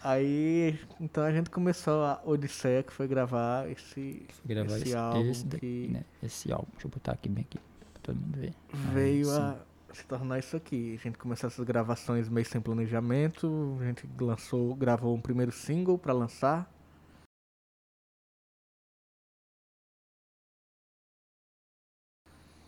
[0.03, 5.31] Aí, então a gente começou a Odisseia, que foi gravar esse, Gravar esse esse, álbum
[5.31, 6.05] esse que né?
[6.23, 6.69] Esse álbum.
[6.73, 8.55] Deixa eu botar aqui bem aqui, pra todo mundo ver.
[8.93, 9.57] veio a
[9.93, 10.97] se tornar isso aqui.
[11.01, 13.77] A gente começou essas gravações meio sem planejamento.
[13.81, 16.71] A gente lançou, gravou um primeiro single pra lançar.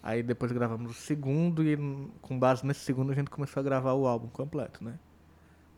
[0.03, 1.77] Aí depois gravamos o segundo e
[2.23, 4.99] com base nesse segundo a gente começou a gravar o álbum completo, né?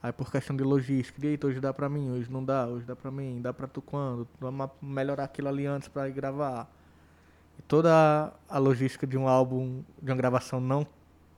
[0.03, 2.95] Aí por questão de logística, eita, hoje dá pra mim, hoje não dá, hoje dá
[2.97, 4.27] pra mim, dá pra tu quando?
[4.41, 6.69] Vamos melhorar aquilo ali antes pra ir gravar.
[7.59, 10.87] E toda a- logística de um álbum, de uma gravação não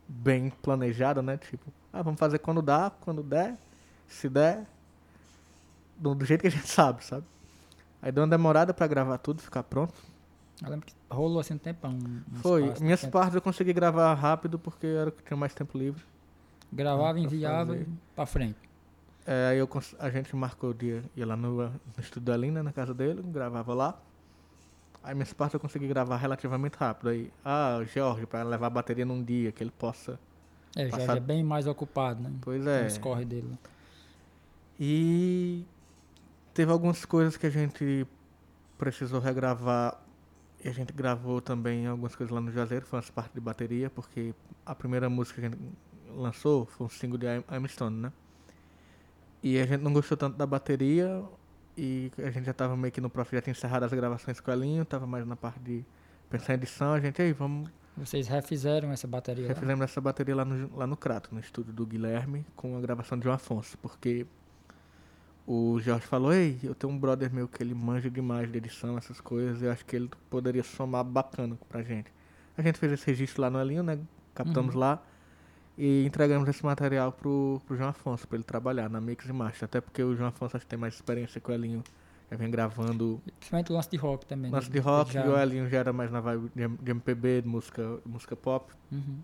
[0.09, 1.37] bem planejada, né?
[1.39, 3.57] Tipo, ah, vamos fazer quando dá, quando der,
[4.07, 4.66] se der,
[5.97, 7.24] do jeito que a gente sabe, sabe?
[8.03, 9.95] Aí deu uma demorada pra gravar tudo, ficar pronto.
[10.63, 11.93] Eu lembro que rolou assim um tempão.
[11.93, 12.73] um- Foi.
[12.81, 13.13] Minhas tempo.
[13.13, 16.03] partes eu consegui gravar rápido porque era que tinha mais tempo livre.
[16.73, 17.83] Gravava, pra enviava fazer.
[17.83, 18.59] e pra frente.
[19.27, 22.63] É, aí eu, a gente marcou o dia, ia lá no, no estúdio da Lina,
[22.63, 23.99] na casa dele, gravava lá.
[25.03, 27.09] Aí minhas partes eu consegui gravar relativamente rápido.
[27.11, 30.19] Aí, ah, o Jorge, pra levar a bateria num dia, que ele possa.
[30.77, 32.33] É, já Passado- é bem mais ocupado, né?
[32.41, 32.87] Pois é.
[32.87, 33.57] os corre dele.
[34.79, 35.65] E
[36.53, 38.07] teve algumas coisas que a gente
[38.77, 39.97] precisou regravar
[40.65, 43.91] E a gente gravou também algumas coisas lá no Juazeiro, foi umas partes de bateria,
[43.91, 44.35] porque
[44.65, 45.61] a primeira música que a gente
[46.17, 48.12] lançou foi um single de I'm Stone, né?
[49.43, 51.23] E a gente não gostou tanto da bateria
[51.77, 54.51] e a gente já tava meio que no prof, já tinha encerrado as gravações com
[54.51, 55.85] o Elinho, tava mais na parte de
[56.31, 59.49] pensar em edição, a gente, aí, vamos Vocês refizeram essa bateria lá?
[59.49, 63.19] Refizemos essa bateria lá no, lá no Crato, no estúdio do Guilherme, com a gravação
[63.19, 64.27] de João Afonso, porque
[65.47, 68.97] o Jorge falou, ei, eu tenho um brother meu que ele manja demais de edição,
[68.97, 72.11] essas coisas, e eu acho que ele poderia somar bacana pra gente.
[72.57, 73.99] A gente fez esse registro lá no Elinho, né?
[74.35, 74.81] Captamos Uhum.
[74.81, 75.03] lá
[75.77, 79.65] e entregamos esse material pro, pro João Afonso, pra ele trabalhar na Mix e Master.
[79.65, 81.83] Até porque o João Afonso acho que tem mais experiência que o Elinho.
[82.31, 84.51] Já vem gravando Principalmente o lance de rock também.
[84.51, 84.57] né?
[84.57, 87.49] lance de rock, Já- e o Elinho já era mais na vibe de, MPB, de
[87.49, 88.73] música, música pop.
[88.91, 89.19] Uhum.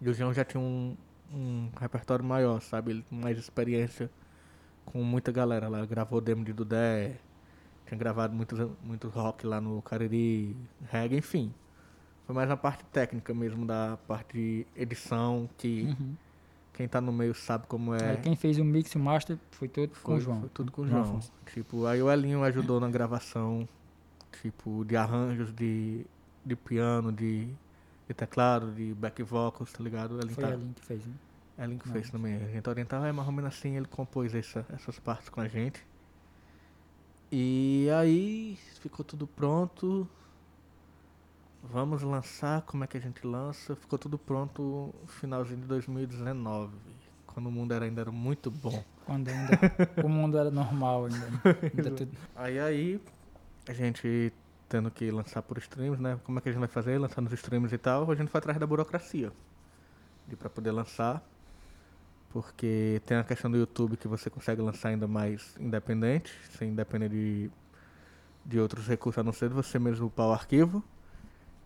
[0.00, 0.96] E o João já tinha um,
[1.32, 2.92] um repertório maior, sabe?
[2.92, 4.10] Ele com mais experiência
[4.84, 5.84] com muita galera lá.
[5.86, 7.16] Gravou demo de Dudé,
[7.86, 10.56] tinha gravado muito, muito rock lá no Cariri,
[10.90, 11.52] reggae, enfim.
[12.26, 16.14] Foi mais na parte técnica mesmo, da parte de edição, que Uhum.
[16.72, 18.10] quem tá no meio sabe como é.
[18.10, 20.40] Aí quem fez o mix e o master foi todo com Foi, o João.
[20.40, 21.20] foi tudo com o João João.
[21.52, 23.68] Tipo, aí o Elinho ajudou na gravação,
[24.40, 26.06] tipo, de arranjos, de,
[26.46, 27.46] de piano, de,
[28.06, 30.16] de teclado, de back vocals, tá ligado?
[30.20, 31.12] Elinho Foi tá, ali que fez, né?
[31.60, 32.36] Ellen que Não, fez também.
[32.36, 35.48] A gente orientava, é mais ou menos assim, ele compôs essa- essas partes com a
[35.48, 35.84] gente.
[37.30, 40.08] E aí ficou tudo pronto.
[41.62, 43.76] Vamos lançar, como é que a gente lança?
[43.76, 46.74] Ficou tudo pronto no finalzinho de 2019.
[47.26, 48.82] Quando o mundo era, ainda era muito bom.
[49.04, 49.52] Quando ainda
[50.02, 51.26] o mundo era normal ainda.
[51.76, 52.16] ainda tudo...
[52.34, 53.00] Aí aí,
[53.68, 54.32] a gente
[54.68, 56.18] tendo que lançar por streams, né?
[56.24, 56.98] Como é que a gente vai fazer?
[56.98, 59.30] Lançar nos streams e tal, a gente foi atrás da burocracia.
[60.26, 61.22] De pra poder lançar.
[62.30, 67.08] Porque tem a questão do YouTube que você consegue lançar ainda mais independente, sem depender
[67.08, 67.50] de,
[68.46, 70.82] de outros recursos, a não ser de você mesmo upar o arquivo.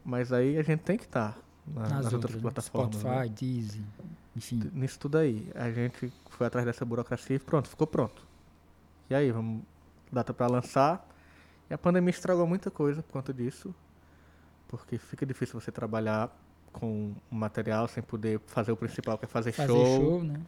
[0.02, 2.40] Mas aí a gente tem que estar nas, outras, né?
[2.40, 3.02] plataformas.
[3.02, 3.24] né?
[3.26, 3.82] Spotify, Deezer,
[4.34, 4.70] enfim.
[4.72, 5.50] Nisso tudo aí.
[5.54, 8.26] A gente foi atrás dessa burocracia e pronto, ficou pronto.
[9.10, 9.62] E aí, vamos.
[10.10, 11.06] Data pra lançar.
[11.68, 13.74] E a pandemia estragou muita coisa por conta disso.
[14.68, 16.34] Porque fica difícil você trabalhar
[16.74, 19.86] com um material sem poder fazer o principal, que é fazer, Fazer show.
[19.86, 20.38] show, né?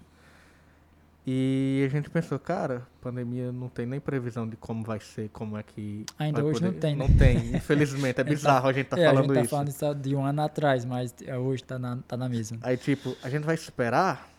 [1.28, 5.56] E a gente pensou, cara, pandemia não tem nem previsão de como vai ser, como
[5.58, 6.04] é que.
[6.18, 7.08] Ainda hoje não poder- tem, né?
[7.08, 8.20] Não tem, infelizmente.
[8.20, 9.50] É tá- bizarro a gente tá é, a falando gente tá isso.
[9.50, 12.58] falando isso de um ano atrás, mas é, hoje tá na, tá na mesma.
[12.62, 14.30] Aí, tipo, a gente vai esperar.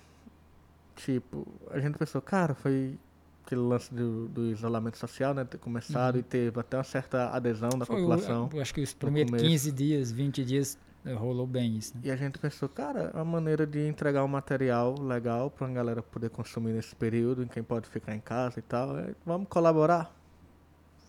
[0.95, 2.97] Tipo, a gente pensou, cara, foi
[3.45, 5.43] aquele lance do, do isolamento social, né?
[5.43, 6.21] Ter começado Uhum.
[6.21, 8.49] e teve até uma certa adesão da Foi o- população.
[8.53, 9.45] eu acho que os primeiros começo.
[9.45, 10.77] 15 dias, 20 dias,
[11.13, 11.95] rolou bem isso.
[11.95, 12.01] Né?
[12.05, 16.01] E a gente pensou, cara, é uma maneira de entregar um material legal pra galera
[16.01, 18.97] poder consumir nesse período em quem pode ficar em casa e tal.
[18.97, 20.13] É, vamos colaborar.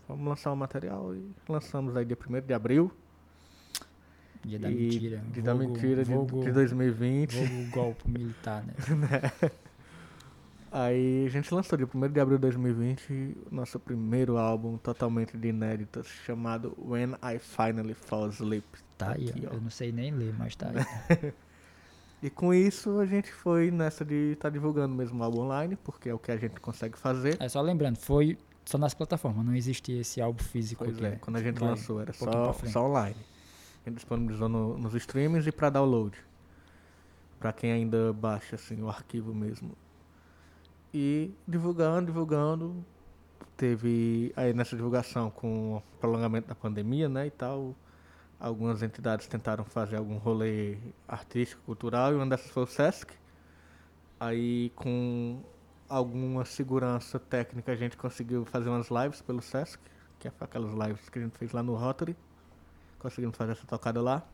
[0.07, 2.91] Vamos lançar um material e lançamos aí dia 1 de abril.
[4.43, 5.21] Dia da mentira.
[5.31, 7.35] Dia da mentira de, de 2020.
[7.35, 8.73] vulgo golpe militar, né?
[10.71, 15.35] Aí a gente lançou dia 1 de abril de 2020 o nosso primeiro álbum totalmente
[15.35, 18.65] de inéditas chamado When I Finally Fall Asleep.
[18.97, 19.53] Tá aí, Aqui, ó.
[19.55, 21.33] Eu não sei nem ler, mas tá aí.
[22.21, 26.09] E com isso a gente foi nessa de estar divulgando mesmo o álbum online, porque
[26.09, 27.37] é o que a gente consegue fazer.
[27.41, 31.11] É só lembrando, foi só nas plataformas, não existia esse álbum físico Pois que é,
[31.11, 33.15] quando a gente vai lançou era um só, só online.
[33.85, 36.17] A gente disponibilizou no- nos streams e para download.
[37.39, 39.71] Pra quem ainda baixa assim, o arquivo mesmo.
[40.93, 42.85] E divulgando, divulgando.
[43.55, 47.75] Teve aí nessa divulgação com o prolongamento da pandemia, né, e tal.
[48.39, 50.77] Algumas entidades tentaram fazer algum rolê
[51.07, 53.13] artístico, cultural, e uma dessas foi o Sesc.
[54.19, 55.41] Aí com
[55.87, 59.79] alguma segurança técnica a gente conseguiu fazer umas lives pelo Sesc,
[60.17, 62.15] que é aquelas lives que a gente fez lá no Rotary.
[62.97, 64.25] Conseguimos fazer essa tocada lá.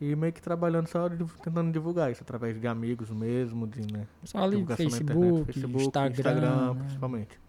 [0.00, 1.08] E meio que trabalhando só
[1.42, 6.12] tentando divulgar isso através de amigos mesmo, de né, Só ali, divulgação na Facebook, internet,
[6.12, 6.80] Instagram, né?
[6.84, 7.40] principalmente.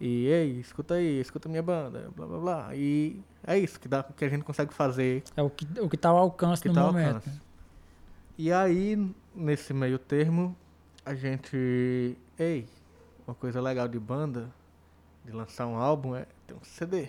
[0.00, 2.76] E ei, escuta aí, escuta minha banda, blá blá blá.
[2.76, 5.96] E é isso que, dá, que a gente consegue fazer É o que, o que
[5.96, 7.16] tá ao alcance que no tá momento.
[7.16, 7.40] alcance.
[8.36, 10.56] E aí, nesse meio termo,
[11.04, 12.16] a gente.
[12.38, 12.66] Ei,
[13.26, 14.50] uma coisa legal de banda,
[15.24, 17.08] de lançar um álbum, é ter um CD.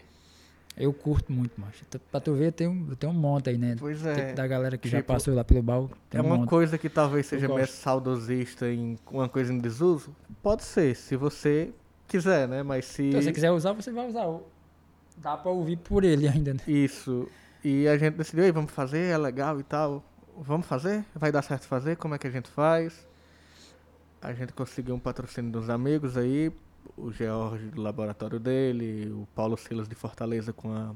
[0.77, 1.85] Eu curto muito, macho.
[2.11, 3.75] Pra tu ver, tem um, tem um monte aí, né?
[3.79, 4.33] Pois Tem- é.
[4.33, 5.89] Da galera que já tipo, passou lá pelo baú.
[6.11, 6.49] É um uma monte.
[6.49, 10.13] coisa que talvez seja meio saudosista em uma coisa em desuso?
[10.43, 11.71] Pode ser, se você
[12.07, 12.61] quiser, né?
[12.61, 13.09] Mas se.
[13.11, 14.27] Se você quiser usar, você vai usar.
[15.17, 16.59] Dá pra ouvir por ele ainda, né?
[16.67, 17.29] Isso.
[17.63, 20.03] E a gente decidiu, "Ei, vamos fazer, é legal e tal.
[20.37, 21.05] Vamos fazer?
[21.15, 21.95] Vai dar certo fazer?
[21.95, 23.07] Como é que a gente faz?
[24.21, 26.51] A gente conseguiu um patrocínio dos amigos aí,
[26.97, 30.93] o George do laboratório dele, o Paulo Silas de Fortaleza com a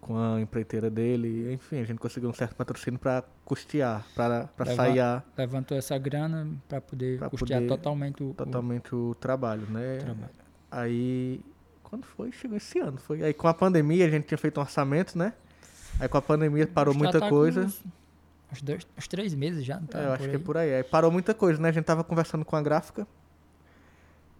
[0.00, 1.50] com a empreiteira dele.
[1.54, 5.96] Enfim, a gente conseguiu um certo patrocínio para custear, para Leva- sair a, Levantou essa
[5.96, 9.98] grana para poder Pra custear poder- totalmente o, o totalmente o trabalho, né?
[9.98, 10.30] trabalho.
[10.70, 11.40] Aí,
[11.82, 12.30] quando foi?
[12.32, 12.98] Chegou esse ano.
[12.98, 13.22] Foi.
[13.22, 15.32] Aí com a pandemia a gente tinha feito um orçamento, né?
[15.98, 17.62] Aí com a pandemia parou muita tá coisa.
[17.62, 17.82] Uns,
[18.52, 20.00] uns dois, uns três meses já, não tá?
[20.00, 20.44] É, eu acho por que é aí?
[20.44, 20.74] por aí.
[20.74, 21.70] Aí parou muita coisa, né?
[21.70, 23.06] A gente tava conversando com a gráfica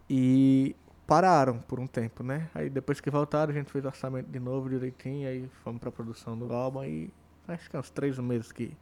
[0.08, 0.74] e
[1.06, 2.48] pararam por um tempo, né?
[2.54, 5.90] Aí depois que voltaram, a gente fez o orçamento de novo direitinho, aí fomos pra
[5.90, 7.10] produção do álbum e
[7.48, 8.74] acho que é uns três meses que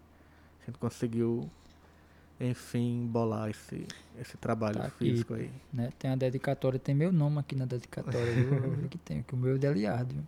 [0.62, 1.50] a gente conseguiu,
[2.40, 3.86] enfim, bolar esse,
[4.20, 4.98] esse trabalho Tá aqui.
[5.10, 5.50] físico aí.
[5.72, 5.92] né?
[5.98, 8.18] Tem a dedicatória, tem meu nome aqui na dedicatória?
[8.82, 10.14] Eu que tem, que o meu é Deliardo.
[10.14, 10.24] viu?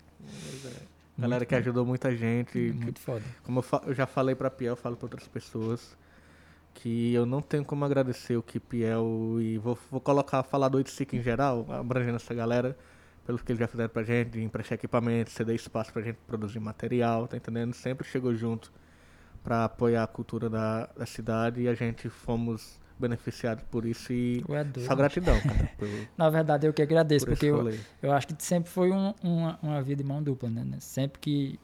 [1.16, 2.58] Galera que ajudou muita gente.
[2.72, 3.22] Muito foda.
[3.44, 5.96] Como eu, eu já falei pra Piel, falo pra outras pessoas,
[6.74, 10.76] que eu não tenho como agradecer o que Piel e vou, vou colocar, falar do
[10.76, 12.76] Oiticic em geral, abrangendo essa galera,
[13.24, 16.58] pelo que eles já fizeram pra gente, de emprestar equipamento, ceder espaço pra gente produzir
[16.60, 17.72] material, tá entendendo?
[17.72, 18.70] Sempre chegou junto
[19.42, 24.44] pra apoiar a cultura da, da cidade e a gente fomos beneficiados por isso e
[24.48, 27.58] é só gratidão, cara, por, Na verdade, eu que agradeço, por porque eu,
[28.02, 30.64] eu acho que sempre foi um- uma, uma via de mão dupla, né?
[30.80, 31.58] Sempre que,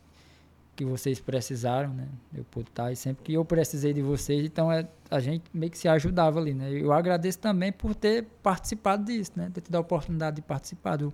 [0.76, 2.08] que vocês precisaram, né?
[2.34, 5.70] Eu pude estar, e sempre que eu precisei de vocês, então é, a gente meio
[5.70, 6.70] que se ajudava ali, né?
[6.70, 9.50] Eu agradeço também por ter participado disso, né?
[9.52, 11.12] Ter tido a oportunidade de participar do,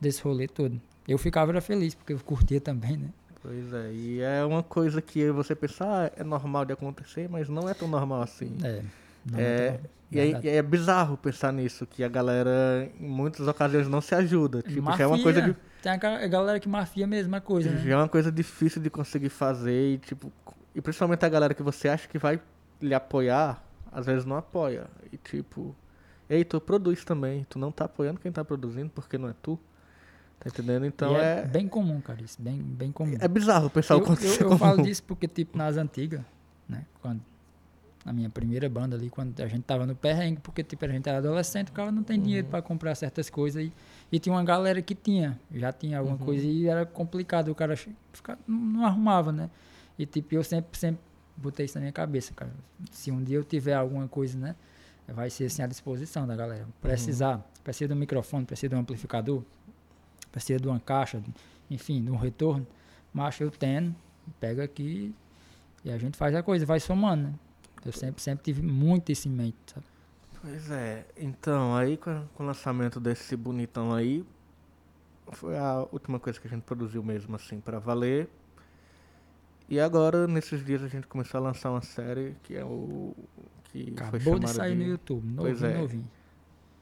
[0.00, 0.80] desse rolê todo.
[1.06, 3.08] Eu ficava feliz, porque eu curtia também, né?
[3.42, 7.48] Pois é, e é uma coisa que você pensa, ah, é normal de acontecer, mas
[7.48, 8.56] não é tão normal assim.
[8.64, 8.82] É.
[9.30, 9.80] não É.
[10.12, 14.62] E e é bizarro pensar nisso, que a galera em muitas ocasiões não se ajuda.
[14.62, 15.22] Tipo, já é uma Mafia.
[15.24, 15.94] coisa de, Tem a
[16.24, 17.90] a galera que mafia a mesma coisa, né?
[17.90, 20.32] é uma coisa difícil de conseguir fazer e tipo,
[20.74, 22.40] e principalmente a galera que você acha que vai
[22.80, 23.60] lhe apoiar,
[23.90, 24.86] às vezes não apoia.
[25.12, 25.74] E tipo,
[26.30, 29.58] ei, tu produz também, tu não tá apoiando quem tá produzindo porque não é tu.
[30.38, 30.86] Tá entendendo?
[30.86, 32.40] Então E é, é bem comum, cara, isso.
[32.40, 33.16] Bem, bem comum.
[33.18, 34.84] é bizarro pensar eu, o quanto eu, isso é eu falo comum.
[34.84, 36.20] disso porque, tipo, nas antigas,
[36.68, 36.84] né?
[37.02, 37.20] Quando,
[38.04, 41.08] na minha primeira banda ali, quando a gente tava no perrengue, porque, tipo, a gente
[41.08, 42.24] era adolescente, o cara não tem Uhum.
[42.24, 43.64] dinheiro pra comprar certas coisas.
[43.64, 43.72] E,
[44.12, 46.24] e tinha uma galera que tinha, já tinha alguma Uhum.
[46.24, 47.48] coisa e era complicado.
[47.48, 49.48] O cara che- fica- não, não arrumava, né?
[49.98, 51.00] E, tipo, eu sempre, sempre
[51.36, 52.52] botei isso na minha cabeça, cara.
[52.90, 54.54] Se um dia eu tiver alguma coisa, né?
[55.08, 56.66] Vai ser assim à disposição da galera.
[56.82, 59.42] Precisar, precisa de um microfone, precisa de um amplificador,
[60.32, 61.22] precisa de uma caixa,
[61.70, 62.66] enfim, de um retorno.
[63.12, 63.94] Mas eu tenho,
[64.40, 65.14] pega aqui
[65.84, 67.34] e a gente faz a coisa, vai somando, né?
[67.84, 69.86] Eu sempre, sempre tive muito isso em mente, sabe?
[70.40, 74.24] Pois é, então, aí com, com o lançamento desse bonitão aí,
[75.32, 78.28] foi a última coisa que a gente produziu mesmo, assim, pra valer.
[79.68, 83.14] E agora, nesses dias, a gente começou a lançar uma série que é o.
[83.64, 85.80] que foi Acabou chamada de sair no YouTube, Pois novinho, é.
[85.80, 86.10] novinho.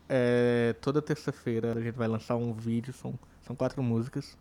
[0.08, 4.36] É, toda terça-feira a gente vai lançar um vídeo, são, são quatro músicas.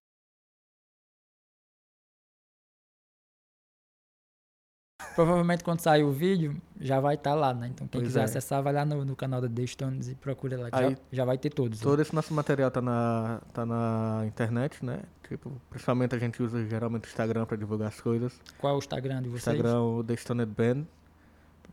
[5.15, 7.67] Provavelmente quando sair o vídeo, já vai estar lá, né?
[7.67, 8.23] Então quem Pois quiser é.
[8.23, 11.25] acessar, vai lá no, no canal da The Stones e procura lá, Aí- já, já
[11.25, 11.79] vai ter todos.
[11.79, 11.83] né?
[11.83, 15.01] Todo esse nosso material tá na, tá na internet, né?
[15.27, 18.39] Tipo, principalmente a gente usa geralmente o Instagram pra divulgar as coisas.
[18.57, 19.55] Qual é o Instagram de vocês?
[19.55, 20.83] Instagram, o The Stoned Band.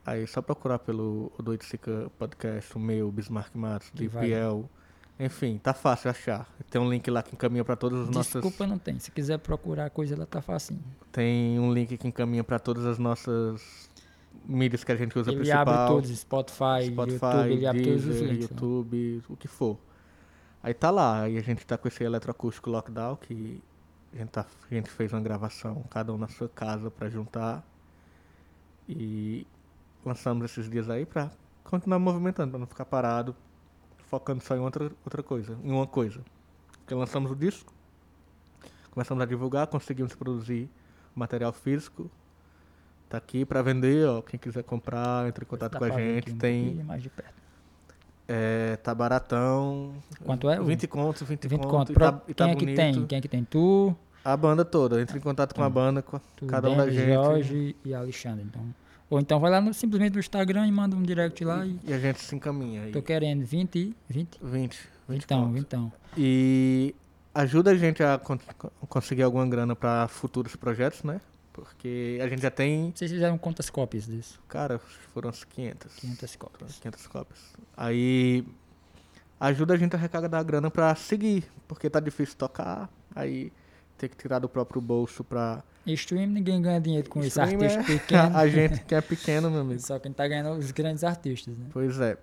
[0.07, 4.31] Aí só procurar pelo o Doito Sica Podcast, o meu, Bismarck Matos, Que vai.
[5.21, 6.47] Enfim, tá fácil achar.
[6.71, 8.41] Tem um link lá que encaminha pra todas as nossas.
[8.41, 8.99] Desculpa, não tem.
[9.01, 10.83] Se quiser procurar a coisa, ela tá facinho.
[11.11, 13.91] Tem um link que encaminha pra todas as nossas
[14.47, 15.61] mídias que a gente usa Ele principal.
[15.69, 18.29] abre todos, Spotify, Spotify, YouTube, ele abre todos os links.
[18.37, 18.43] né?
[18.43, 19.77] YouTube, o que for.
[20.63, 23.61] Aí tá lá, aí a gente tá com esse eletroacústico lockdown que
[24.13, 27.65] a gente, tá, a gente fez uma gravação, cada um na sua casa pra juntar.
[28.89, 29.47] E
[30.05, 31.31] lançamos esses dias aí pra
[31.65, 33.35] continuar movimentando, pra não ficar parado,
[34.11, 36.21] focando só em outra, outra coisa, em uma coisa.
[36.81, 37.73] Porque lançamos o disco,
[38.91, 40.69] começamos a divulgar, conseguimos produzir
[41.15, 42.11] material físico.
[43.09, 44.21] Tá aqui pra vender, ó.
[44.23, 46.33] Quem quiser comprar, entre em contato Dá com a gente.
[46.35, 47.33] Tem mais de perto.
[48.29, 49.95] é, tá baratão.
[50.25, 50.61] Quanto é?
[50.61, 51.69] o 20 contos, 20, 20 conto.
[51.71, 51.93] conto.
[51.93, 52.77] E tá, e tá Quem é que bonito.
[52.77, 53.07] tem?
[53.07, 53.45] Quem é que tem?
[53.45, 55.01] Tu, A banda toda.
[55.01, 55.71] Entre em contato com a Hum.
[55.71, 57.15] banda, com tu cada um da gente.
[57.15, 58.45] Jorge e Alexandre.
[58.45, 58.63] Então,
[59.11, 61.93] ou então vai lá no, simplesmente no Instagram e manda um direct lá e E
[61.93, 62.93] a gente se encaminha aí.
[62.93, 64.39] tô querendo 20 e 20.
[64.43, 64.89] 20.
[65.09, 65.93] 20 Então, então.
[66.17, 66.95] E
[67.35, 68.39] ajuda a gente a con-
[68.89, 71.21] conseguir alguma grana pra futuros projetos, né?
[71.53, 74.41] Porque a gente já tem, Vocês fizeram quantas cópias disso?
[74.47, 74.79] cara,
[75.13, 75.95] foram umas 500.
[75.97, 76.79] 500 cópias.
[76.79, 77.39] 500 cópias.
[77.77, 78.45] Aí
[79.41, 83.53] ajuda a gente a arrecadar a grana pra seguir, porque tá difícil tocar, aí
[83.97, 85.63] tem que tirar do próprio bolso pra...
[85.95, 87.41] Stream, ninguém ganha dinheiro com isso.
[87.41, 88.37] Artista é- pequeno.
[88.37, 89.81] A gente que é pequeno, meu amigo.
[89.81, 91.67] Só quem tá ganhando é os grandes artistas, né?
[91.73, 92.17] Pois é.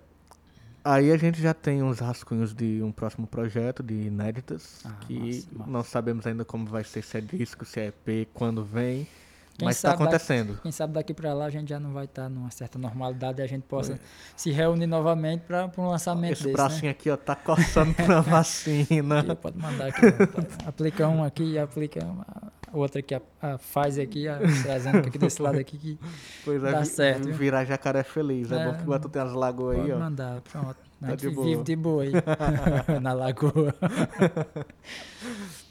[0.84, 5.18] Aí a gente já tem uns rascunhos de um próximo projeto de inéditas, Ah, que
[5.18, 5.70] massa, massa.
[5.70, 9.08] não sabemos ainda como vai ser, se é disco, se é EP, quando vem,
[9.58, 10.58] Quem mas está sabe daqui- acontecendo.
[10.62, 13.44] Quem sabe daqui pra lá a gente já não vai estar numa certa normalidade e
[13.44, 13.98] a gente possa
[14.36, 19.22] se reunir novamente para um lançamento Esse desse, bracinho aqui, ó, tá coçando pra vacina.
[19.22, 19.32] né?
[19.32, 20.00] Aqui, pode mandar aqui.
[20.66, 22.26] aplica um aqui, aplica uma,
[22.72, 25.98] outra aqui, a, a faz aqui, a AstraZeneca aqui desse lado aqui que
[26.44, 27.34] Pois é, Dá vi- certo, viu?
[27.34, 28.52] virar jacaré feliz.
[28.52, 29.98] É, É, bom que agora tu tem as lagoas aí, pode ó.
[29.98, 30.40] mandar.
[30.42, 30.76] Pronto.
[30.98, 31.46] Tá de boa.
[31.46, 32.12] vive de boa aí
[33.02, 33.74] na lagoa.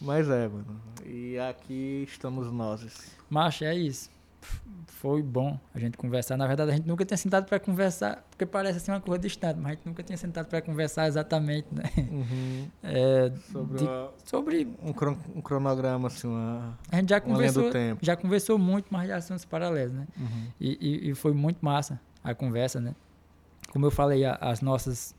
[0.01, 0.79] Mas é, mano.
[1.05, 2.85] E aqui estamos nós.
[3.29, 4.09] Macho, é isso.
[4.87, 6.37] Foi bom a gente conversar.
[6.37, 9.57] Na verdade, a gente nunca tinha sentado para conversar, porque parece assim uma coisa distante,
[9.59, 11.83] mas a gente nunca tinha sentado para conversar exatamente, né?
[12.11, 12.67] Uhum.
[12.83, 14.75] É, Sobre de- uma- sobre.
[14.81, 17.99] um, cron- um cronograma, assim, uma, A gente já conversou, tempo.
[18.05, 20.07] já conversou muito, mas de assuntos paralelos, né?
[20.17, 20.47] Uhum.
[20.59, 20.77] E,
[21.07, 22.95] e- e foi muito massa a conversa, né?
[23.71, 25.13] Como eu falei, a- as nossas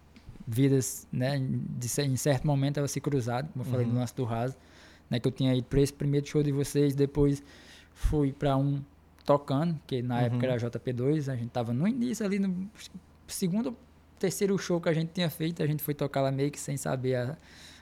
[0.46, 3.92] vidas, né, de, em certo momento elas se cruzaram, como eu falei Uhum.
[3.94, 4.56] no lance do raso,
[5.10, 7.42] né, que eu tinha ido para esse primeiro show de vocês, depois
[7.96, 8.80] fui para um
[9.24, 10.20] tocando, que na Uhum.
[10.26, 12.70] época era JP2, a gente tava no início ali no
[13.26, 13.76] segundo,
[14.20, 16.76] terceiro show que a gente tinha feito, a gente foi tocar lá meio que sem
[16.76, 17.36] saber a,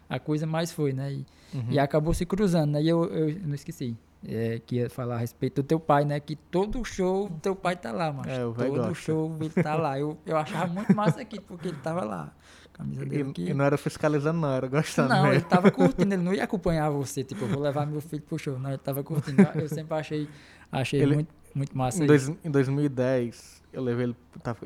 [0.09, 1.13] a coisa, mas foi, né?
[1.13, 1.67] E, Uhum.
[1.71, 2.83] e acabou se cruzando, né?
[2.83, 3.95] E eu, eu não esqueci.
[4.27, 6.19] É, que ia falar a respeito do teu pai, né?
[6.21, 8.95] Que todo show teu pai tá lá, mas É, todo gosta.
[8.95, 9.99] show ele tá lá.
[9.99, 12.33] Eu, eu achava muito massa aqui, porque ele tava lá.
[12.73, 13.51] Camisa dele aqui.
[13.51, 15.49] e não era fiscalizando, não, era gostando Não, ele mesmo.
[15.49, 18.59] tava curtindo, ele não ia acompanhar você, tipo, eu vou levar meu filho pro show.
[18.59, 19.41] Não, ele tava curtindo.
[19.55, 20.29] Eu sempre achei,
[20.73, 24.17] achei Ele- muito, muito massa Em, dois, em 2010, eu levei ele.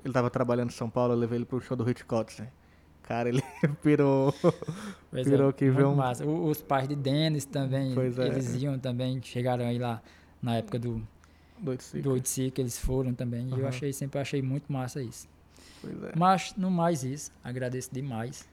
[0.04, 2.48] Ele tava trabalhando em São Paulo, eu levei ele pro show do Rich Kotzen.
[3.08, 3.42] Cara, ele
[3.82, 4.34] pirou.
[5.10, 6.26] Pois virou que muito vê um- massa.
[6.26, 8.26] Os pais de Denis também, Pois é.
[8.26, 10.02] eles iam também, chegaram aí lá
[10.42, 11.02] na época do,
[12.02, 13.48] do 8 que eles foram também.
[13.48, 15.26] E eu achei, sempre achei muito massa isso.
[15.80, 16.12] Pois é.
[16.16, 18.46] Mas, no mais isso, agradeço demais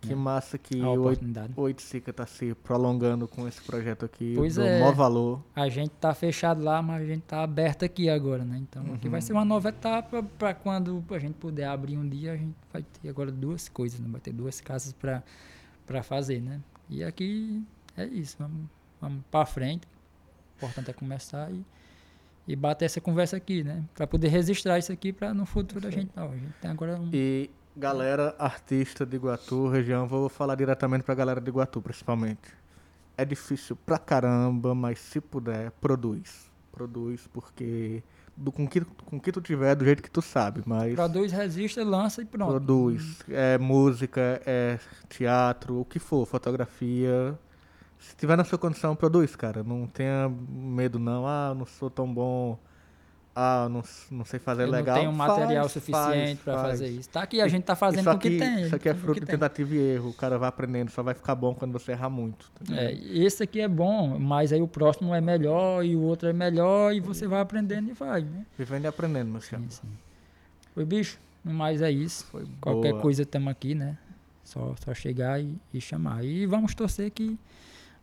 [0.00, 1.52] Que massa que a o oportunidade.
[1.56, 4.32] o Oiticica tá se prolongando com esse projeto aqui.
[4.34, 4.80] Pois do é.
[4.80, 5.42] maior valor.
[5.54, 8.58] A gente tá fechado lá, mas a gente tá aberto aqui agora, né?
[8.58, 9.10] Então, aqui Uhum.
[9.12, 12.54] vai ser uma nova etapa para quando a gente puder abrir um dia, a gente
[12.72, 14.08] vai ter agora duas coisas, né?
[14.10, 16.60] Vai ter duas casas para fazer, né?
[16.88, 17.62] E aqui
[17.96, 18.66] é isso, vamos,
[19.00, 19.86] vamos para frente.
[19.86, 21.62] O importante é começar e,
[22.48, 23.84] e bater essa conversa aqui, né?
[23.94, 26.98] Para poder registrar isso aqui para no futuro a gente, ó, a gente tem agora
[26.98, 27.50] um E
[27.80, 32.54] galera artista de Iguatu, região, vou falar diretamente pra galera de Iguatu, principalmente.
[33.16, 36.50] É difícil pra caramba, mas se puder, produz.
[36.70, 38.02] Produz, porque
[38.36, 41.82] do, com, que, com que tu tiver, do jeito que tu sabe, mas produz, resiste,
[41.82, 42.50] lança e pronto.
[42.50, 43.22] produz.
[43.28, 44.78] É música, é
[45.08, 47.36] teatro, o que for, fotografia.
[47.98, 49.62] Se tiver na sua condição, produz, cara.
[49.62, 51.26] Não tenha medo, não.
[51.26, 52.58] Ah, eu não sou tão bom.
[53.42, 54.96] Ah, não, não sei fazer Eu legal.
[54.96, 56.68] não tenho material Faz, suficiente para faz.
[56.72, 57.08] fazer isso.
[57.08, 58.62] Tá aqui, a gente tá fazendo isso o que tem.
[58.64, 59.34] Isso aqui é fruto de tem.
[59.34, 60.10] tentativa e erro.
[60.10, 62.50] O cara vai aprendendo, só vai ficar bom quando você errar muito.
[62.62, 66.28] tá É, esse aqui é bom, mas aí o próximo é melhor e o outro
[66.28, 68.44] é melhor e você vai aprendendo e vai, né?
[68.58, 69.62] Vivendo e aprendendo, meu chapa.
[69.62, 69.88] Sim, sim.
[70.76, 72.26] Oi, bicho, no mais é isso.
[72.26, 73.00] Foi Qualquer boa.
[73.02, 73.96] coisa estamos aqui, né?
[74.44, 76.24] Só, só chegar e, e chamar.
[76.24, 77.38] E vamos torcer que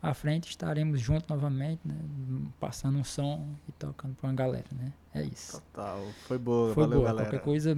[0.02, 1.96] à frente estaremos juntos novamente, né?
[2.60, 4.94] Passando um som e tocando pra uma galera, né?
[5.14, 5.62] É isso.
[5.62, 6.04] Total.
[6.28, 7.10] Foi boa, Foi valeu, boa.
[7.10, 7.30] galera.
[7.30, 7.76] Qualquer coisa,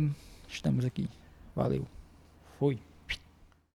[0.48, 1.10] estamos aqui.
[1.56, 1.86] Valeu.
[2.58, 2.80] Foi.